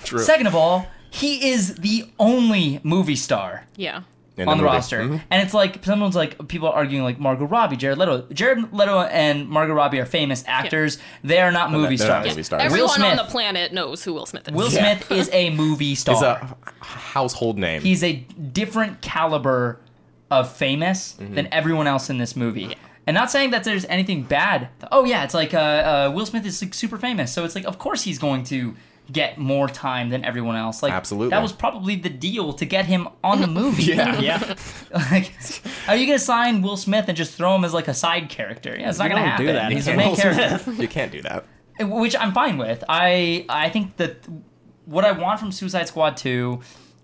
[0.05, 0.21] True.
[0.21, 4.03] second of all, he is the only movie star Yeah.
[4.39, 4.75] In on the, movie.
[4.75, 5.01] roster.
[5.03, 5.23] Mhm.
[5.31, 8.27] And it's like someone's like people are arguing like Margot Robbie, Jared Leto.
[8.35, 10.99] Jared Leto and Margot Robbie are famous actors.
[11.25, 12.29] They are not movie they're not stars.
[12.35, 12.61] movie stars.
[12.61, 14.55] Will Everyone Smith, on the planet knows who Will Smith is.
[14.55, 14.99] Will Yeah.
[14.99, 16.15] Smith is a movie star.
[16.15, 17.81] He's a household name.
[17.81, 18.13] He's a
[18.53, 19.81] different caliber
[20.31, 21.35] of famous Mm-hmm.
[21.35, 22.77] than everyone else in this movie.
[23.07, 24.69] And not saying that there's anything bad.
[24.93, 25.59] Oh yeah, it's like uh,
[26.09, 28.75] uh, Will Smith is like, super famous, so it's like of course he's going to
[29.11, 30.83] get more time than everyone else.
[30.83, 31.31] Like Absolutely.
[31.31, 33.83] that was probably the deal to get him on the movie.
[33.95, 34.19] Yeah.
[34.21, 34.55] Yeah.
[34.95, 35.33] like,
[35.89, 38.77] are you gonna sign Will Smith and just throw him as like a side character?
[38.79, 39.47] Yeah, it's not You gonna happen.
[39.47, 39.71] do that.
[39.73, 40.37] He's the main can't.
[40.37, 41.45] character, you can't do that.
[41.81, 42.83] which I'm fine with.
[42.89, 44.27] I I think that
[44.87, 46.61] what I want from Suicide Squad 2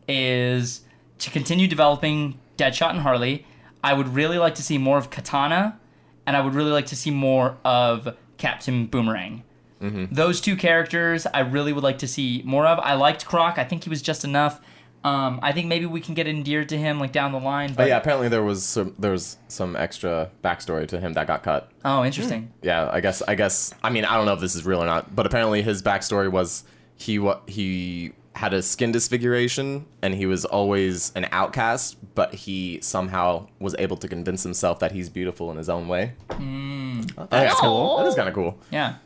[0.08, 0.82] is
[1.18, 3.46] to continue developing Deadshot and Harley.
[3.84, 5.78] I would really like to see more of Katana,
[6.26, 9.42] and I would really like to see more of Captain Boomerang.
[9.82, 10.14] Mm-hmm.
[10.14, 12.78] Those two characters, I really would like to see more of.
[12.78, 13.58] I liked Croc.
[13.58, 14.60] I think he was just enough.
[15.04, 17.70] Um, I think maybe we can get endeared to him like down the line.
[17.70, 21.26] But But yeah, apparently there was some there was some extra backstory to him that
[21.26, 21.70] got cut.
[21.84, 22.42] Oh, interesting.
[22.42, 22.66] Hmm.
[22.66, 24.86] Yeah, I guess I guess I mean I don't know if this is real or
[24.86, 26.62] not, but apparently his backstory was
[26.96, 32.78] he wa- he had a skin disfiguration and he was always an outcast, but he
[32.80, 36.12] somehow was able to convince himself that he's beautiful in his own way.
[36.30, 37.02] Hmm.
[37.28, 37.98] that's cool.
[37.98, 38.16] That is oh.
[38.16, 38.58] kind of cool.
[38.70, 38.96] Yeah.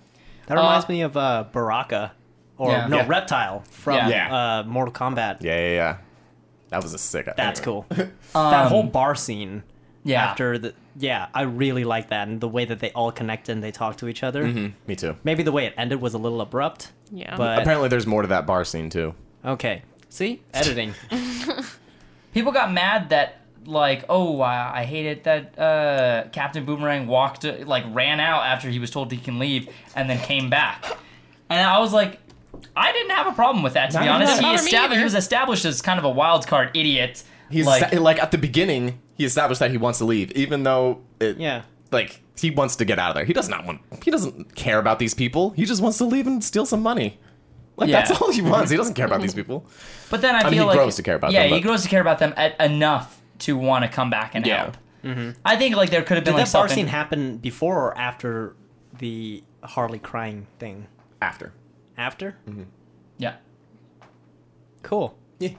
[0.46, 2.12] That reminds Uh, me of uh, Baraka,
[2.58, 2.86] or Yeah.
[2.86, 3.06] no, Yeah.
[3.08, 4.08] Reptile from Yeah.
[4.08, 4.36] Yeah.
[4.60, 5.38] Uh, Mortal Kombat.
[5.40, 5.96] Yeah, yeah, yeah.
[6.70, 7.26] That was a sick.
[7.36, 7.64] That's anyway.
[7.64, 7.86] cool.
[8.34, 9.62] that Um, whole bar scene
[10.04, 10.24] Yeah.
[10.24, 13.62] after the yeah, I really like that and the way that they all connect and
[13.62, 14.44] they talk to each other.
[14.44, 15.16] Mhm, Me too.
[15.24, 16.92] Maybe the way it ended was a little abrupt.
[17.10, 17.36] Yeah.
[17.36, 19.14] But Apparently there's more to that bar scene too.
[19.44, 20.94] okay, see editing.
[22.32, 27.44] people got mad that like, "Oh, I, I hate it that uh, Captain Boomerang walked,
[27.44, 30.84] like, ran out after he was told he can leave, and then came back."
[31.48, 32.18] And I was like,
[32.74, 34.34] I didn't have a problem with that to be Not honest.
[34.34, 34.42] He, that.
[34.42, 37.22] Not me established, he was established as kind of a wild card idiot.
[37.50, 40.64] He's like, like, like at the beginning, he established that he wants to leave, even
[40.64, 41.62] though it, Yeah.
[41.92, 43.24] like he wants to get out of there.
[43.24, 43.80] He does not want.
[44.02, 45.50] He doesn't care about these people.
[45.50, 47.18] He just wants to leave and steal some money.
[47.76, 48.04] Like Yeah.
[48.04, 48.70] that's all he wants.
[48.70, 49.64] He doesn't care about these people.
[50.10, 51.82] But then I, mean, feel he like grows to care about yeah, them, he grows
[51.82, 54.56] to care about them at, enough to want to come back and Yeah.
[54.62, 54.76] help.
[55.04, 55.30] Mm-hmm.
[55.44, 56.84] I think like there could have been Did like that bar something.
[56.84, 58.56] scene happen before or after
[58.98, 60.86] the Harley crying thing?
[61.22, 61.52] After.
[61.96, 62.36] After?
[62.48, 62.62] Mm-hmm.
[63.18, 63.36] yeah,
[64.82, 65.16] Cool.
[65.38, 65.50] Yeah.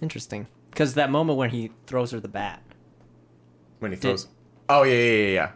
[0.00, 0.46] Interesting.
[0.70, 2.62] Because that moment when he throws her the bat.
[3.80, 4.28] When he throws.
[4.68, 5.50] Oh yeah, yeah, yeah, yeah.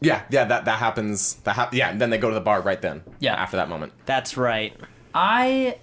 [0.00, 0.44] Yeah, yeah.
[0.44, 1.34] That that happens.
[1.44, 1.88] That hap- Yeah.
[1.90, 3.02] And then they go to the bar right then.
[3.18, 3.34] Yeah.
[3.34, 3.92] After that moment.
[4.06, 4.76] That's right.
[5.14, 5.78] I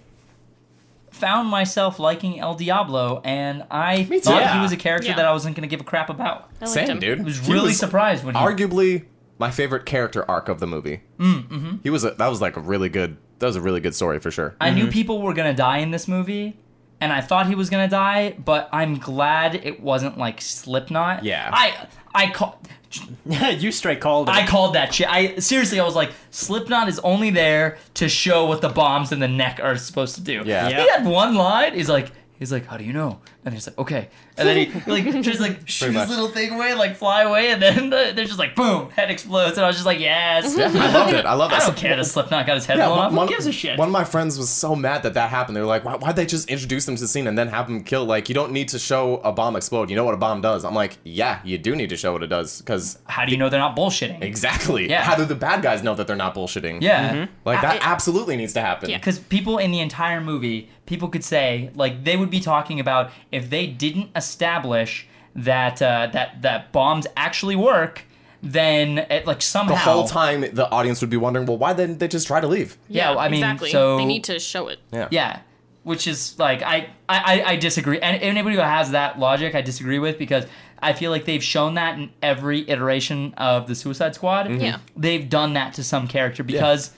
[1.15, 4.55] found myself liking El Diablo, and I thought Yeah.
[4.55, 5.15] he was a character Yeah.
[5.15, 6.49] that I wasn't going to give a crap about.
[6.61, 6.99] I Same, him.
[6.99, 7.21] dude.
[7.21, 8.41] I was He really surprised when he.
[8.41, 9.05] Arguably
[9.39, 11.01] my favorite character arc of the movie.
[11.19, 11.75] Mm, mm-hmm.
[11.83, 13.17] He was a, that was like a really good.
[13.39, 14.55] That was a really good story for sure.
[14.61, 16.57] I knew people were going to die in this movie.
[17.05, 21.23] And I thought he was gonna die, but I'm glad it wasn't like Slipknot.
[21.23, 21.51] Yeah.
[21.53, 22.59] I I call
[23.27, 24.31] you straight called it.
[24.33, 25.07] I called that shit.
[25.07, 29.19] I seriously, I was like, Slipknot is only there to show what the bombs in
[29.19, 30.41] the neck are supposed to do.
[30.47, 30.67] Yeah.
[30.67, 30.81] Yeah.
[30.81, 31.75] He had one line.
[31.75, 33.19] He's like, he's like, how do you know?
[33.45, 34.09] And he's like, okay.
[34.37, 36.07] And then he like just like shoot much.
[36.07, 39.11] his little thing away, like fly away, and then the, they're just like, boom, head
[39.11, 39.55] explodes.
[39.57, 40.57] And I was just like, yes.
[40.57, 41.25] Yeah, I loved it.
[41.25, 41.61] I love that.
[41.61, 43.11] I don't care that Slipknot got his head Yeah, blown one, off.
[43.11, 43.77] Who one- gives a shit?
[43.77, 45.55] one of my friends was so mad that that happened.
[45.55, 47.67] They were like, Why, why'd they just introduce them to the scene and then have
[47.67, 48.05] them kill?
[48.05, 49.91] Like, you don't need to show a bomb explode.
[49.91, 50.65] You know what a bomb does.
[50.65, 52.61] I'm like, yeah, you do need to show what it does.
[52.61, 54.23] Because how do you know they're not bullshitting?
[54.23, 54.89] exactly.
[54.89, 55.03] Yeah.
[55.03, 56.81] How do the bad guys know that they're not bullshitting?
[56.81, 57.13] Yeah.
[57.13, 57.33] Mm-hmm.
[57.45, 58.89] Like, uh, that I- absolutely needs to happen.
[58.89, 58.97] Yeah.
[58.97, 63.09] Because people in the entire movie, people could say like they would be talking about
[63.35, 68.03] if they didn't establish that uh, that that bombs actually work,
[68.41, 71.99] then it, like somehow The whole time, the audience would be wondering, well, why didn't
[71.99, 72.77] they just try to leave?
[72.87, 73.71] Yeah, I mean, exactly.
[73.71, 74.79] so- they need to show it.
[74.93, 75.07] Yeah.
[75.11, 75.39] Yeah,
[75.83, 79.99] which is like I I, I disagree, and anybody who has that logic, I disagree
[79.99, 80.45] with because
[80.79, 84.45] I feel like they've shown that in every iteration of the Suicide Squad.
[84.47, 84.61] Mm-hmm.
[84.61, 84.77] Yeah.
[84.95, 86.91] they've done that to some character because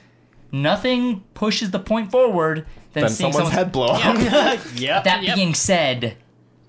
[0.52, 4.16] nothing pushes the point forward than, Then seeing someone's head blow up.
[4.76, 5.04] yep.
[5.04, 5.36] That Yep.
[5.36, 6.18] being said,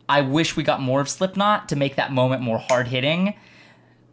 [0.09, 3.35] I wish we got more of Slipknot to make that moment more hard hitting.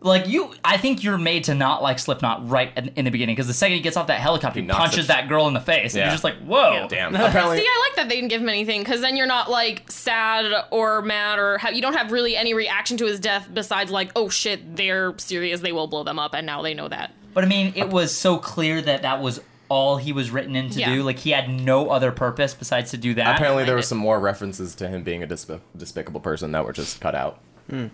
[0.02, 3.34] Like you, I think you're made to not like Slipknot right in, in the beginning
[3.36, 5.56] because the second he gets off that helicopter, he, knocks punches it- that girl in
[5.56, 6.06] the face, and Yeah.
[6.06, 6.74] you're just like, whoa.
[6.74, 6.88] Yeah.
[6.88, 7.16] Damn.
[7.16, 9.90] Apparently, See, I like that they didn't give him anything because then you're not like
[9.90, 13.90] sad or mad or ha- you don't have really any reaction to his death besides
[13.90, 17.12] like, oh shit, they're serious, they will blow them up, and now they know that.
[17.34, 20.70] But I mean, it was so clear that that was all he was written in
[20.70, 20.94] to Yeah.
[20.94, 21.04] do.
[21.04, 23.36] Like he had no other purpose besides to do that.
[23.36, 26.74] apparently there were some more references to him being a disp- despicable person that were
[26.74, 27.40] just cut out.
[27.72, 27.90] it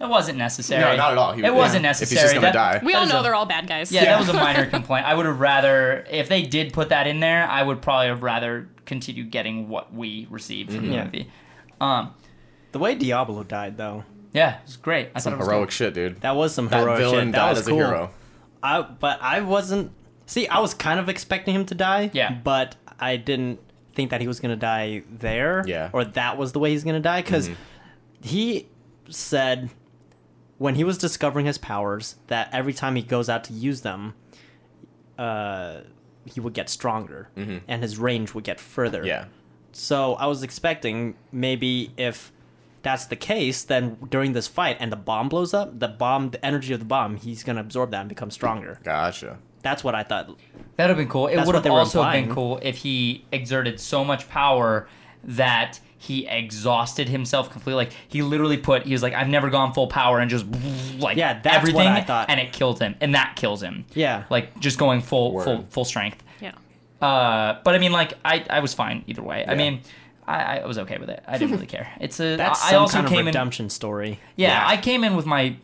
[0.00, 0.80] wasn't necessary.
[0.82, 1.32] No, not at all.
[1.32, 1.88] He- it wasn't yeah.
[1.90, 2.16] necessary.
[2.16, 2.84] If he's just gonna That- die.
[2.84, 3.90] We all know a- they're all bad guys.
[3.90, 4.10] Yeah, Yeah.
[4.10, 5.06] that was a minor complaint.
[5.06, 8.22] I would have rather, if they did put that in there, I would probably have
[8.22, 11.04] rather continued getting what we received from the Yeah.
[11.04, 11.30] movie.
[11.80, 12.14] Um,
[12.72, 15.08] the way Diablo died, though, yeah, it was great.
[15.14, 15.72] I Some thought it was heroic good.
[15.74, 16.20] shit, dude.
[16.20, 17.32] that was some That heroic villain shit.
[17.32, 17.80] That died was as cool.
[17.80, 18.10] a hero.
[18.62, 19.92] I, but I wasn't.
[20.26, 22.10] See, I was kind of expecting him to die.
[22.12, 22.32] Yeah.
[22.32, 23.60] But I didn't
[23.92, 25.62] think that he was gonna die there.
[25.66, 25.90] Yeah.
[25.92, 27.50] Or that was the way he's gonna die because
[28.20, 28.68] he
[29.08, 29.70] said
[30.58, 34.14] when he was discovering his powers that every time he goes out to use them,
[35.18, 35.80] uh,
[36.24, 39.04] he would get stronger and his range would get further.
[39.04, 39.26] Yeah.
[39.72, 42.32] So I was expecting maybe if
[42.82, 46.44] that's the case, then during this fight and the bomb blows up, the bomb, the
[46.44, 48.80] energy of the bomb, he's gonna absorb that and become stronger.
[48.84, 49.38] Gotcha.
[49.64, 50.26] That's what I thought.
[50.76, 51.26] That would have been cool.
[51.26, 54.86] It That's would have they were also been cool if he exerted so much power
[55.24, 57.86] that he exhausted himself completely.
[57.86, 60.44] Like he literally put, he was like, "I've never gone full power," and just
[60.98, 62.28] like Yeah, that's what everything, I thought.
[62.28, 63.86] and it killed him, and that kills him.
[63.94, 64.24] Yeah.
[64.30, 65.44] like just going full, Word.
[65.44, 66.22] full, full strength.
[66.40, 66.52] Yeah.
[67.00, 69.44] Uh, but I mean, like I, I was fine either way.
[69.48, 69.80] I mean,
[70.26, 71.22] I, I was okay with it.
[71.26, 71.90] I didn't really care.
[72.00, 72.36] It's a.
[72.36, 73.26] That's I some also kind of came in.
[73.26, 74.20] redemption story.
[74.36, 74.64] Yeah, Yeah.
[74.68, 75.56] I came in with my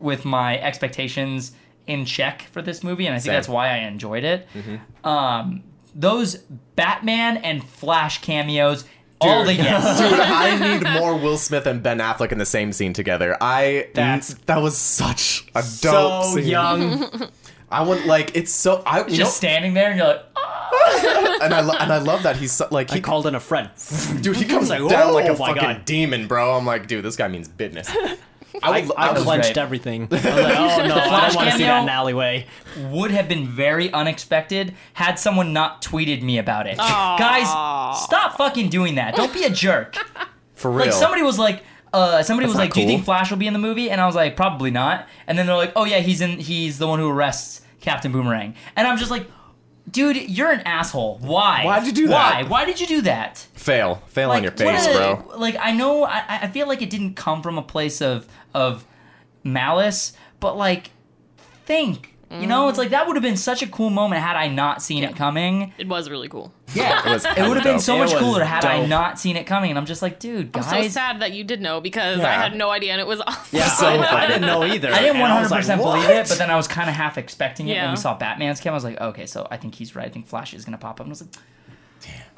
[0.00, 1.52] with my expectations
[1.86, 3.34] in check for this movie, and I think Same.
[3.34, 4.48] that's why I enjoyed it.
[4.54, 5.06] Mm-hmm.
[5.08, 5.62] Um,
[5.94, 6.36] those
[6.76, 8.84] Batman and Flash cameos,
[9.20, 9.98] all the yes.
[10.10, 13.36] Dude, I need more Will Smith and Ben Affleck in the same scene together.
[13.40, 16.46] I That's- mm, that was such a dope so scene.
[16.46, 17.30] young.
[17.70, 21.38] I want like it's so I you just know, standing there, and you're like, oh.
[21.42, 23.40] and I lo- and I love that he's so, like I he called in a
[23.40, 23.70] friend.
[24.20, 26.54] dude he comes like, down like "Oh a my fucking God." demon, bro.
[26.54, 27.90] I'm like, dude, this guy means business.
[28.62, 29.58] I I, would, I clenched great.
[29.58, 30.08] everything.
[30.10, 32.46] I was like, oh no, I don't want to see that in an alleyway.
[32.90, 36.76] would have been very unexpected had someone not tweeted me about it.
[36.76, 37.48] Guys,
[38.02, 39.14] stop fucking doing that.
[39.16, 39.96] Don't be a jerk.
[40.54, 40.86] for real.
[40.86, 41.62] Like somebody was like,
[41.92, 43.90] uh, somebody That's was not like, "Do you think Flash will be in the movie?"
[43.90, 46.38] And I was like, "Probably not." And then they're like, "Oh yeah, he's in.
[46.38, 49.26] He's the one who arrests Captain Boomerang." And I'm just like,
[49.90, 51.18] "Dude, you're an asshole.
[51.20, 51.64] Why?
[51.64, 52.42] Why'd you do Why?
[52.42, 52.48] that?
[52.48, 54.02] Why Why did you do that?" Fail.
[54.06, 55.38] Fail on your what face, a- bro.
[55.38, 58.84] Like I know, I, I feel like it didn't come from a place of of
[59.44, 60.90] malice, but like
[61.64, 62.11] think.
[62.40, 62.82] You know, it's mm.
[62.82, 65.72] like that would have been such a cool moment had I not seen it coming.
[65.76, 66.52] It was really cool.
[66.74, 68.88] Yeah, It was it would have been so It much was cooler had I dope.
[68.88, 69.70] not seen it coming.
[69.70, 70.66] And I'm just like, dude, guys.
[70.66, 72.42] I'm so sad that you did know because I Yeah.
[72.42, 73.58] had no idea and it was awesome.
[73.58, 74.88] Yeah, So I, I didn't know either.
[74.92, 76.88] I didn't and 100 was like, percent believe "What?" it, but then I was kind
[76.88, 77.90] of half expecting it when Yeah.
[77.90, 78.72] we saw Batman's cam.
[78.72, 80.06] I was like, okay, so I think he's right.
[80.06, 81.00] I think Flash is gonna pop up.
[81.00, 81.34] And I was like,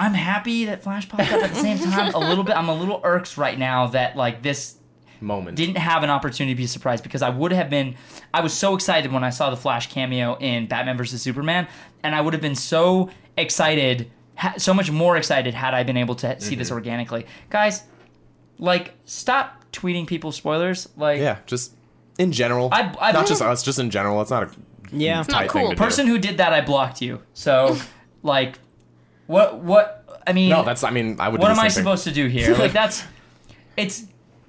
[0.01, 2.13] I'm happy that Flash popped up at the same time.
[2.15, 4.75] A little bit, I'm a little irks right now that like this
[5.25, 5.57] Moment.
[5.57, 7.97] didn't have an opportunity to be surprised because I would have been.
[8.33, 11.67] I was so excited when I saw the Flash cameo in Batman vs Superman,
[12.03, 15.97] and I would have been so excited, ha- so much more excited had I been
[15.97, 16.75] able to see this mm-hmm.
[16.77, 17.27] organically.
[17.51, 17.83] Guys,
[18.59, 20.89] like, stop tweeting people spoilers.
[20.97, 21.75] Like, yeah, just
[22.19, 22.69] in general.
[22.73, 24.21] I- I- not just us, just in general.
[24.21, 24.51] It's not a
[24.93, 25.25] Yeah.
[25.29, 25.63] not cool.
[25.63, 27.23] thing to person who did that, I blocked you.
[27.33, 27.77] So,
[28.23, 28.59] like,
[29.27, 29.59] what?
[29.59, 30.01] What?
[30.27, 30.57] I mean, do.
[30.57, 30.85] No, that's.
[30.85, 31.41] I mean, I would.
[31.41, 31.83] what do am the I thing.
[31.83, 32.55] supposed to do here?
[32.57, 33.05] Like that's
[33.77, 34.05] it's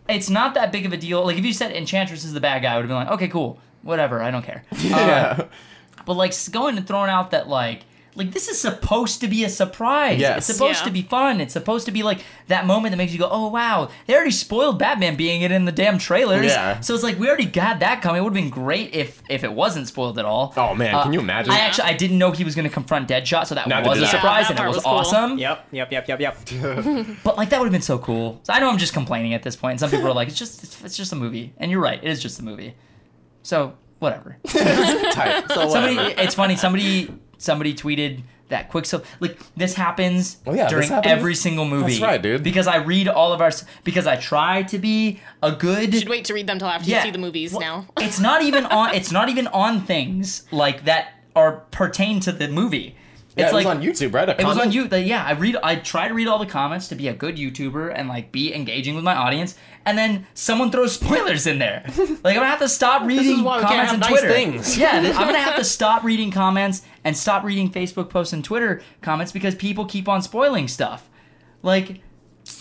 [0.10, 1.23] it's not that big of a deal.
[1.26, 3.27] Like if you said Enchantress is the bad guy, I would have been like, okay,
[3.27, 4.64] cool, whatever, I don't care.
[4.72, 5.45] Uh, Yeah.
[6.06, 7.82] but like going and throwing out that like
[8.16, 10.20] like this is supposed to be a surprise.
[10.20, 10.38] Yes.
[10.38, 10.86] It's supposed Yeah.
[10.86, 11.42] to be fun.
[11.42, 14.32] It's supposed to be like that moment that makes you go, oh wow, they already
[14.32, 16.46] spoiled Batman being it in the damn trailers.
[16.46, 16.80] Yeah.
[16.80, 18.20] So it's like we already got that coming.
[18.22, 20.54] It would have been great if if it wasn't spoiled at all.
[20.58, 21.52] Oh, man, Uh, can you imagine?
[21.52, 23.98] I actually I didn't know he was going to confront Deadshot, so that Neither was
[23.98, 24.94] a did surprise Yeah, and that it was, was cool.
[24.94, 25.38] awesome.
[25.38, 25.68] Yep.
[25.72, 25.92] Yep.
[25.92, 26.08] Yep.
[26.08, 26.20] Yep.
[26.22, 26.38] Yep.
[27.24, 28.40] But like that would have been so cool.
[28.44, 29.72] So I know I'm just complaining at this point.
[29.72, 32.02] And some people are like, it's just it's, it's just a movie, and you're right,
[32.04, 32.76] it is just a movie.
[33.44, 34.38] So whatever.
[34.48, 35.46] Tight.
[35.50, 36.22] So somebody, whatever.
[36.22, 36.56] it's funny.
[36.56, 37.10] Somebody
[37.46, 41.12] somebody tweeted that Quicksilver like this happens Oh, yeah, this during happens?
[41.12, 41.94] every single movie.
[41.94, 42.44] That's right, dude.
[42.44, 43.52] Because I read all of our
[43.84, 45.94] because I try to be a good.
[45.94, 46.98] You should wait to read them till after Yeah.
[46.98, 47.88] you see the movies Well, now.
[48.00, 48.94] it's not even on.
[48.94, 52.96] It's not even on things like that are pertain to the movie.
[53.36, 54.30] Yeah, It's it was like on YouTube, right?
[54.30, 54.88] It was on you.
[54.88, 55.57] Yeah, I read.
[55.62, 58.53] I try to read all the comments to be a good YouTuber and like be
[58.56, 59.56] engaging with my audience,
[59.86, 61.84] and then someone throws spoilers in there.
[62.24, 64.30] Like I'm gonna have to stop reading why we can't comments have on nice Twitter.
[64.30, 64.78] things.
[64.78, 68.82] Yeah, I'm gonna have to stop reading comments and stop reading Facebook posts and Twitter
[69.02, 71.10] comments because people keep on spoiling stuff.
[71.62, 72.02] Like.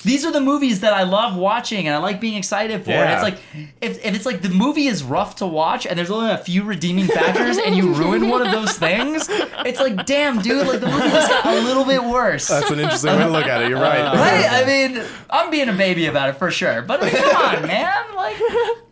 [0.04, 2.90] These are the movies that I love watching and I like being excited for.
[2.90, 3.14] And Yeah.
[3.14, 3.38] it's like
[3.80, 6.62] if, if it's like the movie is rough to watch and there's only a few
[6.62, 10.86] redeeming factors and you ruin one of those things, it's like damn dude, like the
[10.86, 12.48] movie just got a little bit worse.
[12.48, 13.68] That's an interesting way to look at it.
[13.70, 14.00] You're right.
[14.00, 14.46] Uh, right?
[14.50, 16.82] I mean, I'm being a baby about it for sure.
[16.82, 18.14] But I mean, come on, man.
[18.14, 18.36] Like,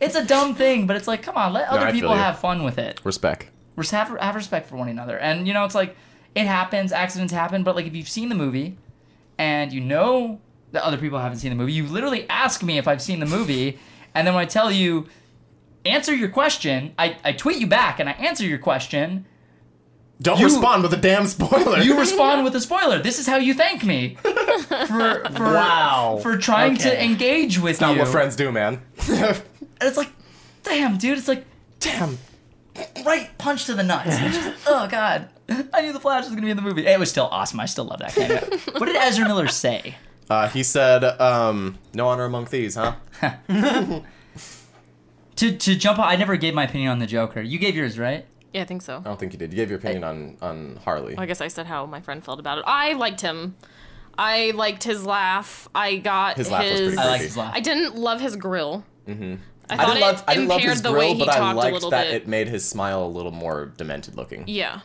[0.01, 2.65] it's a dumb thing, but it's like, come on, let other I people have fun
[2.65, 3.01] with it.
[3.05, 3.49] Respect.
[3.91, 5.19] Have, have respect for one another.
[5.19, 5.97] And, you know, it's like,
[6.35, 8.79] it happens, accidents happen, but like, if you've seen the movie
[9.39, 10.41] and you know
[10.73, 13.27] that other people haven't seen the movie, you literally ask me if I've seen the
[13.27, 13.79] movie.
[14.15, 15.07] And then when I tell you,
[15.85, 19.27] answer your question, I, I tweet you back and I answer your question.
[20.21, 21.79] Don't You- respond with a damn spoiler.
[21.81, 23.01] You respond with a spoiler.
[23.03, 26.21] This is how you thank me for for Wow.
[26.23, 27.97] for trying to engage with it's not you.
[27.97, 28.81] Not what friends do, man.
[29.09, 30.11] And it's like,
[30.63, 31.19] damn, dude.
[31.19, 31.45] It's like,
[31.81, 32.17] damn.
[33.05, 34.17] right punch to the nuts.
[34.17, 35.29] Just, oh god,
[35.75, 36.87] I knew the Flash was gonna be in the movie.
[36.87, 37.59] It was still awesome.
[37.59, 38.39] I still love that cameo.
[38.79, 39.97] what did Ezra Miller say?
[40.33, 42.95] Uh, he said, um, "No honor among thieves, huh?"
[45.37, 45.99] To to jump.
[45.99, 47.41] on, I never gave my opinion on the Joker.
[47.41, 48.27] You gave yours, right?
[48.53, 48.99] Yeah, I think so.
[48.99, 49.51] I don't think you did.
[49.53, 51.17] You gave your opinion on on Harley.
[51.17, 52.65] I guess I said how my friend felt about it.
[52.67, 53.57] I liked him.
[54.19, 55.69] I liked his laugh.
[55.75, 57.25] I got His laugh was pretty I creepy.
[57.25, 57.53] his laugh.
[57.55, 58.85] I didn't love his grill.
[59.09, 59.35] Mm-hmm.
[59.71, 61.19] I I thought didn't love, it I didn't love impaired his the way grill, he
[61.21, 62.15] but I talked a liked little that bit.
[62.23, 64.45] it made his smile a little more demented looking.
[64.47, 64.81] Yeah.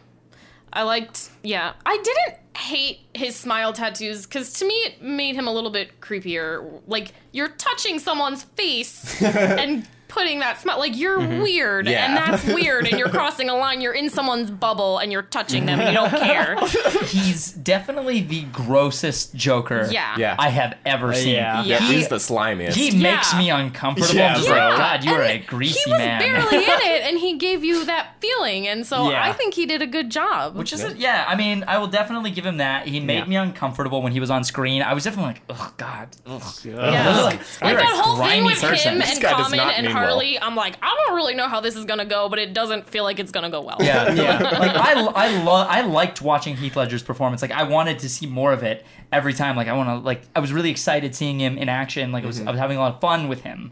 [0.74, 1.74] I liked, yeah.
[1.86, 6.02] I didn't hate his smile tattoos because to me it made him a little bit
[6.02, 6.82] creepier.
[6.88, 10.80] Like, you're touching someone's face and putting that smile.
[10.80, 11.42] Like, you're mm-hmm.
[11.42, 12.06] weird Yeah.
[12.06, 13.82] and that's weird and you're crossing a line.
[13.82, 16.58] You're in someone's bubble and you're touching them and you don't care.
[17.06, 20.16] He's definitely the grossest Joker Yeah.
[20.18, 20.36] Yeah.
[20.40, 21.36] I have ever seen.
[21.36, 21.64] yeah.
[21.64, 21.80] Yeah.
[21.80, 22.74] He, He's the slimiest.
[22.76, 23.16] he Yeah.
[23.16, 24.14] makes me uncomfortable.
[24.16, 24.58] Yeah, I'm just bro.
[24.58, 26.20] like, God, you are a And greasy he was man.
[26.20, 28.68] barely in it and he gave you that feeling.
[28.68, 29.24] And so Yeah.
[29.24, 30.56] I think he did a good job.
[30.56, 31.26] Which is, yeah.
[31.28, 32.88] I mean, I will definitely give him that.
[32.88, 33.26] He made Yeah.
[33.26, 34.82] me uncomfortable when he was on screen.
[34.82, 36.42] I was definitely like, oh God, ugh.
[36.64, 37.22] Yeah.
[37.22, 38.94] Like, Like you're a that whole thing with person.
[38.94, 40.48] him This and guy does Common not and mean well.
[40.48, 43.04] I'm like, I don't really know how this is gonna go, but it doesn't feel
[43.04, 43.78] like it's gonna go well.
[43.80, 44.42] Yeah, yeah.
[44.60, 47.42] like I, I love, I liked watching Heath Ledger's performance.
[47.42, 49.56] Like I wanted to see more of it every time.
[49.56, 52.12] Like I want to, like I was really excited seeing him in action.
[52.12, 52.52] Like I was, I mm-hmm.
[52.52, 53.72] was having a lot of fun with him.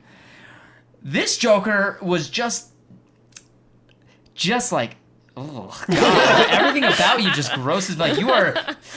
[1.01, 2.71] This Joker was just,
[4.33, 4.95] just like,
[5.37, 7.97] oh God, everything about you just grosses.
[7.97, 8.01] me.
[8.01, 8.55] Like you are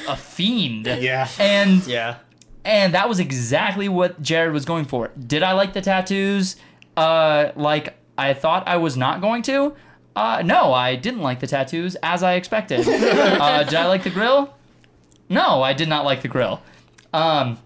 [0.09, 0.87] a fiend.
[0.87, 1.29] Yeah.
[1.39, 2.17] And Yeah.
[2.65, 5.11] and that was exactly what Jared was going for.
[5.19, 6.57] Did I like the tattoos?
[6.99, 9.75] Uh, like I thought I was not going to.
[10.17, 12.81] Uh, no, I didn't like the tattoos as I expected.
[12.89, 14.53] uh, did I like the grill?
[15.29, 16.61] No, I did not like the grill.
[17.13, 17.61] Um,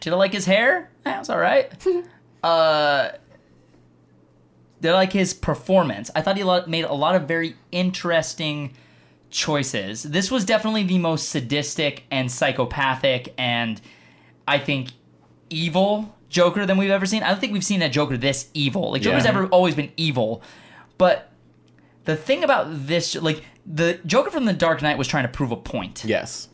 [0.00, 0.90] did I like his hair?
[1.04, 1.70] That was all right.
[2.42, 3.10] uh,
[4.80, 6.10] did I like his performance?
[6.14, 8.72] I thought he lo- made a lot of very interesting
[9.28, 10.02] choices.
[10.02, 13.82] This was definitely the most sadistic and psychopathic and
[14.48, 14.92] I think
[15.50, 17.22] evil Joker than we've ever seen.
[17.22, 18.90] I don't think we've seen a Joker this evil.
[18.90, 19.30] Like Joker's Yeah.
[19.30, 20.42] ever always been evil,
[20.98, 21.30] but
[22.04, 25.52] the thing about this, like the Joker from the Dark Knight, was trying to prove
[25.52, 26.04] a point.
[26.04, 26.48] Yes.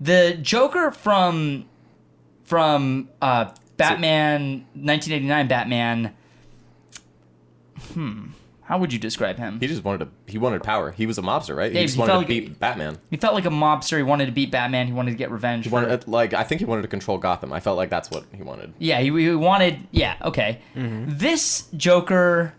[0.00, 1.66] The Joker from
[2.44, 6.14] from uh, Batman 1989 Batman.
[7.92, 8.26] Hmm.
[8.66, 9.60] How would you describe him?
[9.60, 10.08] He just wanted to.
[10.30, 10.90] He wanted power.
[10.90, 11.72] He was a mobster, right?
[11.72, 12.98] Yeah, he just he wanted to like- beat Batman.
[13.10, 13.96] He felt like a mobster.
[13.96, 14.88] He wanted to beat Batman.
[14.88, 15.64] He wanted to get revenge.
[15.64, 17.52] He for- like, I think he wanted to control Gotham.
[17.52, 18.74] I felt like that's what he wanted.
[18.80, 19.86] yeah, he, he wanted.
[19.92, 20.60] Yeah, okay.
[20.74, 21.16] Mm-hmm.
[21.16, 22.54] This Joker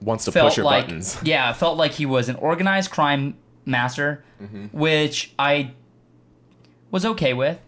[0.00, 1.16] Wants to push your like buttons.
[1.22, 4.66] yeah, felt like he was an organized crime master, mm-hmm.
[4.76, 5.74] which I
[6.90, 7.60] was okay with.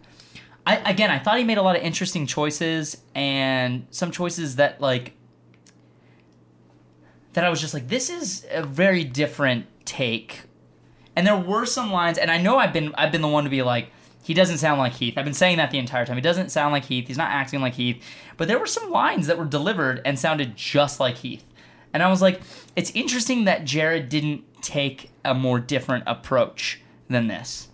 [0.67, 4.81] I again, I thought he made a lot of interesting choices and some choices that
[4.81, 5.13] like
[7.35, 10.41] that I was just like, this is a very different take.
[11.15, 13.49] And there were some lines, and I know I've been I've been the one to
[13.49, 13.89] be like,
[14.23, 15.17] he doesn't sound like Heath.
[15.17, 16.15] I've been saying that the entire time.
[16.17, 17.07] He doesn't sound like Heath.
[17.07, 18.03] He's not acting like Heath.
[18.37, 21.45] But there were some lines that were delivered and sounded just like Heath.
[21.93, 22.41] And I was like,
[22.75, 27.69] it's interesting that Jared didn't take a more different approach than this.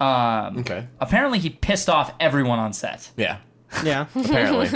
[0.00, 0.88] Um, Okay.
[1.00, 3.10] Apparently, he pissed off everyone on set.
[3.16, 3.38] Yeah.
[3.84, 4.06] Yeah.
[4.14, 4.68] Apparently,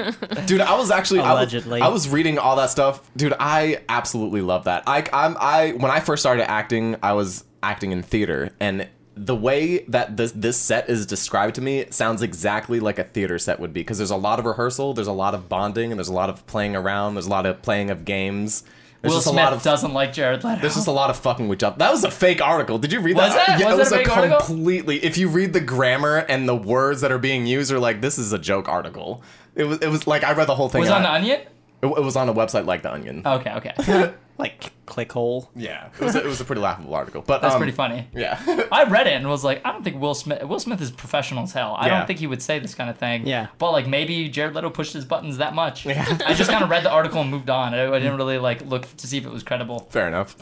[0.46, 1.80] dude, I was actually I was- Allegedly.
[1.80, 3.34] I was, reading all that stuff, dude.
[3.38, 4.82] I absolutely love that.
[4.86, 9.34] I, I'm, I when I first started acting, I was acting in theater, and the
[9.34, 13.58] way that this this set is described to me sounds exactly like a theater set
[13.60, 16.08] would be because there's a lot of rehearsal, there's a lot of bonding, and there's
[16.08, 18.62] a lot of playing around, there's a lot of playing of games.
[19.00, 20.60] There's Will Smith a lot of doesn't like Jared Leto.
[20.60, 22.78] there's just a lot of fucking with each That was a fake article.
[22.78, 23.46] Did you read Was that?
[23.46, 23.60] that?
[23.60, 24.38] Yeah, Was it was a a fake article?
[24.40, 25.04] completely.
[25.04, 28.18] If you read the grammar and the words that are being used, are like this
[28.18, 29.22] is a joke article.
[29.54, 29.78] It was.
[29.78, 30.80] It was like I read the whole thing.
[30.80, 31.40] was on the Onion.
[31.80, 33.22] It, it was on a website like the Onion.
[33.24, 33.72] Okay, okay,
[34.38, 35.48] like clickhole.
[35.56, 36.14] yeah, it was.
[36.14, 37.22] A, it was a pretty laughable article.
[37.26, 38.06] But that's um, pretty funny.
[38.14, 38.40] Yeah.
[38.72, 40.42] I read it and was like, I don't think Will Smith.
[40.44, 41.74] Will Smith is professional as hell.
[41.76, 41.98] I Yeah.
[41.98, 43.26] don't think he would say this kind of thing.
[43.26, 43.48] Yeah.
[43.58, 45.84] But like maybe Jared Leto pushed his buttons that much.
[45.84, 46.04] Yeah.
[46.24, 47.74] I just kind of read the article and moved on.
[47.74, 49.80] I, I didn't really like look to see if it was credible.
[49.90, 50.36] Fair enough.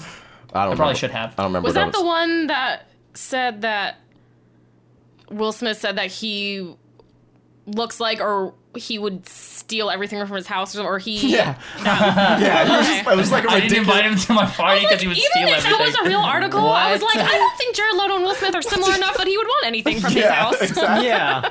[0.53, 0.75] I don't.
[0.75, 1.31] I probably remember- should have.
[1.33, 1.67] I don't remember.
[1.67, 3.97] Was what that the one that said that
[5.31, 6.77] Will Smith said that he
[7.67, 11.59] looks like or he would steal everything from his house or he Yeah.
[11.79, 12.65] Yeah.
[12.65, 15.01] It was, just, it was like a I didn't invite him to my party because
[15.01, 15.79] he would even steal if everything.
[15.79, 18.35] that was a real article, I was like, I don't think Jared Leto and Will
[18.35, 20.61] Smith are similar enough that he would want anything from his Yeah, house.
[20.63, 21.07] exactly.
[21.07, 21.51] Yeah.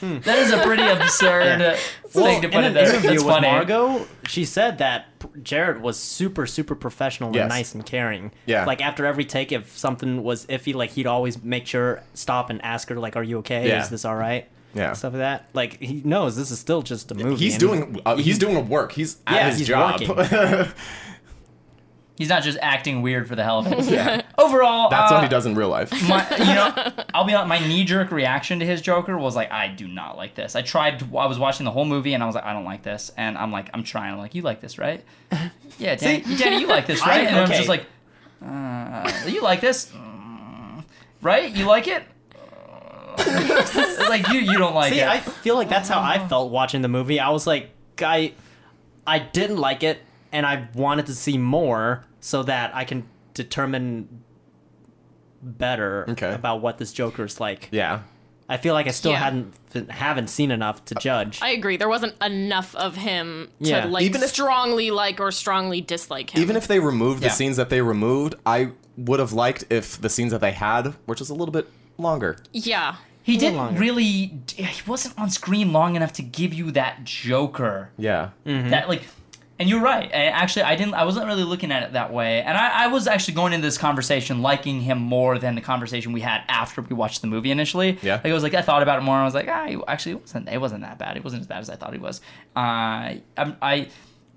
[0.00, 0.18] Hmm.
[0.20, 1.76] that is a pretty absurd Yeah.
[2.08, 2.88] thing to put in in an there.
[2.90, 3.48] interview That's with funny.
[3.48, 7.42] Margot, she said that P- Jared was super, super professional Yes.
[7.42, 8.30] and nice and caring.
[8.46, 8.64] Yeah.
[8.64, 12.64] Like after every take, if something was iffy, like he'd always make sure stop and
[12.64, 13.66] ask her, like, "Are you okay?
[13.68, 13.82] Yeah.
[13.82, 14.92] Is this all right?" Yeah.
[14.92, 15.48] Stuff like that.
[15.54, 17.36] Like he knows this is still just a movie.
[17.36, 18.00] He's doing.
[18.04, 18.92] Uh, he's doing a work.
[18.92, 20.00] He's at Yeah, his he's job.
[22.16, 23.84] He's not just acting weird for the hell of it.
[23.92, 24.22] yeah.
[24.36, 25.92] Overall, That's uh, what he does in real life.
[26.08, 29.52] my, you know, I'll be honest, my knee jerk reaction to his Joker was like,
[29.52, 30.56] I do not like this.
[30.56, 32.64] I tried, to, I was watching the whole movie and I was like, I don't
[32.64, 33.12] like this.
[33.16, 34.14] And I'm like, I'm trying.
[34.14, 35.04] I'm like, you like this, right?
[35.78, 37.20] Yeah, Danny, Danny you like this, right?
[37.28, 37.86] I- and I'm just like,
[38.44, 39.92] uh, you like this?
[39.92, 40.82] Mm,
[41.22, 41.54] right?
[41.54, 42.02] You like it?
[43.18, 45.08] Uh, like, you, you don't like See, it.
[45.08, 47.20] I feel like that's how I felt watching the movie.
[47.20, 47.70] I was like,
[48.00, 48.32] I,
[49.06, 50.00] I didn't like it,
[50.32, 54.22] and I wanted to see more so that I can determine
[55.42, 56.32] better Okay.
[56.32, 57.68] about what this Joker's like.
[57.70, 58.00] Yeah.
[58.50, 59.18] I feel like I still Yeah.
[59.18, 59.54] hadn't
[59.90, 61.38] haven't seen enough to judge.
[61.42, 61.76] I agree.
[61.76, 63.84] There wasn't enough of him to Yeah.
[63.84, 66.40] like Even if- strongly like or strongly dislike him.
[66.42, 70.08] Even if they removed the scenes that they removed, I would have liked if the
[70.08, 71.68] scenes that they had were just a little bit
[71.98, 72.36] longer.
[72.52, 72.96] yeah.
[73.32, 73.78] He didn't longer.
[73.80, 77.90] really, he wasn't on screen long enough to give you that Joker.
[77.96, 78.30] Yeah.
[78.44, 79.02] that like
[79.60, 82.42] and you're right and actually i didn't i wasn't really looking at it that way
[82.42, 86.12] and I, I was actually going into this conversation liking him more than the conversation
[86.12, 88.14] we had after we watched the movie initially Yeah.
[88.22, 89.82] like it was like i thought about it more and i was like ah, he-
[89.88, 91.98] actually it wasn't it wasn't that bad it wasn't as bad as i thought he
[91.98, 92.20] was
[92.54, 93.20] uh, I,
[93.60, 93.88] I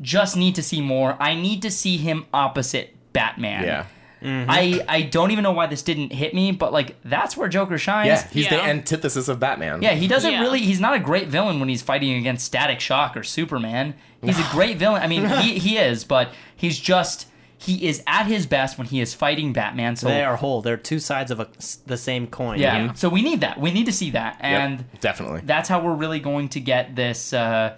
[0.01, 3.85] just need to see more i need to see him opposite batman Yeah.
[4.23, 7.77] I, I don't even know why this didn't hit me, but like that's where Joker
[7.77, 8.07] shines.
[8.07, 8.27] Yeah.
[8.31, 9.81] He's the antithesis of Batman.
[9.81, 10.41] Yeah, he doesn't Yeah.
[10.41, 10.59] really.
[10.59, 13.95] He's not a great villain when he's fighting against Static Shock or Superman.
[14.21, 15.01] He's a great villain.
[15.01, 17.27] I mean, he, he is, but he's just
[17.57, 19.95] he is at his best when he is fighting Batman.
[19.95, 20.61] So They are whole.
[20.63, 21.47] They're two sides of a,
[21.85, 22.59] the same coin.
[22.59, 22.93] yeah.
[22.93, 23.59] So we need that.
[23.59, 26.95] We need to see that, Yep, and definitely that's how we're really going to get
[26.95, 27.33] this.
[27.33, 27.75] Uh,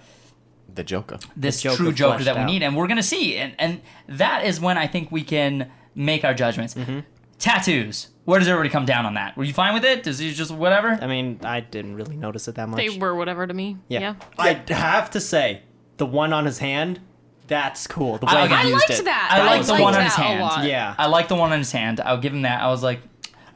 [0.76, 1.20] the Joker.
[1.36, 2.46] this Joker true Joker that we out.
[2.48, 6.24] need, and we're gonna see, and and that is when I think we can make
[6.26, 6.74] our judgments.
[6.74, 7.00] Mm-hmm.
[7.40, 8.10] Tattoos.
[8.26, 9.36] Where does everybody come down on that?
[9.36, 10.04] Were you fine with it?
[10.04, 10.98] Does he just whatever?
[11.02, 12.78] I mean, I didn't really notice it that much.
[12.78, 13.78] They were whatever to me.
[13.90, 14.00] yeah.
[14.00, 14.16] Yeah.
[14.38, 15.64] I have to say,
[15.98, 17.02] the one on his hand,
[17.48, 18.18] that's cool.
[18.20, 19.06] The way I- he I used liked it.
[19.06, 19.30] that.
[19.32, 20.68] I I like liked the one on his hand.
[20.68, 20.96] Yeah.
[20.98, 22.00] I like the one on his hand.
[22.00, 22.62] I'll give him that.
[22.62, 23.02] I was like,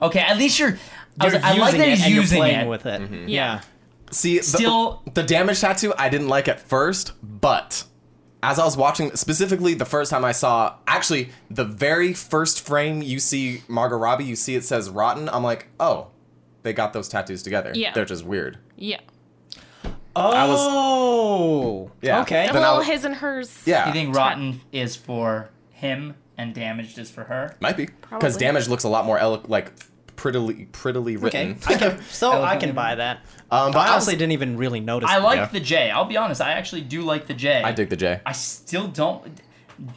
[0.01, 0.77] okay, at least you're.
[1.19, 2.67] I, was like, I like using that it he's and you're using playing it.
[2.67, 3.01] with it.
[3.01, 3.27] Mm-hmm.
[3.29, 3.61] Yeah.
[4.11, 7.85] See, the, Still- the damage tattoo I didn't like at first, but
[8.43, 13.01] as I was watching, specifically the first time I saw, actually the very first frame
[13.01, 15.27] you see Margot Robbie, you see it says rotten.
[15.29, 16.07] I'm like, oh,
[16.63, 17.71] they got those tattoos together.
[17.73, 17.93] Yeah.
[17.93, 18.57] they're just weird.
[18.75, 18.99] Yeah.
[20.15, 21.91] Oh.
[22.01, 22.21] Yeah.
[22.21, 22.47] Okay.
[22.47, 23.63] A Then I little was- his and hers.
[23.65, 27.55] Yeah, You think rotten is for him and damaged is for her?
[27.59, 28.31] might be because Probably.
[28.39, 29.71] damage looks a lot more elo- like
[30.15, 31.23] prettily prettily Okay.
[31.53, 31.59] written.
[31.67, 33.19] I can, so I can buy that.
[33.49, 35.09] Um, But I I honestly was- didn't even really notice.
[35.09, 35.23] I that.
[35.25, 35.45] like Yeah.
[35.47, 35.89] the J.
[35.89, 36.41] I'll be honest.
[36.41, 37.61] I actually do like the J.
[37.63, 38.19] I dig the J.
[38.25, 39.39] I still don't.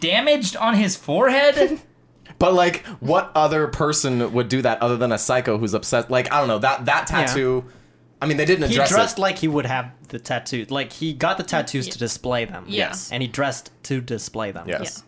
[0.01, 1.81] Damaged on his forehead.
[2.39, 6.09] But like, what other person would do that other than a psycho who's obsessed?
[6.11, 7.67] Like, I don't know that that tattoo.
[8.23, 8.71] I mean, they didn't address.
[8.77, 9.21] He address dressed it.
[9.21, 10.71] like he would have the tattoos.
[10.71, 12.65] Like he got the tattoos to display them.
[12.67, 12.89] Yeah.
[12.89, 13.13] Yes.
[13.13, 14.67] And he dressed to display them.
[14.69, 15.03] yes.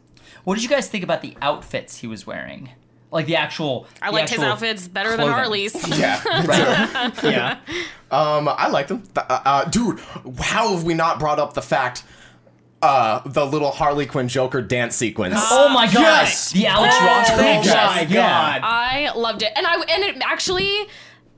[0.45, 2.69] what did you guys think about the outfits he was wearing?
[3.13, 3.87] Like the actual.
[4.01, 5.27] I the liked his outfits better clothing.
[5.27, 5.89] than Harley's.
[5.99, 6.21] Yeah.
[6.47, 7.23] Right.
[7.25, 7.59] Yeah.
[8.11, 9.05] Um, I like them.
[9.15, 10.01] Uh, uh, dude,
[10.41, 12.03] how have we not brought up the fact,
[12.83, 15.35] uh, the little Harley Quinn Joker dance sequence?
[15.39, 15.95] oh my god!
[16.01, 16.53] Yes!
[16.53, 17.59] The Alex Ross Oh thing.
[17.61, 18.61] my God.
[18.65, 20.87] I loved it, and I and it actually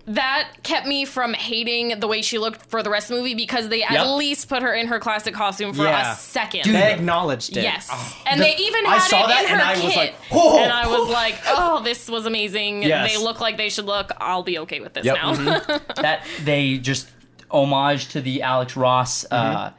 [0.07, 3.35] that kept me from hating the way she looked for the rest of the movie
[3.35, 3.91] because they Yep.
[3.91, 6.13] at least put her in her classic costume for Yeah.
[6.13, 6.65] a second.
[6.65, 7.63] Dude, They acknowledged it.
[7.63, 8.17] Yes, Oh.
[8.27, 9.85] and The- they even I had saw it that in her and I kit.
[9.85, 12.83] was like, "Oh." and I was like, "Oh, this was amazing.
[12.83, 13.11] Yes.
[13.13, 14.13] They look like they should look.
[14.21, 15.17] I'll be okay with this Yep.
[15.17, 15.93] now." Mm-hmm.
[16.03, 17.09] that they just
[17.51, 19.71] homage to the Alex Ross uh,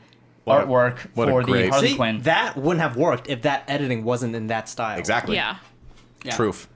[0.46, 2.22] What a- artwork what a for the great- Harley See, Quinn.
[2.24, 4.98] that wouldn't have worked if that editing wasn't in that style.
[4.98, 5.36] Exactly.
[5.36, 5.58] yeah,
[6.24, 6.36] Yeah.
[6.36, 6.68] Truth.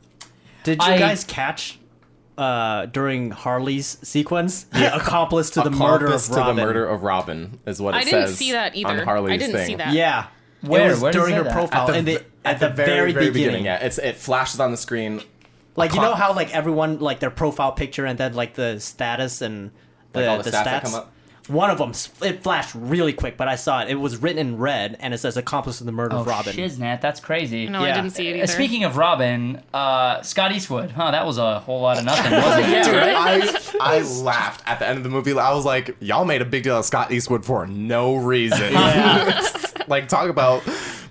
[0.63, 1.80] Did you I- guys catch
[2.40, 6.56] uh, during Harley's sequence the accomplice to the murder Accomplice of to Robin?
[6.56, 8.90] the murder of Robin is what it I didn't see that either.
[8.91, 9.68] on Harley's I didn't thing.
[9.68, 9.94] see that.
[9.94, 10.28] Yeah.
[10.61, 10.91] Where?
[10.91, 11.53] It Where during her that?
[11.53, 11.82] profile.
[11.82, 13.66] At the, and v- the, at the very, very beginning.
[13.66, 15.22] Yeah, it's it flashes on the screen.
[15.76, 19.41] Like you know how like everyone like their profile picture and then like the status
[19.41, 19.72] and
[20.14, 21.06] the, Like all the the stats stats.
[21.49, 21.59] That come up?
[21.61, 23.89] One of them it flashed really quick, but I saw it.
[23.89, 26.53] It was written in red and it says accomplice to the murder Oh, of Robin.
[26.55, 27.67] shiznit, that's crazy.
[27.67, 28.47] No, I didn't see it Uh, either.
[28.47, 31.11] Speaking of Robin, uh, Scott Eastwood, huh?
[31.11, 32.84] That was a whole lot of nothing, wasn't it?
[32.85, 35.31] Dude, I I laughed at the end of the movie.
[35.38, 38.73] I was like, y'all made a big deal of Scott Eastwood for no reason.
[39.88, 40.61] like talk about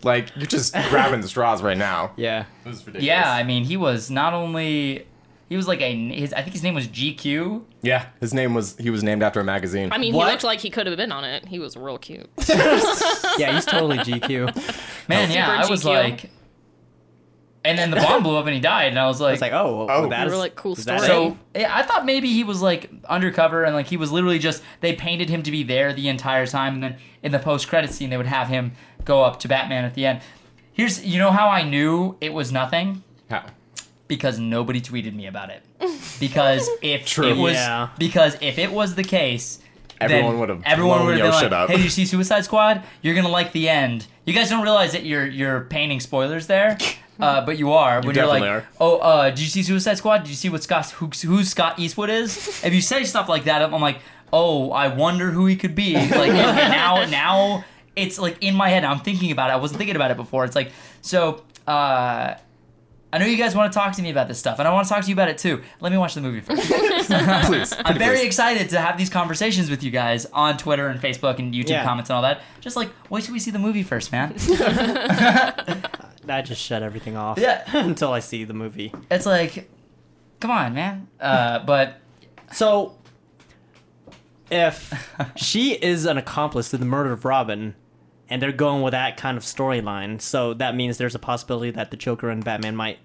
[0.04, 2.12] like you're just grabbing the straws right now.
[2.16, 2.44] Yeah.
[2.64, 3.04] It was ridiculous.
[3.04, 5.06] Yeah, I mean, he was not only
[5.48, 7.62] he was like a his I think his name was GQ.
[7.82, 8.06] Yeah.
[8.20, 9.90] His name was he was named after a magazine.
[9.92, 10.26] I mean, What?
[10.26, 11.46] he looked like he could have been on it.
[11.46, 12.28] He was real cute.
[13.38, 14.46] Yeah, he's totally GQ.
[15.08, 15.86] Man, Super yeah, I was GQ.
[15.94, 16.30] like,
[17.64, 19.52] and then the bomb blew up and he died, and I was like, It's like,
[19.52, 20.00] oh, Oh.
[20.00, 21.26] well, that We were is- like, cool is that story.
[21.28, 21.30] it?
[21.30, 24.62] So yeah, I thought maybe he was like undercover and like he was literally just
[24.80, 27.90] they painted him to be there the entire time, and then in the post credit
[27.92, 28.72] scene they would have him
[29.04, 30.20] go up to Batman at the end.
[30.72, 33.44] Here's you know how I knew it was nothing How?
[34.08, 35.62] Because nobody tweeted me about it.
[36.18, 37.28] Because if True.
[37.28, 37.88] it was Yeah.
[37.98, 39.60] because if it was the case.
[40.00, 41.70] Everyone would've everyone would have your been shit like, up.
[41.70, 42.84] "Hey, you see Suicide Squad?
[43.02, 46.78] You're gonna like the end." You guys don't realize that you're you're painting spoilers there,
[47.20, 48.64] uh, but you are when you are like, are.
[48.78, 50.18] "Oh, uh, did you see Suicide Squad?
[50.18, 53.44] Did you see what Scott who, who Scott Eastwood is?" if you say stuff like
[53.44, 53.98] that, I'm I'm like,
[54.32, 57.64] "Oh, I wonder who he could be." Like and now now
[57.96, 58.84] it's like in my head.
[58.84, 59.54] I'm thinking about it.
[59.54, 60.44] I wasn't thinking about it before.
[60.44, 60.70] It's like
[61.02, 61.42] so.
[61.66, 62.34] uh
[63.10, 64.86] I know you guys want to talk to me about this stuff, and I want
[64.86, 65.62] to talk to you about it too.
[65.80, 66.70] Let me watch the movie first.
[67.46, 67.72] Please.
[67.84, 71.54] I'm very excited to have these conversations with you guys on Twitter and Facebook and
[71.54, 71.84] YouTube Yeah.
[71.84, 72.42] comments and all that.
[72.60, 74.34] Just like, wait till we see the movie first, man.
[76.28, 77.38] I just shut everything off.
[77.38, 77.64] Yeah.
[77.78, 78.92] until I see the movie.
[79.10, 79.70] it's like,
[80.40, 81.08] come on, man.
[81.18, 82.00] Uh, but
[82.52, 82.98] So,
[84.50, 84.92] if
[85.36, 87.74] she is an accomplice to the murder of Robin,
[88.28, 91.90] and they're going with that kind of storyline, so that means there's a possibility that
[91.90, 92.98] the Joker and Batman might.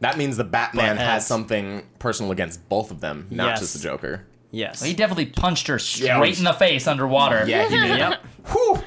[0.00, 3.60] That means the Batman But has something personal against both of them, not Yes.
[3.60, 4.26] just the Joker.
[4.50, 4.82] Yes.
[4.82, 7.44] he definitely punched her straight Yeah, was- in the face underwater.
[7.46, 7.98] Yeah, he did.
[7.98, 8.24] Yep.
[8.50, 8.82] Whew.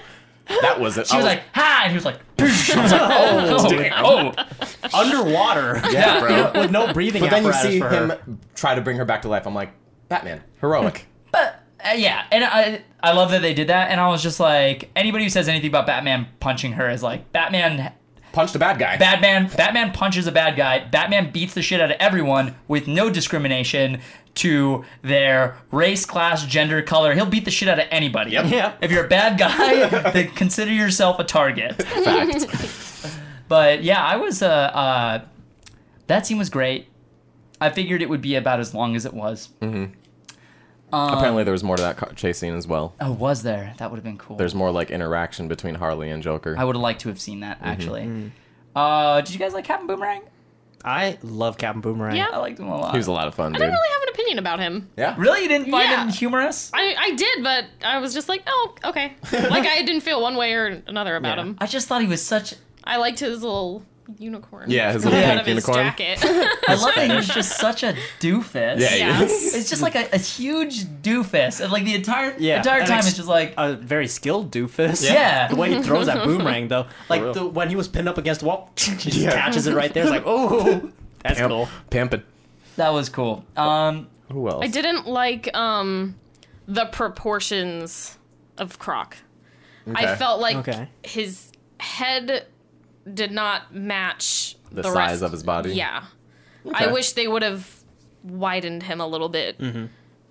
[0.62, 1.08] That was it.
[1.08, 1.28] She was oh.
[1.28, 1.82] like, ha!
[1.84, 4.06] And he was like, I was like, oh, oh damn.
[4.06, 4.34] oh.
[4.94, 5.82] Underwater.
[5.92, 6.20] yeah,
[6.52, 6.52] bro.
[6.62, 8.20] With no breathing But then you see him her.
[8.54, 9.48] try to bring her back to life.
[9.48, 9.72] I'm like,
[10.08, 11.08] Batman, heroic.
[11.32, 11.64] But
[11.94, 15.24] yeah, and I I love that they did that, and I was just like, anybody
[15.26, 17.94] who says anything about Batman punching her is like Batman.
[18.32, 18.98] punched a bad guy.
[18.98, 20.86] Batman Batman punches a bad guy.
[20.86, 24.02] Batman beats the shit out of everyone with no discrimination
[24.36, 27.14] to their race, class, gender, color.
[27.14, 28.32] He'll beat the shit out of anybody.
[28.32, 28.46] Yep.
[28.52, 28.74] Yeah.
[28.82, 31.82] If you're a bad guy, then consider yourself a target.
[31.82, 32.48] Fact.
[33.48, 35.22] But yeah, I was uh, uh
[36.08, 36.88] that scene was great.
[37.62, 39.50] I figured it would be about as long as it was.
[41.14, 42.94] Apparently, there was more to that car chase scene as well.
[43.02, 43.74] Oh, was there?
[43.78, 44.38] That would have been cool.
[44.38, 46.56] There's more like interaction between Harley and Joker.
[46.58, 48.32] I would have liked to have seen that actually.
[48.76, 50.22] Uh, did you guys like Captain Boomerang?
[50.84, 52.16] I love Captain Boomerang.
[52.16, 52.28] Yeah.
[52.32, 52.92] I liked him a lot.
[52.92, 53.62] he was a lot of fun, I dude.
[53.62, 54.90] don't really have an opinion about him.
[54.98, 55.16] Yeah.
[55.18, 56.04] Really, you didn't find Yeah.
[56.04, 56.70] him humorous?
[56.76, 59.14] I, I did, but I was just like, oh, okay.
[59.32, 61.44] like I didn't feel one way or another about Yeah.
[61.46, 61.58] him.
[61.60, 62.54] I just thought he was such.
[62.84, 63.84] I liked his little
[64.20, 64.70] unicorn.
[64.70, 65.86] Yeah, his coming little out pink of his unicorn.
[65.88, 66.20] jacket.
[66.68, 68.80] I love that he's just such a doofus.
[68.80, 69.22] Yeah, he Yeah.
[69.24, 69.56] is.
[69.56, 72.98] It's just like a, a huge doofus, and like the entire Yeah, entire and time
[73.00, 75.04] ex- it's just like A very skilled doofus.
[75.04, 75.48] Yeah.
[75.50, 76.88] The way he throws that boomerang, though.
[77.10, 77.34] Like, real.
[77.34, 79.32] the, when he was pinned up against the wall, he just Yeah.
[79.32, 80.04] catches it right there.
[80.04, 80.92] It's like, oh,
[81.24, 81.70] that's Pimp- cool.
[81.90, 82.24] Pimping.
[82.76, 83.44] that was cool.
[83.58, 84.64] Um, Who else?
[84.64, 86.16] I didn't like um
[86.68, 88.18] the proportions
[88.58, 89.18] of Croc.
[89.94, 90.16] I Okay.
[90.16, 90.88] felt like Okay.
[91.04, 92.48] his head
[93.12, 95.24] did not match The the, size rest.
[95.24, 95.74] of his body?
[95.74, 96.06] Yeah.
[96.74, 97.70] I wish they would have
[98.24, 99.60] widened him a little bit.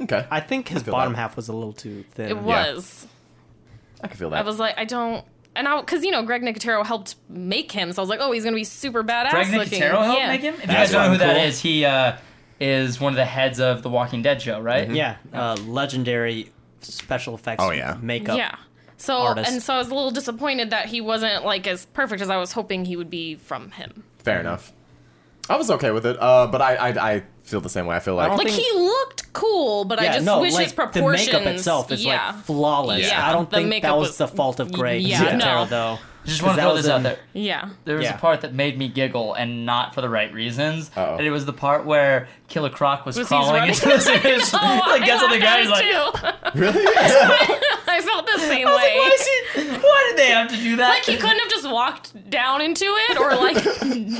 [0.01, 0.27] Okay.
[0.31, 1.19] I think his feel bottom that.
[1.19, 2.29] half was a little too thin.
[2.29, 3.07] It was.
[4.03, 4.43] I can feel that.
[4.43, 5.25] I was like, I don't.
[5.57, 8.33] And I, because you know, Greg Nicotero helped make him, so I was like, oh,
[8.33, 9.81] he's gonna be super badass Greg looking.
[9.81, 10.29] Nicotero helped yeah.
[10.29, 10.55] make him.
[10.55, 11.45] If you guys don't know who that cool.
[11.45, 12.17] is, he uh,
[12.59, 14.91] is one of the heads of the Walking Dead show, right?
[14.91, 17.63] Yeah, uh, legendary special effects.
[17.63, 17.97] Oh, yeah.
[18.03, 18.37] makeup.
[18.37, 18.57] Yeah.
[18.97, 19.51] So artist.
[19.51, 22.37] and so I was a little disappointed that he wasn't like as perfect as I
[22.37, 24.05] was hoping he would be from him.
[24.19, 24.73] Fair enough.
[25.49, 27.97] I was okay with it, uh, but I, I I feel the same way.
[27.97, 30.65] I feel like don't Like think- he looked cool, but I just no, wish like
[30.65, 31.27] his proportions.
[31.27, 32.29] the makeup itself is yeah.
[32.33, 33.03] like flawless.
[33.07, 35.67] Yeah, I don't the think that was, was- the fault of Greg yeah, Nicotero, no.
[35.67, 35.99] though.
[36.25, 37.19] Just want to throw was this out there.
[37.33, 37.71] yeah.
[37.85, 38.17] There was Yeah.
[38.17, 40.91] a part that made me giggle, and not for the right reasons.
[40.97, 41.17] Uh-oh.
[41.17, 44.83] And it was the part where Killer Croc was, Was crawling into the his Oh,
[44.87, 46.13] like I gets on the laughed ground.
[46.15, 46.59] He's like, too.
[46.61, 46.85] really.
[47.87, 48.97] I felt the same I was like, way.
[48.99, 50.89] why, is he, why did they have to do that?
[50.89, 53.63] like he couldn't have just walked down into it, or like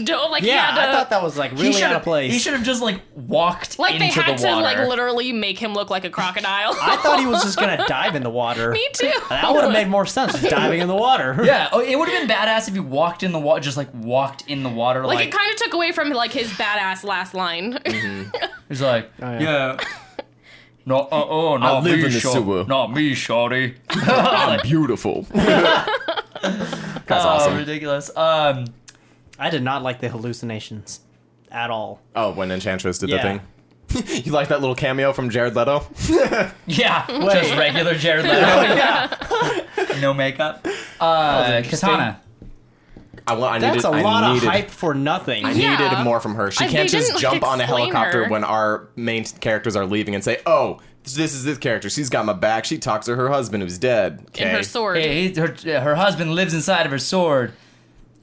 [0.05, 0.89] don't like he Yeah, had to.
[0.89, 2.33] I thought that was like He really should out have of place.
[2.33, 3.93] He should have just like walked into the water.
[3.93, 4.63] like they had the to water.
[4.63, 6.77] like literally make him look like a crocodile.
[6.81, 8.71] I thought he was just gonna dive in the water.
[8.71, 9.11] Me too.
[9.29, 11.41] That would have made more sense, just diving in the water.
[11.45, 13.89] Yeah, oh, it would have been badass if he walked in the water, just like
[13.95, 17.05] walked in the water, Like, like, it kind of took away from like his badass
[17.05, 17.79] last line.
[18.69, 19.41] he's like, Oh, yeah.
[19.41, 19.77] yeah.
[20.87, 22.65] No, uh, oh, not live me, in the shor- sewer.
[22.65, 23.77] Not me, shorty.
[23.89, 25.23] I'm beautiful.
[25.33, 25.89] That's
[27.11, 27.57] Oh, awesome.
[27.57, 28.11] ridiculous.
[28.17, 28.67] Um,
[29.39, 31.01] I did not like the hallucinations
[31.51, 32.01] at all.
[32.17, 33.17] Oh, when Enchantress did Yeah.
[33.17, 33.41] the thing.
[34.25, 35.87] you like that little cameo from Jared Leto?
[36.67, 40.01] yeah, just regular Jared Leto.
[40.01, 40.67] no makeup.
[41.01, 41.89] Uh, interesting.
[41.91, 42.21] Katana.
[43.27, 43.55] I want.
[43.55, 45.45] I That's needed, a lot I of hype for nothing.
[45.47, 45.77] I Yeah.
[45.79, 46.51] needed more from her.
[46.51, 48.31] She I- can't just didn't, jump on a explain helicopter her.
[48.31, 51.89] when our main characters are leaving and say, "Oh, this is this character.
[51.89, 52.67] She's got my back.
[52.67, 54.45] She talks to her husband who's dead." Okay.
[54.51, 54.99] In her sword.
[54.99, 57.53] Hey, he- her, her husband lives inside of her sword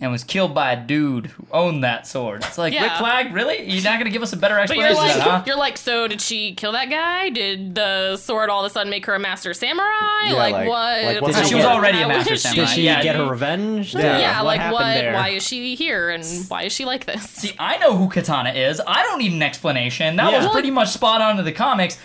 [0.01, 2.43] and was killed by a dude who owned that sword.
[2.43, 2.83] It's like, Yeah.
[2.85, 3.61] Rick Flag, really?
[3.69, 5.43] You're not going to give us a better But you're explanation like, huh?
[5.45, 7.29] you're like, so did she kill that guy?
[7.29, 9.85] Did the sword all of a sudden make her a master samurai?
[10.25, 11.03] Yeah, like, like- what?
[11.03, 12.65] like, what's Did she she was get- already a master samurai.
[12.65, 13.93] Did she Yeah, get her revenge?
[13.93, 14.17] Yeah.
[14.17, 14.83] Yeah, what like what?
[14.85, 15.13] there?
[15.13, 16.09] Why is she here?
[16.09, 17.21] And why is she like this?
[17.29, 18.81] See, I know who Katana is.
[18.87, 20.15] I don't need an explanation.
[20.15, 21.99] That was pretty much spot on to the comics,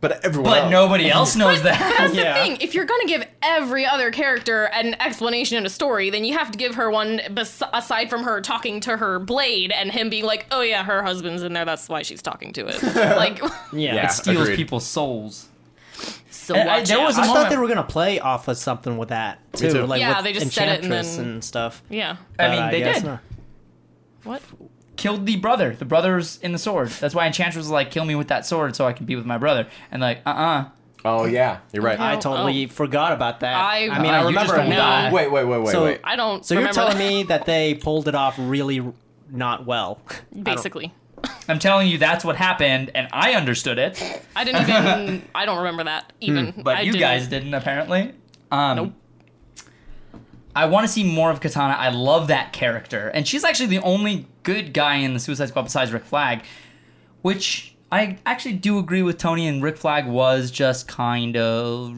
[0.00, 0.50] but everyone.
[0.50, 0.70] but else.
[0.70, 1.78] nobody else knows that.
[1.98, 2.32] That's Yeah.
[2.32, 2.56] the thing.
[2.60, 6.50] If you're gonna give every other character an explanation and a story, then you have
[6.52, 10.24] to give her one bes- aside from her talking to her blade and him being
[10.24, 11.64] like, "Oh yeah, her husband's in there.
[11.64, 13.38] That's why she's talking to it." like,
[13.72, 13.94] Yeah.
[13.94, 14.06] Yeah.
[14.06, 14.56] It steals agreed.
[14.56, 15.48] people's souls.
[16.30, 17.04] so And I- watch there out.
[17.06, 19.68] was a I moment- thought they were gonna play off of something with that Me
[19.68, 19.86] too, too.
[19.86, 21.82] like Yeah, with they just said it and Enchantress then- and stuff.
[21.90, 22.16] yeah.
[22.38, 23.04] I But mean, they guess did.
[23.06, 23.20] not.
[24.24, 24.42] What?
[25.00, 25.74] Killed the brother.
[25.74, 26.88] The brother's in the sword.
[26.90, 29.24] That's why Enchantress was like, kill me with that sword so I can be with
[29.24, 29.66] my brother.
[29.90, 30.66] And like, uh-uh.
[31.06, 31.98] Oh yeah, you're right.
[31.98, 33.54] I Oh, totally forgot about that.
[33.56, 35.10] I- I mean, Uh, I remember just it don't now.
[35.10, 36.00] Wait, wait, wait, wait, So- wait.
[36.04, 36.44] I don't.
[36.44, 37.08] So you're telling that.
[37.08, 38.82] me that they pulled it off really
[39.30, 40.02] not well?
[40.42, 40.92] basically?
[41.48, 43.98] I'm telling you that's what happened, and I understood it,
[44.36, 45.22] I didn't even.
[45.34, 46.52] I don't remember that even.
[46.62, 47.00] but I you didn't.
[47.00, 48.12] guys didn't apparently.
[48.50, 48.92] Um, Nope.
[50.54, 51.74] I want to see more of Katana.
[51.74, 55.62] I love that character, and she's actually the only good guy in the Suicide Squad
[55.62, 56.42] besides Rick Flag,
[57.22, 59.46] which I actually do agree with Tony.
[59.46, 61.94] And Rick Flag was just kind of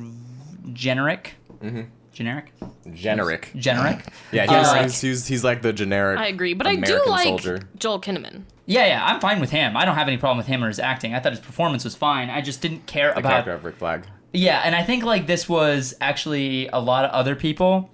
[0.73, 1.35] generic.
[1.62, 1.82] Mm-hmm.
[2.12, 2.52] Generic.
[2.93, 3.51] Generic.
[3.56, 4.06] Generic.
[4.32, 6.19] Yeah, Uh, he's, he's, he's like the generic.
[6.19, 7.62] I agree, but I do like soldier.
[7.78, 8.43] Joel Kinnaman.
[8.66, 9.77] Yeah, yeah, I'm fine with him.
[9.77, 11.14] I don't have any problem with him or his acting.
[11.14, 12.31] I thought his performance was fine.
[12.31, 14.06] I just didn't care about The about character of Rick Flag.
[14.32, 17.90] Yeah, and I think like this was actually a lot of other people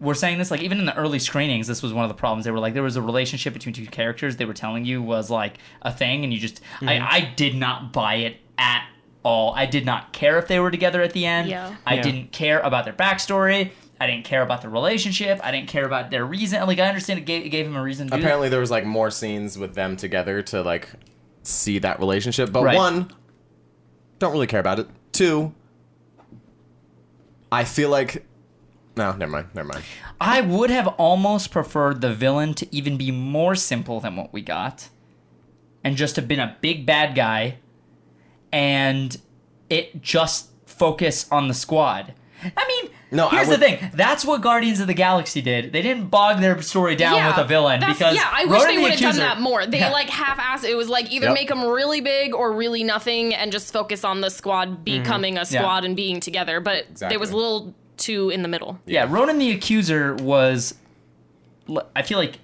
[0.00, 2.44] were saying this like even in the early screenings this was one of the problems
[2.44, 5.30] they were like there was a relationship between two characters they were telling you was
[5.30, 7.06] like a thing and you just I, mm-hmm.
[7.08, 8.86] I did not buy it at
[9.22, 11.76] all i did not care if they were together at the end Yeah.
[11.86, 12.02] i Yeah.
[12.02, 16.10] didn't care about their backstory i didn't care about the relationship i didn't care about
[16.10, 18.24] their reason like i understand it gave, it gave him a reason to do that.
[18.24, 20.88] Apparently, there was like more scenes with them together to like
[21.42, 22.52] see that relationship.
[22.52, 22.76] But Right.
[22.76, 23.10] one,
[24.18, 24.88] don't really care about it.
[25.12, 25.52] Two,
[27.52, 28.24] I feel like
[29.00, 29.84] no, never mind, never mind.
[30.20, 34.40] I would have almost preferred the villain to even be more simple than what we
[34.42, 34.88] got
[35.82, 37.56] and just have been a big bad guy
[38.52, 39.16] and
[39.68, 42.14] it just focus on the squad.
[42.56, 43.90] I mean, No, I here's would- the thing.
[43.92, 45.72] That's what Guardians of the Galaxy did.
[45.72, 48.76] They didn't bog their story down with a villain because yeah, I wish Ronan they
[48.76, 49.66] the would have done that more.
[49.66, 49.90] They Yeah.
[49.90, 50.64] like half-assed.
[50.68, 51.34] It was like either Yep.
[51.34, 55.42] make them really big or really nothing, and just focus on the squad becoming a
[55.42, 55.54] Mm-hmm.
[55.54, 55.60] Yeah.
[55.60, 56.60] squad and being together.
[56.60, 57.08] But Exactly.
[57.14, 58.78] there was a little too in the middle.
[58.86, 60.74] Yeah, Ronan the Accuser was
[61.94, 62.38] I feel like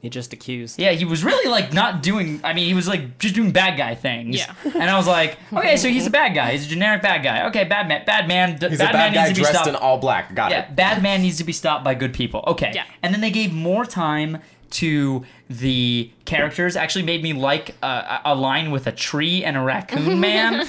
[0.00, 0.78] He just accused.
[0.78, 2.40] Yeah, he was really like not doing.
[2.42, 4.36] I mean, he was like just doing bad guy things.
[4.38, 4.54] Yeah.
[4.64, 6.52] And I was like, okay, so he's a bad guy.
[6.52, 7.46] He's a generic bad guy.
[7.48, 8.04] Okay, bad man.
[8.06, 8.56] Bad man.
[8.58, 9.68] d- He's bad a man bad guy needs to be dressed stopped.
[9.68, 10.34] in all black.
[10.34, 10.74] Got yeah, it.
[10.76, 12.42] bad man needs to be stopped by good people.
[12.46, 12.72] Okay.
[12.74, 12.84] Yeah.
[13.02, 14.38] And then they gave more time
[14.70, 16.76] to the characters.
[16.76, 20.64] Actually, made me like uh, a line with a tree and a raccoon man.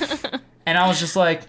[0.66, 1.44] and I was just like,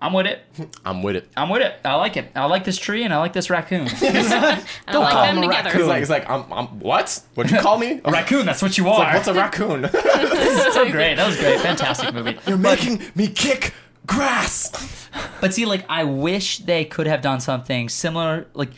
[0.00, 0.40] I'm with it.
[0.84, 1.28] I'm with it.
[1.36, 1.74] I'm with it.
[1.84, 2.30] I like it.
[2.34, 3.88] I like this tree and I like this raccoon.
[3.88, 5.70] And I like call them him a together.
[5.76, 7.22] He's like, he's like, I'm, I'm what?
[7.34, 8.00] What'd you call me?
[8.04, 8.46] a raccoon.
[8.46, 8.98] That's what you are.
[8.98, 9.88] Like, what's a raccoon?
[9.90, 11.16] so great.
[11.16, 11.60] That was great.
[11.60, 12.38] Fantastic movie.
[12.46, 13.74] You're making me kick
[14.06, 15.08] grass.
[15.40, 18.46] But see, like, I wish they could have done something similar.
[18.54, 18.70] Like,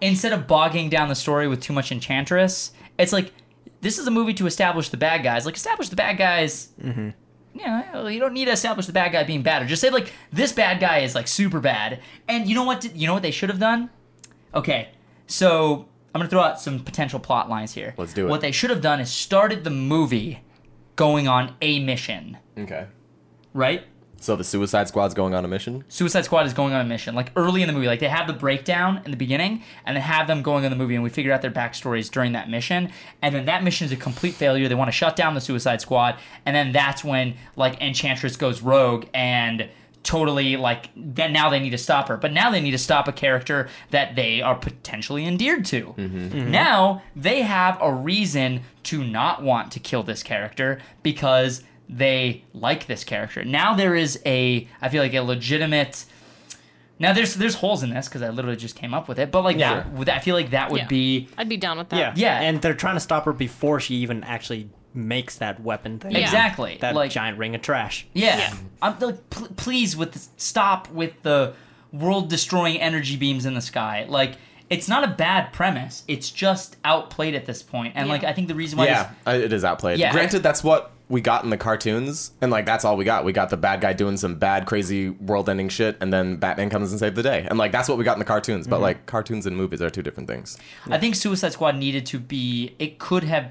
[0.00, 3.32] instead of bogging down the story with too much Enchantress, it's like
[3.80, 5.46] this is a movie to establish the bad guys.
[5.46, 6.68] Like, establish the bad guys.
[6.82, 7.10] Mm-hmm.
[7.54, 10.12] Yeah, you don't need to establish the bad guy being bad, or just say like
[10.32, 12.00] this bad guy is like super bad.
[12.28, 12.94] And you know what?
[12.94, 13.90] You know what they should have done?
[14.54, 14.90] Okay,
[15.26, 17.94] so I'm gonna throw out some potential plot lines here.
[17.96, 18.30] Let's do it.
[18.30, 20.40] What they should have done is started the movie
[20.96, 22.86] going on a mission, Okay.
[23.54, 23.84] right?
[24.20, 25.84] So the Suicide Squad's going on a mission.
[25.88, 27.86] Suicide Squad is going on a mission, like early in the movie.
[27.86, 30.76] Like they have the breakdown in the beginning, and then have them going on the
[30.76, 32.90] movie, and we figure out their backstories during that mission.
[33.22, 34.68] And then that mission is a complete failure.
[34.68, 38.60] They want to shut down the Suicide Squad, and then that's when like Enchantress goes
[38.60, 39.68] rogue and
[40.02, 42.16] totally like then now they need to stop her.
[42.16, 45.94] But now they need to stop a character that they are potentially endeared to.
[45.96, 46.28] Mm-hmm.
[46.28, 46.50] Mm-hmm.
[46.50, 52.86] Now they have a reason to not want to kill this character because they like
[52.86, 53.44] this character.
[53.44, 56.04] Now there is a I feel like a legitimate
[56.98, 59.42] now there's there's holes in this because I literally just came up with it, but
[59.42, 59.84] like Yeah.
[60.00, 60.86] that I feel like that would Yeah.
[60.88, 61.98] be I'd be down with that.
[61.98, 62.40] Yeah, Yeah.
[62.40, 66.12] and they're trying to stop her before she even actually makes that weapon thing.
[66.12, 66.18] Yeah.
[66.20, 68.06] exactly That like giant ring of trash.
[68.12, 68.38] yeah.
[68.38, 68.54] Yeah.
[68.82, 71.54] I'm like pl- please with the, stop with the
[71.92, 74.32] world destroying energy beams in the sky like.
[74.70, 76.04] It's not a bad premise.
[76.08, 78.12] It's just outplayed at this point, and Yeah.
[78.12, 79.98] like I think the reason why Yeah, uh, it is outplayed.
[79.98, 80.12] Yeah.
[80.12, 83.24] Granted, that's what we got in the cartoons, and like that's all we got.
[83.24, 86.90] We got the bad guy doing some bad, crazy, world-ending shit, and then Batman comes
[86.90, 88.64] and saves the day, and like that's what we got in the cartoons.
[88.66, 88.70] Mm-hmm.
[88.70, 90.58] But like cartoons and movies are two different things.
[90.90, 92.74] I think Suicide Squad needed to be.
[92.78, 93.50] It could have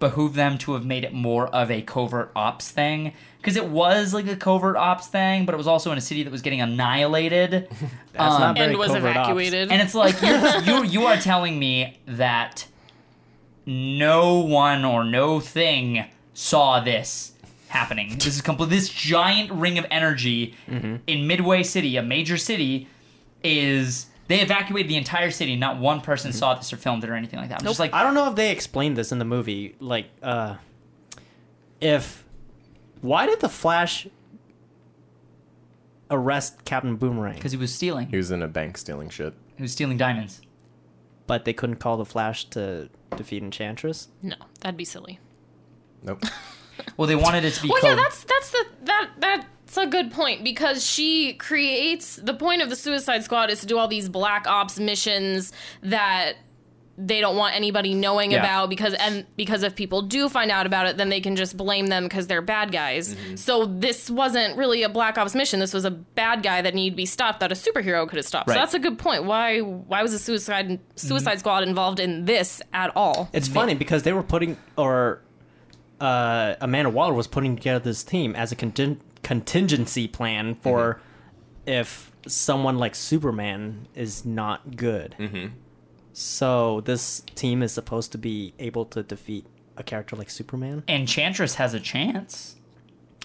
[0.00, 4.12] behooved them to have made it more of a covert ops thing because it was
[4.14, 6.60] like a covert ops thing, but it was also in a city that was getting
[6.60, 7.50] annihilated.
[8.12, 9.16] That's Um, not very And was covert ops.
[9.28, 9.70] evacuated.
[9.72, 12.66] and it's like you're, you you are telling me that
[13.66, 16.04] no one or no thing
[16.34, 17.32] saw this
[17.68, 18.10] happening.
[18.18, 18.70] This is complete.
[18.70, 20.54] This giant ring of energy
[21.06, 22.88] in Midway City, a major city,
[23.42, 25.56] is they evacuated the entire city.
[25.56, 27.60] Not one person saw this or filmed it or anything like that.
[27.60, 29.74] I'm just like, I don't know if they explained this in the movie.
[29.80, 30.56] Like, uh,
[31.80, 32.24] if
[33.00, 34.06] why did the Flash
[36.10, 38.08] arrest Captain Boomerang, because he was stealing.
[38.08, 39.34] He was in a bank stealing shit.
[39.56, 40.40] He was stealing diamonds.
[41.26, 44.08] but they couldn't call the Flash to defeat Enchantress?
[44.22, 45.18] no, that'd be silly.
[46.02, 46.22] Nope.
[46.96, 47.68] Well, they wanted it to be.
[47.72, 52.16] Well, co- yeah, that's that's the that that that's a good point because she creates
[52.16, 55.52] the point of the Suicide Squad is to do all these black ops missions
[55.82, 56.34] that
[56.96, 58.38] they don't want anybody knowing Yeah.
[58.38, 61.56] about because and because if people do find out about it then they can just
[61.56, 63.16] blame them because they're bad guys.
[63.34, 65.58] So this wasn't really a black ops mission.
[65.58, 68.24] This was a bad guy that needed to be stopped that a superhero could have
[68.26, 68.54] stopped Right.
[68.54, 69.24] so that's a good point.
[69.24, 73.28] Why why was the suicide suicide squad involved in this at all?
[73.32, 75.20] It's funny because they were putting, or
[76.00, 81.00] uh, Amanda Waller was putting together this team as a contin- contingency plan for
[81.66, 85.16] if someone like Superman is not good.
[85.18, 85.46] Mm-hmm.
[86.12, 89.46] So this team is supposed to be able to defeat
[89.76, 90.84] a character like Superman.
[90.86, 92.54] Enchantress has a chance.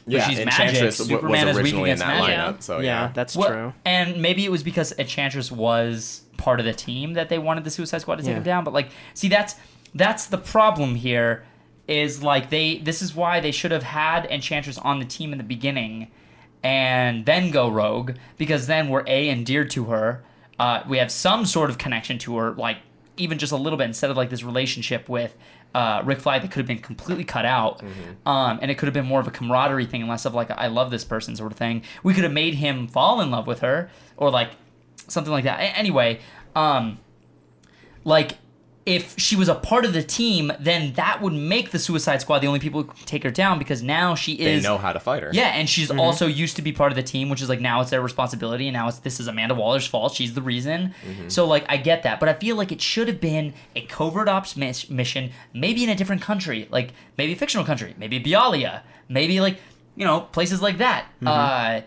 [0.07, 1.07] Yeah, she's Enchantress magic.
[1.09, 2.55] w- Superman was is weak originally in against that magic.
[2.59, 2.63] lineup.
[2.63, 3.73] So yeah, yeah, that's Well, true.
[3.85, 7.69] And maybe it was because Enchantress was part of the team that they wanted the
[7.69, 8.38] Suicide Squad to take Yeah.
[8.38, 8.63] him down.
[8.63, 9.55] But like, see, that's
[9.93, 11.43] that's the problem here.
[11.90, 12.78] Is like they.
[12.78, 16.11] This is why they should have had Enchantress on the team in the beginning,
[16.64, 20.24] and then go rogue because then we're a endeared to her.
[20.60, 22.78] Uh, we have some sort of connection to her, like
[23.18, 25.36] even just a little bit, instead of like this relationship with
[25.74, 27.82] uh, Rick Flag that could have been completely cut out,
[28.26, 30.52] um, and it could have been more of a camaraderie thing, and less of like
[30.52, 31.82] a, I love this person sort of thing.
[32.03, 34.52] We could have made him fall in love with her, or like
[35.07, 35.60] something like that.
[35.60, 36.20] A- anyway,
[36.56, 36.99] um,
[38.03, 38.38] like
[38.90, 42.40] if she was a part of the team, then that would make the Suicide Squad
[42.40, 44.64] the only people who can take her down because now she is.
[44.64, 45.30] they know how to fight her.
[45.32, 45.99] yeah, and she's mm-hmm.
[45.99, 48.68] also used to be part of the team, which is like now it's their responsibility,
[48.68, 50.16] and now it's this is Amanda Waller's fault.
[50.16, 50.95] She's the reason.
[51.07, 51.30] Mm-hmm.
[51.30, 54.28] So like I get that, but I feel like it should have been a covert
[54.28, 58.82] ops mis- mission, maybe in a different country, like maybe a fictional country, maybe Bialya,
[59.07, 59.60] maybe like
[59.95, 61.28] you know places like that, mm-hmm.
[61.28, 61.82] uh,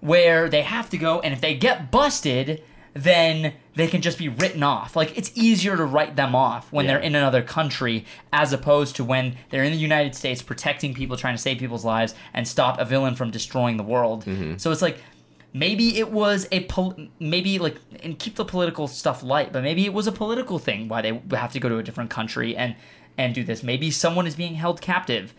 [0.00, 2.64] where they have to go, and if they get busted.
[2.92, 4.96] Then they can just be written off.
[4.96, 9.04] Like it's easier to write them off when they're in another country as opposed to
[9.04, 12.78] when they're in the United States protecting people, trying to save people's lives and stop
[12.78, 14.24] a villain from destroying the world.
[14.24, 14.56] Mm-hmm.
[14.56, 14.98] So it's like
[15.52, 19.84] maybe it was a pol- maybe like and keep the political stuff light, but maybe
[19.84, 22.74] it was a political thing why they have to go to a different country and
[23.16, 23.62] and do this.
[23.62, 25.34] Maybe someone is being held captive.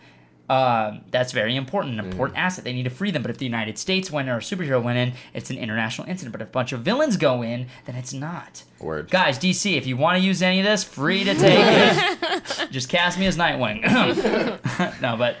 [0.48, 2.64] Um, that's very important, an important asset.
[2.64, 3.22] They need to free them.
[3.22, 6.32] But if the United States went or a superhero went in, it's an international incident.
[6.32, 8.64] But if a bunch of villains go in, then it's not.
[8.78, 9.10] Word.
[9.10, 12.68] Guys, DC, if you want to use any of this, free to take it.
[12.70, 13.80] Just cast me as Nightwing.
[15.00, 15.36] no, but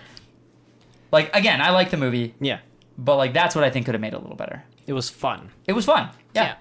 [1.10, 2.60] like again, I like the movie, Yeah,
[2.96, 4.62] but like that's what I think could have made it a little better.
[4.86, 5.50] it was fun.
[5.66, 6.10] It was fun.
[6.34, 6.44] Yeah.
[6.44, 6.54] Yeah.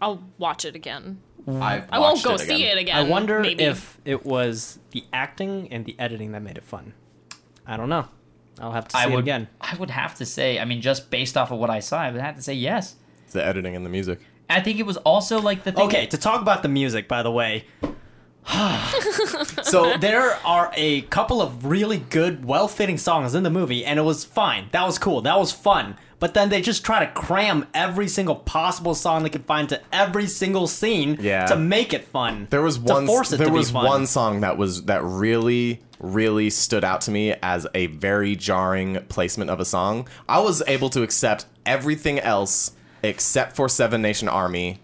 [0.00, 1.20] I'll watch it again.
[1.48, 2.96] I've I won't go it see it again.
[2.96, 3.64] I wonder maybe.
[3.64, 6.92] if it was the acting and the editing that made it fun.
[7.68, 8.08] I don't know.
[8.60, 9.46] I'll have to see I it would again.
[9.60, 12.10] I would have to say, I mean, just based off of what I saw, I
[12.10, 12.96] would have to say yes.
[13.24, 14.20] It's the editing and the music.
[14.50, 15.86] I think it was also like the thing.
[15.86, 17.66] Okay, to talk about the music, by the way.
[19.62, 24.02] so there are a couple of really good, well-fitting songs in the movie, and it
[24.02, 24.68] was fine.
[24.72, 25.20] That was cool.
[25.20, 25.96] That was fun.
[26.20, 29.80] But then they just try to cram every single possible song they could find to
[29.92, 31.46] every single scene Yeah.
[31.46, 32.48] to make it fun.
[32.50, 33.06] There was to one.
[33.06, 37.10] force it there to was one song that was that really, really stood out to
[37.12, 40.08] me as a very jarring placement of a song.
[40.28, 42.72] I was able to accept everything else
[43.02, 44.80] except for Seven Nation Army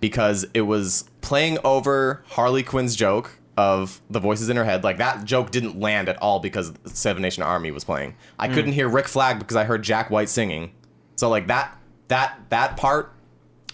[0.00, 4.84] because it was playing over Harley Quinn's joke of the voices in her head.
[4.84, 8.14] Like that joke didn't land at all because Seven Nation Army was playing.
[8.38, 10.72] I couldn't hear Rick Flag because I heard Jack White singing.
[11.16, 11.78] So like that
[12.08, 13.12] that that part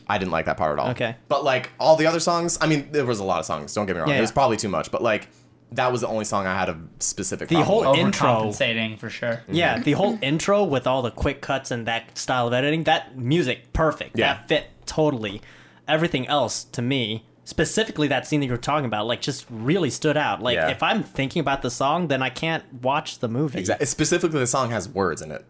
[0.09, 0.91] I didn't like that part at all.
[0.91, 1.17] Okay.
[1.29, 3.73] But like all the other songs, I mean, there was a lot of songs.
[3.75, 4.09] Don't get me wrong.
[4.09, 4.35] Yeah, it was yeah.
[4.35, 5.29] probably too much, but like
[5.73, 7.49] that was the only song I had a specific.
[7.49, 7.99] The whole with.
[7.99, 9.43] intro- Overcompensating for sure.
[9.49, 9.55] Mhm.
[9.55, 13.17] Yeah, the whole intro with all the quick cuts and that style of editing, that
[13.19, 14.19] music, perfect.
[14.19, 14.35] Yeah.
[14.35, 15.41] That fit totally.
[15.89, 19.91] Everything else to me, specifically that scene that you were talking about, like just really
[19.91, 20.43] stood out.
[20.43, 20.69] Like Yeah.
[20.69, 23.59] if I'm thinking about the song, then I can't watch the movie.
[23.61, 23.87] Exactly.
[23.87, 25.45] Specifically, the song has words in it.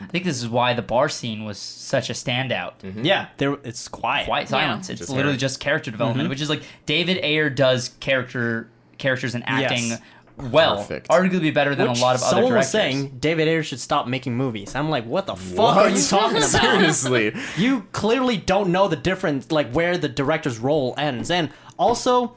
[0.00, 2.80] I think this is why the bar scene was such a standout.
[2.80, 3.04] Mm-hmm.
[3.04, 4.26] Yeah, there it's quiet.
[4.26, 4.90] Quiet silence.
[4.90, 5.38] It's Just literally hearing.
[5.38, 6.30] just character development, mm-hmm.
[6.30, 8.68] which is like David Ayer does character
[8.98, 10.00] characters and acting Yes.
[10.36, 11.08] Well, Perfect.
[11.08, 12.66] arguably better than Which a lot of other someone directors.
[12.66, 14.74] was saying David Ayer should stop making movies.
[14.74, 16.48] I'm like, what the fuck are you talking about?
[16.48, 17.34] Seriously.
[17.56, 21.30] you clearly don't know the difference, like where the director's role ends.
[21.30, 22.34] And also,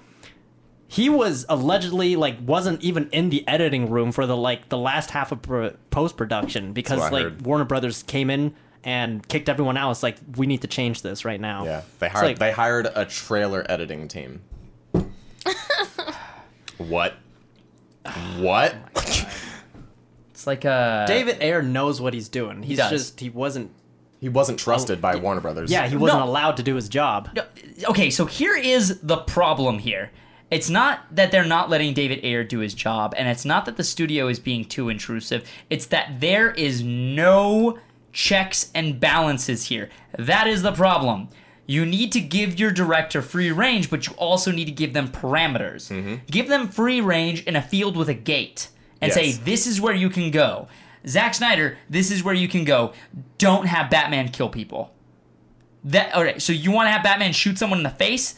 [0.87, 5.09] he was allegedly like wasn't even in the editing room for the like the last
[5.11, 5.41] half of
[5.89, 7.45] post production because like heard.
[7.45, 8.53] Warner Brothers came in
[8.83, 9.89] and kicked everyone out.
[9.91, 11.65] It's like we need to change this right now.
[11.65, 14.41] Yeah, they hired like- they hired a trailer editing team.
[16.77, 17.15] what?
[18.37, 18.75] What?
[20.31, 22.63] It's like uh David Ayer knows what he's doing.
[22.63, 22.91] He's does.
[22.91, 23.71] just he wasn't.
[24.19, 25.71] He wasn't trusted by Warner Brothers.
[25.71, 26.25] Yeah, he wasn't No.
[26.25, 27.29] allowed to do his job.
[27.35, 27.43] No,
[27.89, 30.11] okay, so here is the problem here.
[30.49, 33.77] It's not that they're not letting David Ayer do his job, and it's not that
[33.77, 35.47] the studio is being too intrusive.
[35.69, 37.77] It's that there is no
[38.13, 39.89] checks and balances here.
[40.17, 41.27] That is the problem.
[41.67, 45.07] You need to give your director free range, but you also need to give them
[45.07, 45.89] parameters.
[45.91, 46.25] Mm-hmm.
[46.27, 48.69] Give them free range in a field with a gate
[49.01, 50.67] and say, this is where you can go.
[51.07, 52.93] Zack Snyder, this is where you can go.
[53.37, 54.93] Don't have Batman kill people.
[55.83, 58.35] That okay, so you want to have Batman shoot someone in the face?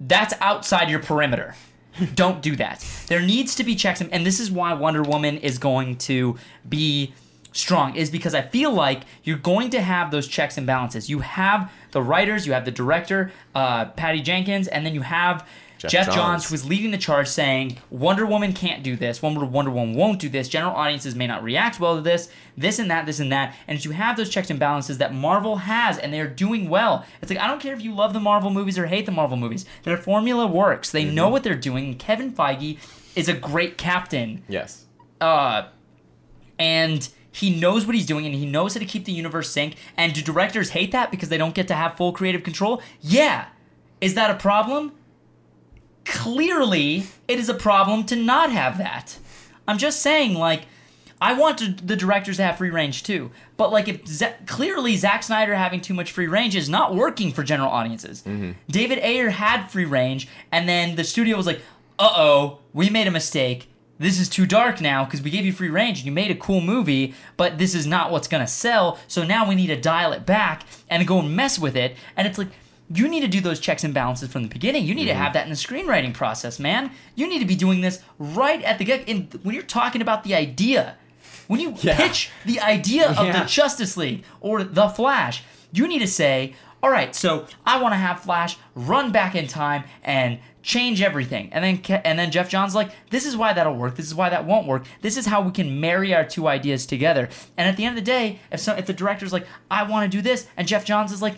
[0.00, 1.54] That's outside your perimeter.
[2.14, 2.84] Don't do that.
[3.08, 7.12] There needs to be checks, and this is why Wonder Woman is going to be
[7.52, 7.94] strong.
[7.96, 11.08] Is because I feel like you're going to have those checks and balances.
[11.08, 15.46] You have the writers, you have the director, uh, Patty Jenkins, and then you have
[15.78, 16.14] Geoff Geoff, Johns.
[16.16, 16.50] Johns.
[16.52, 20.28] was leading the charge saying Wonder Woman can't do this, Wonder Wonder Woman won't do
[20.28, 23.56] this, general audiences may not react well to this, this and that, this and that.
[23.66, 27.04] And you have those checks and balances that Marvel has and they're doing well.
[27.20, 29.36] It's like I don't care if you love the Marvel movies or hate the Marvel
[29.36, 29.64] movies.
[29.82, 30.90] Their formula works.
[30.92, 31.32] They know Mm-hmm.
[31.32, 31.98] what they're doing.
[31.98, 32.78] Kevin Feige
[33.16, 34.44] is a great captain.
[34.48, 34.84] Yes.
[35.20, 35.64] Uh
[36.60, 39.74] and he knows what he's doing and he knows how to keep the universe synced.
[39.96, 42.82] And do directors hate that because they don't get to have full creative control?
[43.00, 43.46] Yeah.
[44.00, 44.92] Is that a problem?
[46.04, 49.18] Clearly, it is a problem to not have that.
[49.66, 50.62] I'm just saying, like,
[51.20, 53.30] I want the directors to have free range too.
[53.56, 57.32] But like, if Z- clearly Zack Snyder having too much free range is not working
[57.32, 58.24] for general audiences.
[58.68, 61.60] David Ayer had free range, and then the studio was like,
[61.98, 63.68] "Uh oh, we made a mistake.
[64.02, 66.34] This is too dark now because we gave you free range and you made a
[66.34, 68.98] cool movie, but this is not what's gonna sell.
[69.08, 72.26] So now we need to dial it back and go and mess with it." And
[72.26, 72.48] it's like.
[72.94, 74.84] You need to do those checks and balances from the beginning.
[74.84, 75.22] You need to mm-hmm.
[75.22, 76.90] have that in the screenwriting process, man.
[77.14, 79.08] You need to be doing this right at the get.
[79.08, 80.96] And when you're talking about the idea,
[81.46, 85.42] when you pitch the idea of the Justice League or the Flash,
[85.72, 89.46] you need to say, all right, so I want to have Flash run back in
[89.46, 91.48] time and change everything.
[91.52, 93.96] And then Ke- and then Geoff John's like, this is why that'll work.
[93.96, 94.84] This is why that won't work.
[95.00, 97.28] This is how we can marry our two ideas together.
[97.56, 100.10] And at the end of the day, if some if the director's like, I want
[100.10, 101.36] to do this, and Geoff Johns is like,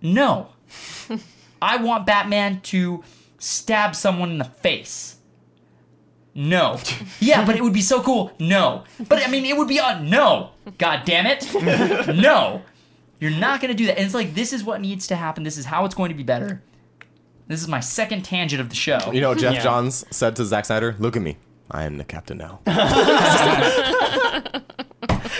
[0.00, 0.48] no.
[1.60, 3.02] I want Batman to
[3.38, 5.16] stab someone in the face.
[6.34, 6.78] No.
[7.18, 8.32] Yeah, but it would be so cool.
[8.38, 8.84] No.
[9.08, 10.50] But I mean, it would be a no.
[10.78, 11.46] God damn it.
[12.16, 12.62] No.
[13.20, 13.96] You're not going to do that.
[13.96, 15.42] And it's like, this is what needs to happen.
[15.42, 16.62] This is how it's going to be better.
[17.48, 19.10] This is my second tangent of the show.
[19.12, 19.62] You know, Geoff Yeah.
[19.62, 21.38] Johns said to Zack Snyder, "Look at me.
[21.70, 22.60] I am the captain now."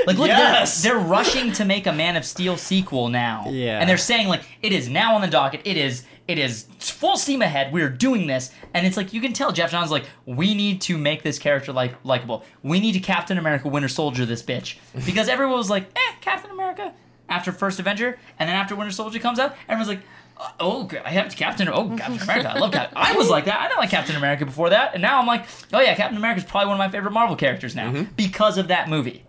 [0.07, 0.83] Like, look, Yes!
[0.83, 3.45] they're, they're rushing to make a Man of Steel sequel now.
[3.51, 3.79] Yeah.
[3.79, 5.61] And they're saying, like, it is now on the docket.
[5.65, 7.73] It is it is full steam ahead.
[7.73, 8.51] We're doing this.
[8.75, 11.73] And it's like, you can tell Geoff John's like, we need to make this character
[11.73, 12.45] like likable.
[12.63, 14.77] We need to Captain America Winter Soldier this bitch.
[15.07, 16.93] Because everyone was like, eh, Captain America
[17.31, 18.19] after First Avenger.
[18.39, 20.01] And then after Winter Soldier comes out, everyone's like,
[20.39, 21.69] uh, Oh, I have Captain.
[21.69, 22.51] Oh, Captain America!
[22.51, 22.97] I love Captain.
[22.97, 23.61] I was like that.
[23.61, 26.39] I didn't like Captain America before that, and now I'm like, oh yeah, Captain America
[26.41, 29.25] is probably one of my favorite Marvel characters now because of that movie.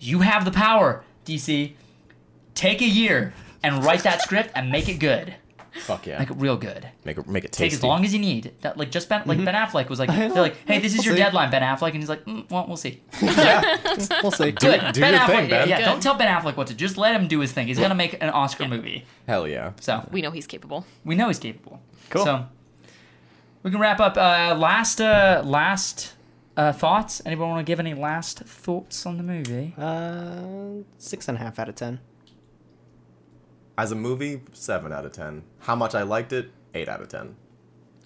[0.00, 1.72] You have the power, DC.
[2.54, 5.34] Take a year and write that script and make it good.
[5.84, 6.18] Fuck yeah.
[6.18, 6.88] Make it real good.
[7.04, 8.52] Make it make it Take as long as you need.
[8.62, 11.14] That, like just Ben, like Ben Affleck was like, they're like, hey, this is your
[11.14, 11.20] see.
[11.20, 13.00] deadline, Ben Affleck, and he's like, mm, well, we'll see.
[14.22, 14.52] We'll see.
[14.52, 14.92] Good.
[14.92, 15.68] do ben your Affleck, thing, Ben.
[15.68, 15.84] Yeah, Good.
[15.84, 16.72] don't tell Ben Affleck what to.
[16.74, 16.78] do.
[16.78, 17.66] Just let him do his thing.
[17.66, 19.04] He's gonna make an Oscar movie.
[19.26, 19.72] Hell yeah.
[19.80, 20.84] So We know he's capable.
[21.04, 21.80] we know he's capable.
[22.10, 22.24] Cool.
[22.24, 22.46] So
[23.62, 24.16] we can wrap up.
[24.16, 26.14] Uh, last, uh, last
[26.56, 27.20] uh, thoughts.
[27.26, 29.74] Anyone want to give any last thoughts on the movie?
[29.78, 32.00] Uh, six and a half out of ten.
[33.78, 35.42] As a movie, seven out of ten.
[35.60, 37.36] How much I liked it, eight out of ten.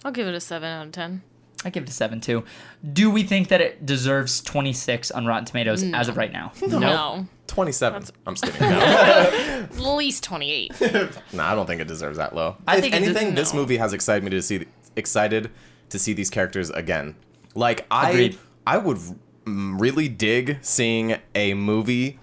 [0.05, 1.21] I'll give it a 7 out of 10.
[1.65, 2.43] I give it a seven too.
[2.91, 6.51] Do we think that it deserves 26 on Rotten Tomatoes as of right now?
[6.61, 7.25] No.
[7.47, 8.03] Twenty-seven.
[8.27, 8.69] I'm just kidding.
[8.69, 8.79] No.
[8.79, 10.81] At least 28.
[11.33, 12.57] no, I don't think it deserves that low.
[12.67, 13.61] I if think it does- anything, this no.
[13.61, 15.49] movie has excited me to see excited
[15.89, 17.15] to see these characters again.
[17.55, 18.37] Like I, Agreed.
[18.67, 18.97] I would
[19.45, 22.19] mm, really dig seeing a movie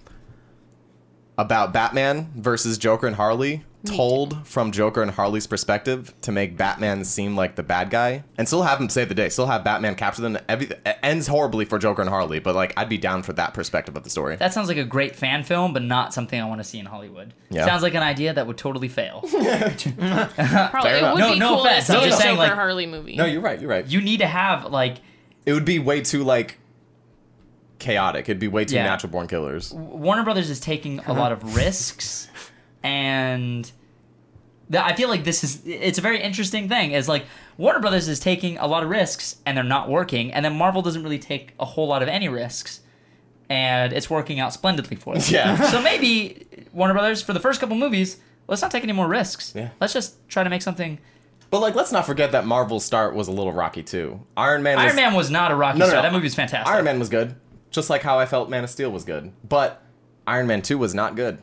[1.41, 7.03] about Batman versus Joker and Harley told from Joker and Harley's perspective to make Batman
[7.03, 9.27] seem like the bad guy and still have him save the day.
[9.27, 10.37] Still have Batman capture them.
[10.47, 13.55] Everything it ends horribly for Joker and Harley, but like I'd be down for that
[13.55, 14.35] perspective of the story.
[14.35, 16.85] That sounds like a great fan film, but not something I want to see in
[16.85, 17.33] Hollywood.
[17.49, 17.65] Yeah.
[17.65, 19.21] Sounds like an idea that would totally fail.
[19.25, 19.39] Probably
[20.05, 22.53] it would No- be no cool offense, to see I'm a just saying, Joker like-
[22.55, 23.15] Harley movie.
[23.15, 23.59] no, you're right.
[23.59, 23.87] You're right.
[23.87, 24.97] you need to have like
[25.45, 26.59] it would be way too like
[27.81, 28.29] chaotic.
[28.29, 28.83] It'd be way too Yeah.
[28.85, 29.73] natural born killers.
[29.73, 32.29] Warner Brothers is taking a lot of risks,
[32.83, 33.69] and
[34.71, 36.91] th- I feel like this is it's a very interesting thing.
[36.93, 37.25] Is like
[37.57, 40.81] Warner Brothers is taking a lot of risks and they're not working, and then Marvel
[40.81, 42.81] doesn't really take a whole lot of any risks,
[43.49, 45.23] and it's working out splendidly for them.
[45.29, 45.59] Yeah.
[45.69, 48.17] so maybe Warner Brothers for the first couple movies,
[48.47, 49.53] let's not take any more risks.
[49.55, 49.69] Yeah.
[49.81, 50.99] Let's just try to make something.
[51.49, 54.21] But like, let's not forget that Marvel's start was a little rocky too.
[54.37, 54.77] Iron Man.
[54.77, 56.03] Was, Iron Man was not a rocky No, no, start.
[56.03, 56.09] no.
[56.09, 56.73] That movie was fantastic.
[56.73, 57.35] Iron Man was good,
[57.71, 59.31] just like how I felt Man of Steel was good.
[59.47, 59.81] But
[60.27, 61.39] Iron Man Two was not good.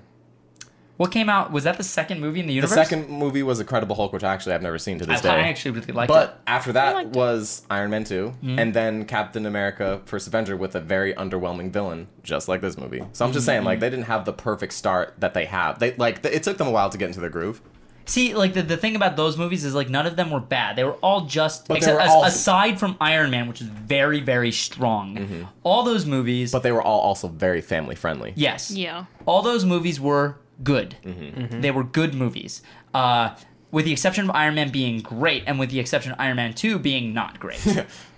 [0.96, 1.52] What came out?
[1.52, 2.74] Was that the second movie in the universe?
[2.76, 5.28] The second movie was Incredible Hulk, which actually I've never seen to this I day.
[5.30, 6.34] I actually really liked But it.
[6.48, 7.16] after that liked it.
[7.16, 8.58] was Iron Man 2, Mm-hmm.
[8.58, 13.04] and then Captain America First Avenger with a very underwhelming villain, just like this movie.
[13.12, 13.66] So I'm just saying, Mm-hmm.
[13.66, 15.78] like, they didn't have the perfect start that they have.
[15.78, 17.60] They like th- it took them a while to get into their groove.
[18.08, 20.76] See, like the, the thing about those movies is like none of them were bad.
[20.76, 23.60] They were all just But they except were as- all- aside from Iron Man, which
[23.60, 25.46] is very very strong.
[25.62, 28.32] All those movies, But they were all also very family friendly.
[28.34, 29.04] yes, Yeah.
[29.26, 30.96] all those movies were good.
[31.04, 31.60] Mm-hmm.
[31.60, 32.62] They were good movies.
[32.94, 33.36] Uh,
[33.70, 36.54] with the exception of Iron Man being great, and with the exception of Iron Man
[36.54, 37.60] Two being not great.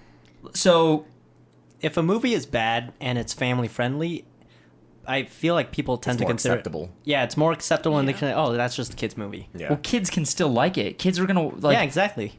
[0.54, 1.06] so
[1.80, 4.24] if a movie is bad and it's family friendly,
[5.06, 6.90] I feel like people tend It's to more consider acceptable.
[7.04, 8.32] Yeah, it's more acceptable, and they can.
[8.36, 9.48] Oh, that's just a kids movie.
[9.54, 9.70] Yeah.
[9.70, 10.98] well, kids can still like it.
[10.98, 11.74] Kids are gonna like.
[11.74, 12.34] yeah, exactly.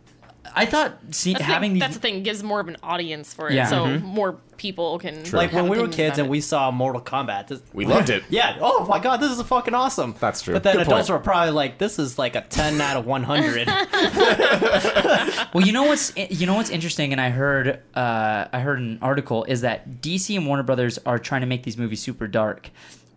[0.56, 1.82] I thought see, That's, the having thing, these.
[1.82, 2.24] that's the thing.
[2.24, 3.66] Gives more of an audience for it, Yeah.
[3.68, 4.06] so Mm-hmm.
[4.06, 5.24] more people can.
[5.32, 6.30] Like when we were kids and it.
[6.32, 7.48] we saw Mortal Kombat.
[7.48, 8.24] This, We loved it.
[8.30, 8.58] yeah.
[8.60, 10.16] Oh my god, this is fucking awesome.
[10.20, 10.54] That's true.
[10.54, 11.20] But then Good adults point.
[11.20, 13.68] were probably like, this is like a ten out of one hundred.
[15.54, 19.00] Well, you know what's you know what's interesting, and I heard uh, I heard an
[19.02, 22.70] article is that DC and Warner Brothers are trying to make these movies super dark,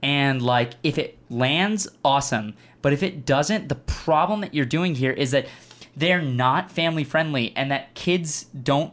[0.03, 2.55] and like if it lands, awesome.
[2.83, 5.47] But if it doesn't, the problem that you're doing here is that
[5.97, 8.93] they're not family friendly, and that kids don't.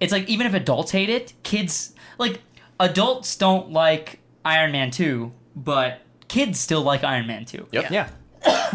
[0.00, 2.40] It's like even if adults hate it, kids like
[2.80, 7.90] adults don't like Iron Man two, but kids still like Iron Man two Yep.
[7.90, 8.08] yeah.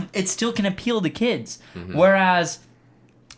[0.13, 1.59] it still can appeal to kids.
[1.93, 2.59] Whereas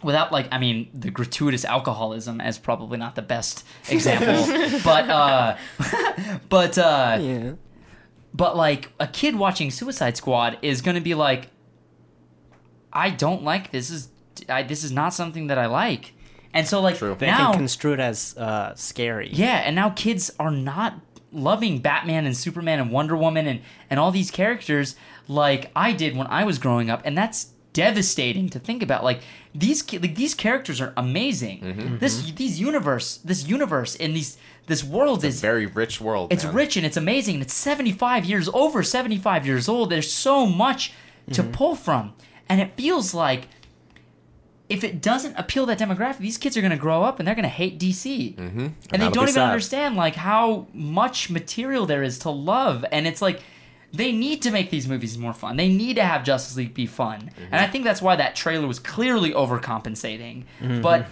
[0.04, 5.58] without like I mean the gratuitous alcoholism as probably not the best example, but uh
[6.50, 7.52] but uh Yeah.
[8.34, 11.50] but like a kid watching Suicide Squad is going to be like
[12.94, 14.10] I don't like this is
[14.50, 16.14] I, this is not something that I like.
[16.54, 17.16] And so like True.
[17.18, 19.30] They now can construe it as uh, scary.
[19.32, 21.00] yeah, and now kids are not
[21.32, 24.96] loving Batman and Superman and Wonder Woman and, and all these characters
[25.28, 29.04] like I did when I was growing up, and that's devastating to think about.
[29.04, 29.22] Like
[29.56, 31.62] these ki- like these characters are amazing.
[31.62, 31.98] Mm-hmm.
[32.00, 32.36] This mm-hmm.
[32.36, 34.38] these universe this universe and these
[34.68, 36.32] this world is a Very rich world.
[36.32, 36.54] it's man.
[36.54, 37.36] rich and it's amazing.
[37.36, 39.90] And it's 75 years over 75 years old.
[39.90, 40.94] There's so much
[41.34, 41.52] to mm-hmm.
[41.52, 42.14] pull from.
[42.48, 43.48] And it feels like
[44.72, 47.36] if it doesn't appeal that demographic, these kids are going to grow up and they're
[47.36, 48.36] going to hate DC.
[48.36, 48.60] Mm-hmm.
[48.60, 49.50] And, they don't even sad.
[49.50, 52.86] understand like how much material there is to love.
[52.90, 53.42] And it's like
[53.92, 55.58] they need to make these movies more fun.
[55.58, 57.32] They need to have Justice League be fun.
[57.52, 60.46] And I think that's why that trailer was clearly overcompensating.
[60.82, 61.08] But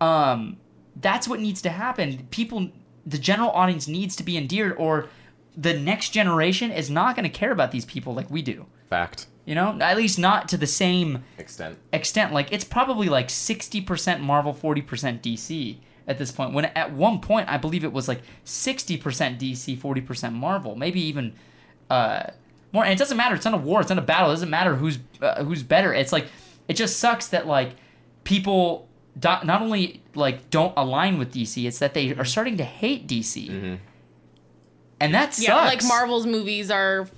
[0.00, 0.56] um
[0.96, 2.26] that's what needs to happen.
[2.30, 2.70] People
[3.04, 5.08] the general audience needs to be endeared or
[5.54, 8.64] the next generation is not going to care about these people like we do.
[8.88, 9.26] Fact.
[9.50, 11.76] You know, at least not to the same Extent.
[11.92, 12.32] extent.
[12.32, 16.52] Like it's probably like 60% Marvel, 40% DC at this point.
[16.52, 19.00] When at one point I believe it was like 60%
[19.40, 21.32] DC, 40% Marvel, maybe even
[21.90, 22.30] uh
[22.72, 23.34] more and it doesn't matter.
[23.34, 24.30] It's not a war, it's not a battle.
[24.30, 25.92] It doesn't matter who's uh, who's better.
[25.92, 26.28] It's like
[26.68, 27.72] it just sucks that like
[28.22, 28.86] people
[29.18, 33.08] do, not only like don't align with DC, it's that they are starting to hate
[33.08, 33.78] DC.
[35.00, 35.48] And that sucks.
[35.48, 37.08] yeah, like Marvel's movies are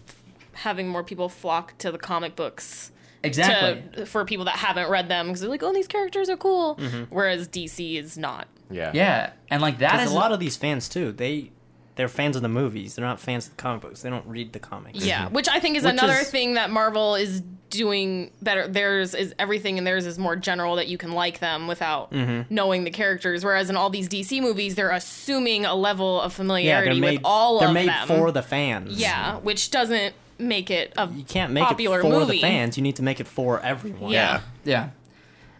[0.54, 2.92] having more people flock to the comic books
[3.24, 3.82] Exactly.
[4.02, 6.76] to, for people that haven't read them because they're like, oh, these characters are cool.
[6.76, 7.04] Mm-hmm.
[7.14, 8.48] Whereas DC is not.
[8.70, 8.90] Yeah.
[8.94, 11.12] yeah, and like that is a lot of these fans too.
[11.12, 11.50] They
[11.94, 12.94] they're fans of the movies.
[12.94, 14.00] They're not fans of the comic books.
[14.02, 15.04] They don't read the comics.
[15.04, 18.66] Yeah, which I think is Which another is- thing that Marvel is doing better.
[18.66, 22.54] Theirs is everything, and theirs is more general that you can like them without Mm-hmm.
[22.54, 23.44] knowing the characters.
[23.44, 27.16] Whereas in all these DC movies, they're assuming a level of familiarity they're made.
[27.18, 28.08] with all they're of made them.
[28.08, 28.98] for the fans.
[28.98, 32.32] yeah, which doesn't make it a You can't make popular it for movie.
[32.36, 32.76] the fans.
[32.76, 34.10] You need to make it for everyone.
[34.12, 34.40] Yeah.
[34.64, 34.90] Yeah,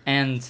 [0.06, 0.48] and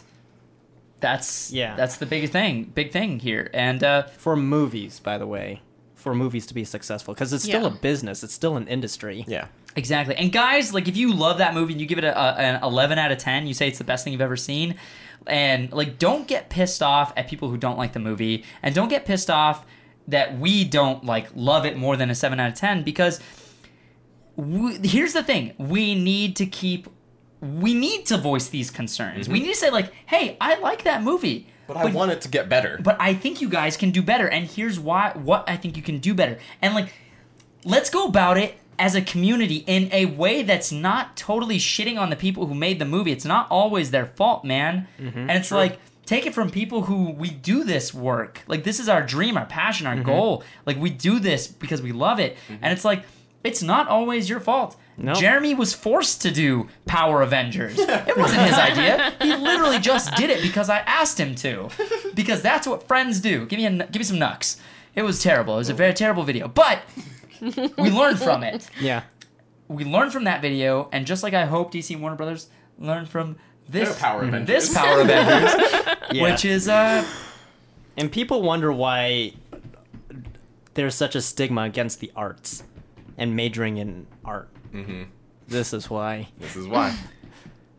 [1.00, 1.74] that's Yeah.
[1.76, 3.50] that's the biggest thing, big thing here.
[3.52, 5.60] And uh, For movies, by the way,
[5.94, 7.68] for movies to be successful, because it's still Yeah.
[7.68, 8.22] a business.
[8.22, 9.24] It's still an industry.
[9.26, 9.46] Yeah.
[9.74, 10.14] exactly.
[10.16, 12.62] And guys, like if you love that movie and you give it a, a, an
[12.62, 14.74] eleven out of ten, you say it's the best thing you've ever seen.
[15.26, 18.88] And like, don't get pissed off at people who don't like the movie, and don't
[18.88, 19.64] get pissed off
[20.08, 23.20] that we don't like love it more than a seven out of ten because
[24.42, 25.54] we, here's the thing.
[25.58, 26.88] We need to keep
[27.40, 29.28] we need to voice these concerns.
[29.28, 29.46] We mm-hmm.
[29.46, 32.48] need to say like hey i like that movie But I want it to get
[32.48, 32.78] better.
[32.82, 35.82] but i think you guys can do better and here's why what i think you
[35.82, 36.38] can do better.
[36.60, 36.92] And like
[37.64, 42.10] let's go about it as a community in a way that's not totally shitting on
[42.10, 43.12] the people who made the movie.
[43.12, 44.88] It's not always their fault man.
[44.98, 45.18] Mm-hmm.
[45.18, 48.40] And it's like take it from people who we do this work.
[48.46, 50.04] Like this is our dream our passion our mm-hmm.
[50.04, 50.44] goal.
[50.66, 52.36] Like we do this because we love it.
[52.48, 53.04] And it's like
[53.44, 55.14] it's not always your fault No.
[55.14, 57.76] Jeremy was forced to do Power Avengers.
[58.10, 59.14] It wasn't his idea.
[59.20, 61.68] He literally just did it because I asked him to.
[62.14, 63.46] Because that's what friends do.
[63.46, 64.58] Give me a, give me some nucks.
[64.94, 65.54] It was terrible.
[65.54, 66.82] It was a very terrible video, but
[67.40, 68.68] we learned from it.
[68.80, 69.02] Yeah.
[69.68, 72.48] We learned from that video, and just like I hope DC and Warner Brothers
[72.78, 73.36] learned from
[73.68, 74.46] this Their Power Avengers.
[74.46, 75.54] this Power Avengers,
[76.12, 76.22] Yeah.
[76.24, 77.04] which is uh
[77.96, 79.32] And people wonder why
[80.74, 82.64] there's such a stigma against the arts
[83.18, 84.48] and majoring in art.
[84.72, 85.02] Mm-hmm.
[85.48, 86.28] This is why.
[86.38, 86.96] This is why.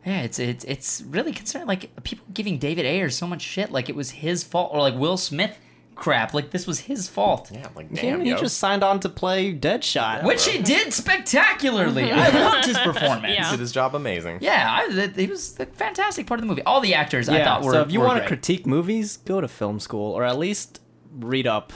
[0.06, 1.66] Yeah, it's it's it's really concerning.
[1.66, 4.96] Like people giving David Ayer so much shit, like it was his fault, or like
[4.96, 5.58] Will Smith
[5.96, 6.34] crap.
[6.34, 7.50] Like this was his fault.
[7.54, 8.38] Yeah, like Yeah, damn, he yo.
[8.38, 10.24] just signed on to play Deadshot.
[10.26, 12.12] Which he did spectacularly.
[12.12, 13.34] I loved his performance.
[13.34, 13.50] Yeah.
[13.50, 14.40] did his job amazing.
[14.42, 16.64] Yeah, I, th- he was a fantastic part of the movie.
[16.64, 17.72] All the actors I thought were.
[17.72, 18.28] so if you were want to great.
[18.42, 20.82] critique movies, go to film school or at least
[21.14, 21.72] read up.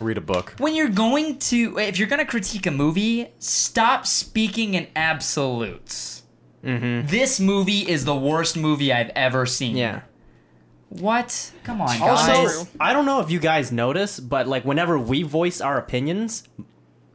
[0.00, 0.54] Read a book.
[0.58, 6.22] when you're going to, if you're going to critique a movie, stop speaking in absolutes.
[6.64, 7.06] Mm-hmm.
[7.06, 9.76] This movie is the worst movie I've ever seen.
[9.76, 10.00] Yeah.
[10.88, 11.52] What?
[11.64, 12.68] Come on, Also, guys.
[12.80, 16.42] I don't know if you guys notice, but like whenever we voice our opinions,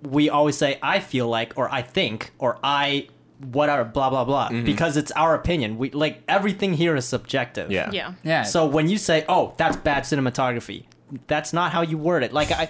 [0.01, 3.07] we always say I feel like or I think or I
[3.51, 5.77] whatever blah blah blah because it's our opinion.
[5.77, 7.69] We like everything here is subjective.
[7.69, 7.91] Yeah.
[7.91, 8.13] Yeah.
[8.23, 8.43] yeah.
[8.43, 10.85] So when you say, "Oh, that's bad cinematography,"
[11.27, 12.33] that's not how you word it.
[12.33, 12.69] Like I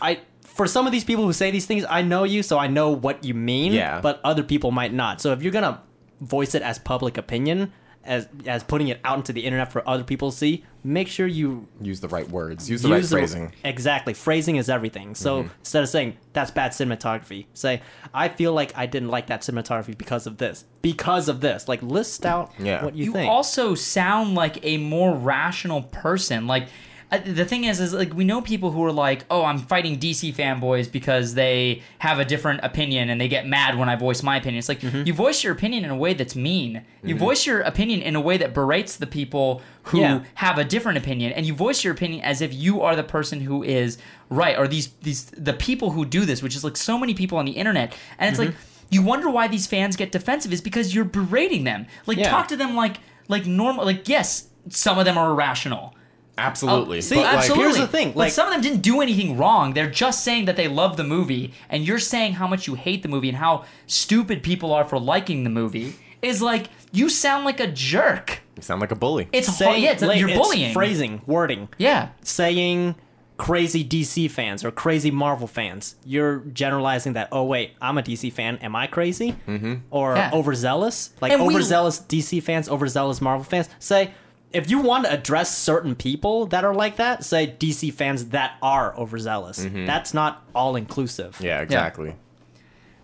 [0.00, 2.66] I for some of these people who say these things, I know you, so I
[2.66, 4.00] know what you mean, Yeah.
[4.00, 5.20] but other people might not.
[5.20, 5.78] So if you're going to
[6.20, 7.72] voice it as public opinion,
[8.04, 11.26] as as putting it out into the internet for other people to see, make sure
[11.26, 12.68] you Use the right words.
[12.70, 13.52] Use the right use the- phrasing.
[13.64, 14.14] exactly.
[14.14, 15.14] Phrasing is everything.
[15.14, 15.52] So mm-hmm.
[15.60, 17.82] instead of saying that's bad cinematography, say
[18.14, 20.64] I feel like I didn't like that cinematography because of this.
[20.80, 21.68] Because of this.
[21.68, 22.82] Like list out Yeah.
[22.84, 23.30] what you, you think.
[23.30, 26.46] also sound like a more rational person.
[26.46, 26.68] Like
[27.10, 29.98] uh, the thing is, is like we know people who are like, "Oh, I'm fighting
[29.98, 34.22] DC fanboys because they have a different opinion and they get mad when I voice
[34.22, 35.04] my opinion." It's like Mm-hmm.
[35.06, 36.82] you voice your opinion in a way that's mean.
[37.02, 40.20] You voice your opinion in a way that berates the people who Yeah.
[40.34, 43.40] have a different opinion, and you voice your opinion as if you are the person
[43.40, 43.96] who is
[44.28, 47.38] right, or these these the people who do this, which is like so many people
[47.38, 48.50] on the internet, and it's like.
[48.50, 48.62] Mm-hmm.
[48.90, 51.86] You wonder why these fans get defensive is because you're berating them.
[52.06, 52.30] Like Yeah.
[52.30, 52.96] talk to them like
[53.28, 53.84] like normal.
[53.84, 55.94] Like yes, some of them are irrational.
[56.38, 57.00] Absolutely.
[57.00, 57.64] see, but like, Absolutely.
[57.64, 59.74] here's the thing, But like- some of them didn't do anything wrong.
[59.74, 63.02] They're just saying that they love the movie, and you're saying how much you hate
[63.02, 65.94] the movie and how stupid people are for liking the movie.
[66.22, 68.40] Is like you sound like a jerk.
[68.56, 69.28] you sound like a bully.
[69.32, 69.78] It's Say- hard.
[69.78, 70.72] Yeah, it's, like, you're it's bullying.
[70.72, 71.68] Phrasing, wording.
[71.78, 72.08] Yeah.
[72.22, 72.96] saying
[73.36, 77.28] crazy DC fans or crazy Marvel fans, you're generalizing that.
[77.30, 78.56] Oh wait, I'm a DC fan.
[78.58, 79.36] Am I crazy?
[79.46, 79.74] Mm-hmm.
[79.90, 80.30] Or Yeah.
[80.32, 81.10] overzealous?
[81.20, 83.68] Like And we- overzealous DC fans, overzealous Marvel fans.
[83.78, 84.10] Say
[84.52, 88.56] if you want to address certain people that are like that, say DC fans that
[88.62, 89.58] are overzealous.
[89.86, 91.38] That's not all inclusive.
[91.40, 92.14] yeah, exactly.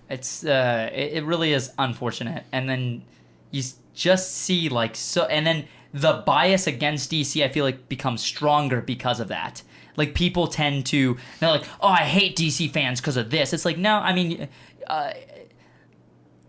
[0.08, 2.44] It's uh, it, it really is unfortunate.
[2.52, 3.02] And then
[3.50, 3.62] you
[3.94, 8.80] just see like so, and then the bias against DC, I feel like becomes stronger
[8.80, 9.62] because of that.
[9.96, 13.52] Like people tend to they're like, oh, I hate DC fans because of this.
[13.52, 14.48] It's like no, I mean,
[14.86, 15.12] uh,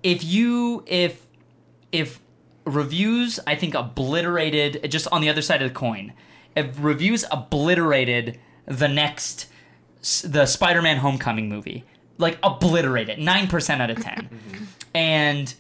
[0.03, 1.25] if you if
[1.91, 2.19] if
[2.65, 6.13] reviews, I think obliterated just on the other side of the coin.
[6.55, 9.47] If reviews obliterated the next
[10.23, 11.83] the Spider-Man Homecoming movie,
[12.17, 14.63] like obliterate it, nine percent out of ten, mm-hmm.
[14.93, 15.53] and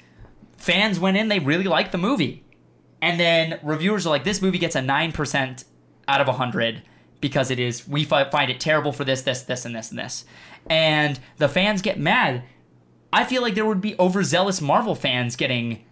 [0.57, 2.43] fans went in, they really liked the movie,
[3.01, 5.65] and then reviewers are like, this movie gets a nine percent
[6.07, 6.83] out of hundred
[7.21, 9.99] because it is we fi- find it terrible for this, this, this, and this, and
[9.99, 10.25] this,
[10.67, 12.43] and the fans get mad.
[13.11, 15.85] I feel like there would be overzealous Marvel fans getting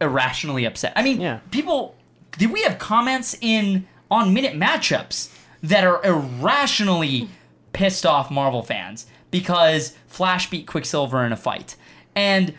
[0.00, 0.92] irrationally upset.
[0.96, 1.38] I mean, Yeah.
[1.50, 1.94] people.
[2.38, 7.28] Did we have comments in on minute matchups that are irrationally
[7.72, 11.74] pissed off Marvel fans because Flash beat Quicksilver in a fight,
[12.14, 12.54] and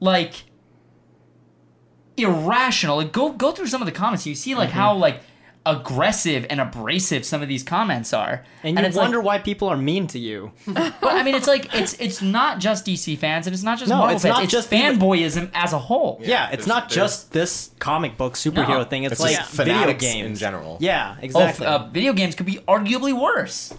[0.00, 0.44] like
[2.16, 2.96] irrational.
[2.98, 4.26] Like, go go through some of the comments.
[4.26, 4.78] You see like Mm-hmm.
[4.78, 5.20] how like
[5.64, 9.68] aggressive and abrasive some of these comments are, And you it's like- wonder why people
[9.68, 10.50] are mean to you.
[10.66, 13.88] but I mean, it's like it's it's not just DC fans and it's not just
[13.88, 14.34] No, Marvel it's fans.
[14.34, 16.20] not it's just even- fanboyism as a whole.
[16.24, 18.84] Yeah, it's not just this comic book superhero No.
[18.84, 19.04] thing.
[19.04, 20.78] It's, It's like just video games in general.
[20.80, 21.66] Yeah, Oh, exactly.
[21.66, 23.72] uh, video games could be arguably worse.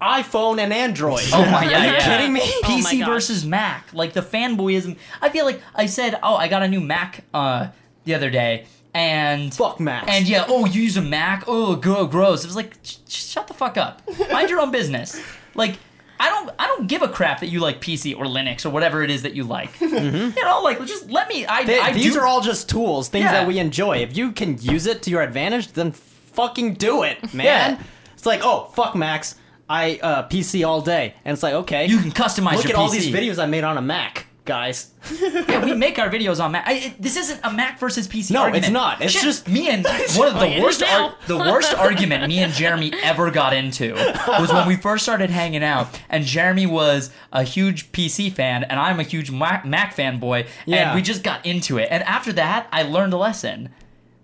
[0.00, 1.24] iPhone and Android.
[1.32, 2.04] Oh my yeah, Are you yeah.
[2.18, 2.40] kidding me?
[2.64, 3.08] Oh PC gosh.
[3.08, 4.98] versus Mac, like the fanboyism.
[5.22, 7.68] I feel like I said, "Oh, I got a new Mac uh,
[8.04, 8.66] the other day,"
[8.96, 10.08] and Fuck Mac.
[10.08, 11.44] And yeah, oh, you use a Mac?
[11.46, 12.44] Oh, go gross.
[12.44, 14.02] It was like, sh- shut the fuck up.
[14.32, 15.20] Mind your own business.
[15.54, 15.78] Like,
[16.18, 19.02] I don't, I don't give a crap that you like PC or Linux or whatever
[19.02, 19.78] it is that you like.
[19.80, 21.44] You know, like just let me.
[21.46, 23.32] I, They- I these do, are all just tools, things Yeah.
[23.32, 23.98] that we enjoy.
[23.98, 27.44] If you can use it to your advantage, then fucking do it, man.
[27.44, 27.82] Yeah.
[28.14, 29.34] It's like, oh fuck Max,
[29.68, 32.56] I uh, PC all day, and it's like, okay, You can customize your PC.
[32.56, 34.90] look your at all these videos I made on a Mac, guys.
[35.46, 36.66] Yeah, we make our videos on Mac.
[36.66, 38.64] I, it, this isn't a Mac versus PC No, argument.
[38.64, 39.00] it's not.
[39.02, 39.84] It's Shit, just- me and
[40.16, 44.52] one of the worst ar- the worst argument me and Jeremy ever got into was
[44.52, 48.98] when we first started hanging out, and Jeremy was a huge PC fan, and I'm
[48.98, 50.88] a huge Mac, Mac fanboy, Yeah.
[50.88, 51.88] and we just got into it.
[51.90, 53.70] And after that, I learned a lesson.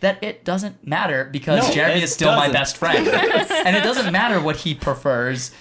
[0.01, 2.53] That it doesn't matter because No, Jeremy is still my doesn't.
[2.55, 3.07] best friend.
[3.07, 5.53] and it doesn't matter what he prefers.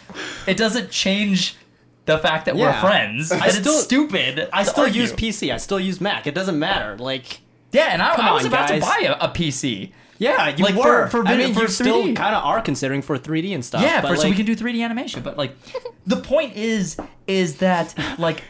[0.47, 1.57] It doesn't change
[2.05, 3.31] the fact that we're friends.
[3.31, 4.49] I it's still- stupid.
[4.51, 5.01] I still argue.
[5.01, 5.53] use PC.
[5.53, 6.27] I still use Mac.
[6.27, 6.97] It doesn't matter.
[6.97, 7.41] Like,
[7.71, 8.81] Yeah, and I, I was on, about guys.
[8.81, 9.91] to buy a, a PC.
[10.17, 11.07] Yeah, you Like, were.
[11.07, 12.15] for- for I mean, for you still 3D.
[12.15, 13.81] kind of are considering for 3D and stuff.
[13.81, 15.21] Yeah, but for, so we can do 3D animation.
[15.23, 15.55] But like,
[16.05, 16.97] the point is,
[17.27, 18.43] is that like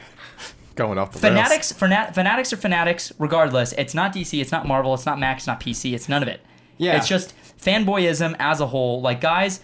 [0.76, 3.12] Going off the fanatics, fanat, fanatics are fanatics.
[3.20, 6.22] Regardless, it's not DC, it's not Marvel, it's not Mac, it's not PC, it's none
[6.24, 6.42] of it.
[6.78, 6.96] Yeah.
[6.98, 9.02] it's just fanboyism as a whole.
[9.02, 9.60] Like, guys,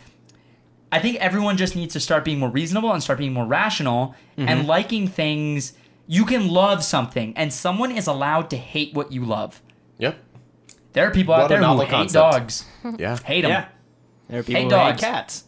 [0.92, 4.16] I think everyone just needs to start being more reasonable and start being more rational
[4.38, 4.48] Mm-hmm.
[4.50, 5.74] and liking things.
[6.06, 9.62] You can love something, and someone is allowed to hate what you love.
[9.98, 10.18] Yep.
[10.94, 12.66] There are people out What a there who novel hate dogs,
[12.98, 13.18] Yeah.
[13.18, 13.52] hate them.
[13.52, 13.66] Yeah.
[14.30, 15.02] There are people Hate who dogs.
[15.04, 15.44] hate cats.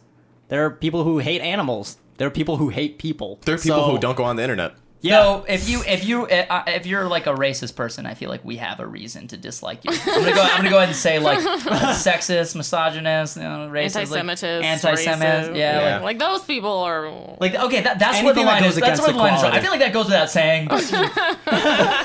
[0.48, 1.98] There are people who hate animals.
[2.18, 3.38] There are people who hate people.
[3.46, 4.74] There are people So- who don't go on the internet.
[5.02, 5.22] Yeah.
[5.22, 8.44] So if you if you uh, if you're like a racist person, I feel like
[8.44, 9.92] we have a reason to dislike you.
[9.92, 10.42] I'm gonna go.
[10.42, 15.20] I'm gonna go ahead and say like sexist, misogynist, you know, racist, Anti-Semitist, like, anti-Semit,
[15.20, 15.56] racist.
[15.56, 15.94] yeah, Yeah.
[15.96, 17.08] Like, Like those people are.
[17.40, 18.80] like okay, that, that's where the Anything that line goes is.
[18.80, 19.44] That's against where the line is.
[19.44, 20.68] I feel like that goes without saying.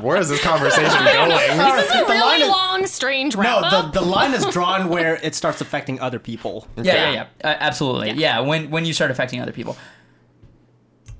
[0.00, 1.28] Where is this conversation going?
[1.30, 4.88] This is a the line really is- long, strange No, the, the line is drawn
[4.88, 6.66] where it starts affecting other people.
[6.76, 8.12] Yeah, yeah, yeah, uh, absolutely.
[8.12, 8.40] Yeah.
[8.40, 9.76] when when you start affecting other people.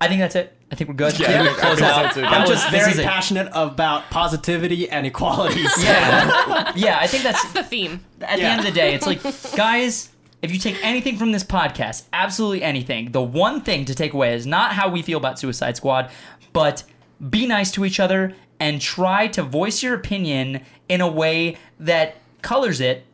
[0.01, 0.53] I think that's it.
[0.71, 1.19] I think we're good.
[1.19, 2.33] Yeah, Yeah, I we think- close I think out.
[2.33, 3.05] I'm I was just this very is it.
[3.07, 5.65] passionate about positivity and equality.
[5.69, 6.99] so- Yeah, yeah.
[7.01, 8.05] I think that's the theme.
[8.21, 8.51] at the Yeah.
[8.51, 9.23] end of the day, it's like,
[9.57, 10.11] guys,
[10.43, 14.35] if you take anything from this podcast, absolutely anything, the one thing to take away
[14.35, 16.11] is not how we feel about Suicide Squad,
[16.53, 16.83] but
[17.31, 22.17] be nice to each other and try to voice your opinion in a way that
[22.43, 23.05] colors it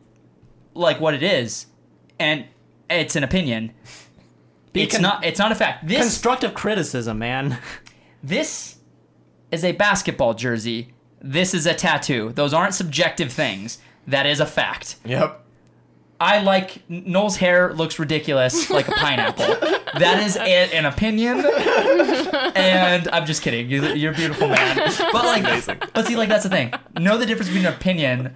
[0.73, 1.67] like what it is.
[2.19, 2.45] And
[2.89, 3.71] it's an opinion.
[4.73, 5.87] It's con- not it's not a fact.
[5.87, 7.59] This Constructive criticism, man.
[8.23, 8.77] this
[9.51, 10.93] is a basketball jersey.
[11.21, 12.31] This is a tattoo.
[12.33, 13.77] Those aren't subjective things.
[14.07, 14.97] That is a fact.
[15.05, 15.41] Yep.
[16.19, 19.45] I like Noel's hair looks ridiculous like a pineapple.
[19.99, 21.45] that is a, an opinion,
[22.55, 23.69] and I'm just kidding.
[23.69, 24.77] You, you're a beautiful man,
[25.11, 26.73] but like, but see, like that's the thing.
[26.97, 28.35] Know the difference between an opinion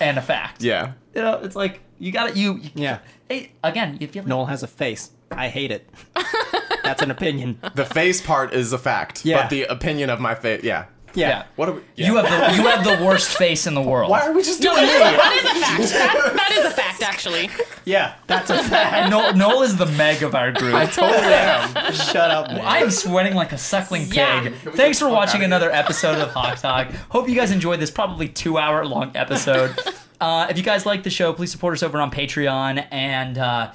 [0.00, 0.62] and a fact.
[0.62, 0.92] Yeah.
[1.14, 2.56] you know, it's like you got to you.
[2.56, 2.98] you Yeah.
[3.28, 5.10] Hey, again, you feel like Noel has a face.
[5.30, 5.88] I hate it.
[6.82, 7.58] That's an opinion.
[7.74, 9.24] The face part is a fact.
[9.24, 9.42] Yeah.
[9.42, 10.86] But the opinion of my face, yeah.
[11.14, 11.28] Yeah.
[11.28, 11.44] yeah.
[11.56, 11.80] What are we?
[11.96, 14.10] You have the you have the worst face in the world.
[14.10, 16.18] Why are we just doing that this that is a fact.
[16.18, 17.50] That, that is a fact, actually.
[17.86, 18.16] Yeah.
[18.26, 19.10] That's a fact.
[19.10, 20.74] Noel, Noel is the Meg of our group.
[20.74, 21.92] I totally am.
[21.94, 22.60] Shut up, man.
[22.60, 24.16] I am sweating like a suckling pig.
[24.16, 24.50] Yeah.
[24.72, 26.88] Thanks for watching another episode of Hawk Talk.
[27.08, 29.74] Hope you guys enjoyed this probably two hour long episode.
[30.18, 33.70] Uh, if you guys like the show, please support us over on Patreon and uh,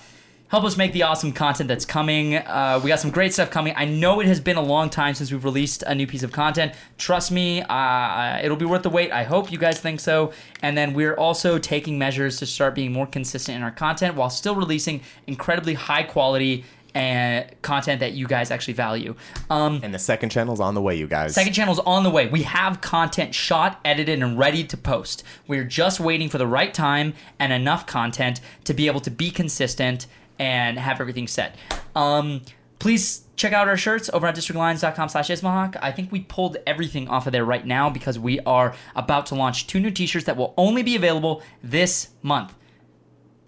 [0.52, 2.36] help us make the awesome content that's coming.
[2.36, 3.73] Uh, we got some great stuff coming.
[3.78, 6.34] I know it has been a long time since we've released a new piece of
[6.34, 6.73] content.
[6.98, 9.14] Trust me, uh, it'll be worth the wait.
[9.14, 10.34] I hope you guys think so.
[10.61, 14.30] And then we're also taking measures to start being more consistent in our content while
[14.30, 19.15] still releasing incredibly high quality and content that you guys actually value.
[19.49, 21.34] Um, And the second channel's on the way, you guys.
[21.34, 22.28] Second channel's on the way.
[22.28, 25.23] We have content shot, edited, and ready to post.
[25.48, 29.32] We're just waiting for the right time and enough content to be able to be
[29.32, 30.07] consistent
[30.41, 31.55] and have everything set.
[31.95, 32.41] Um,
[32.80, 35.77] please check out our shirts over at districtlines.com slash ismahawk.
[35.81, 39.35] I think we pulled everything off of there right now because we are about to
[39.35, 42.55] launch two new t-shirts that will only be available this month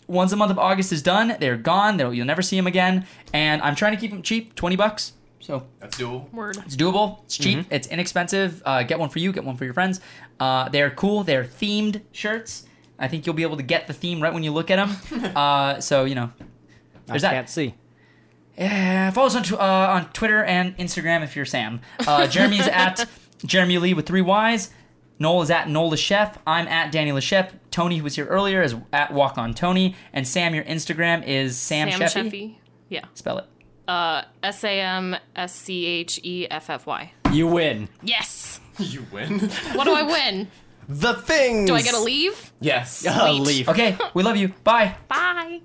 [0.07, 1.97] once the month of August is done, they're gone.
[1.97, 3.05] They'll, you'll never see them again.
[3.33, 5.13] And I'm trying to keep them cheap, 20 bucks.
[5.39, 6.31] So That's doable.
[6.31, 6.57] Word.
[6.65, 7.23] it's doable.
[7.25, 7.65] It's cheap.
[7.69, 8.61] It's inexpensive.
[8.65, 9.33] Uh, get one for you.
[9.33, 9.99] Get one for your friends.
[10.39, 11.23] Uh, they're cool.
[11.23, 12.65] They're themed shirts.
[12.97, 15.31] I think you'll be able to get the theme right when you look at them.
[15.35, 16.31] uh, so you know,
[17.07, 17.31] I there's that.
[17.33, 17.75] can't see.
[18.57, 21.81] Yeah, follow us on, tw- uh, on Twitter and Instagram if you're Sam.
[22.05, 23.09] Uh, Jeremy's at
[23.45, 24.69] Jeremy Lee with three Y's.
[25.19, 26.37] Noel is at Noel the Chef.
[26.45, 27.51] I'm at Danny Lechef.
[27.71, 29.95] Tony, who was here earlier, is at Walk on Tony.
[30.11, 32.29] And Sam, your Instagram is Sam, Sam Scheffy.
[32.31, 32.55] Scheffy.
[32.89, 33.05] Yeah.
[33.13, 33.45] Spell it.
[33.87, 37.11] Uh, S A M S C H E F F Y.
[37.31, 37.89] You win.
[38.01, 38.59] Yes.
[38.79, 39.39] You win.
[39.73, 40.47] What do I win?
[40.89, 41.65] the thing.
[41.67, 42.51] Do I get to leave?
[42.59, 43.01] Yes.
[43.01, 43.39] Sweet.
[43.39, 43.69] leave.
[43.73, 44.47] Okay, we love you.
[44.63, 44.95] Bye.
[45.07, 45.61] Bye.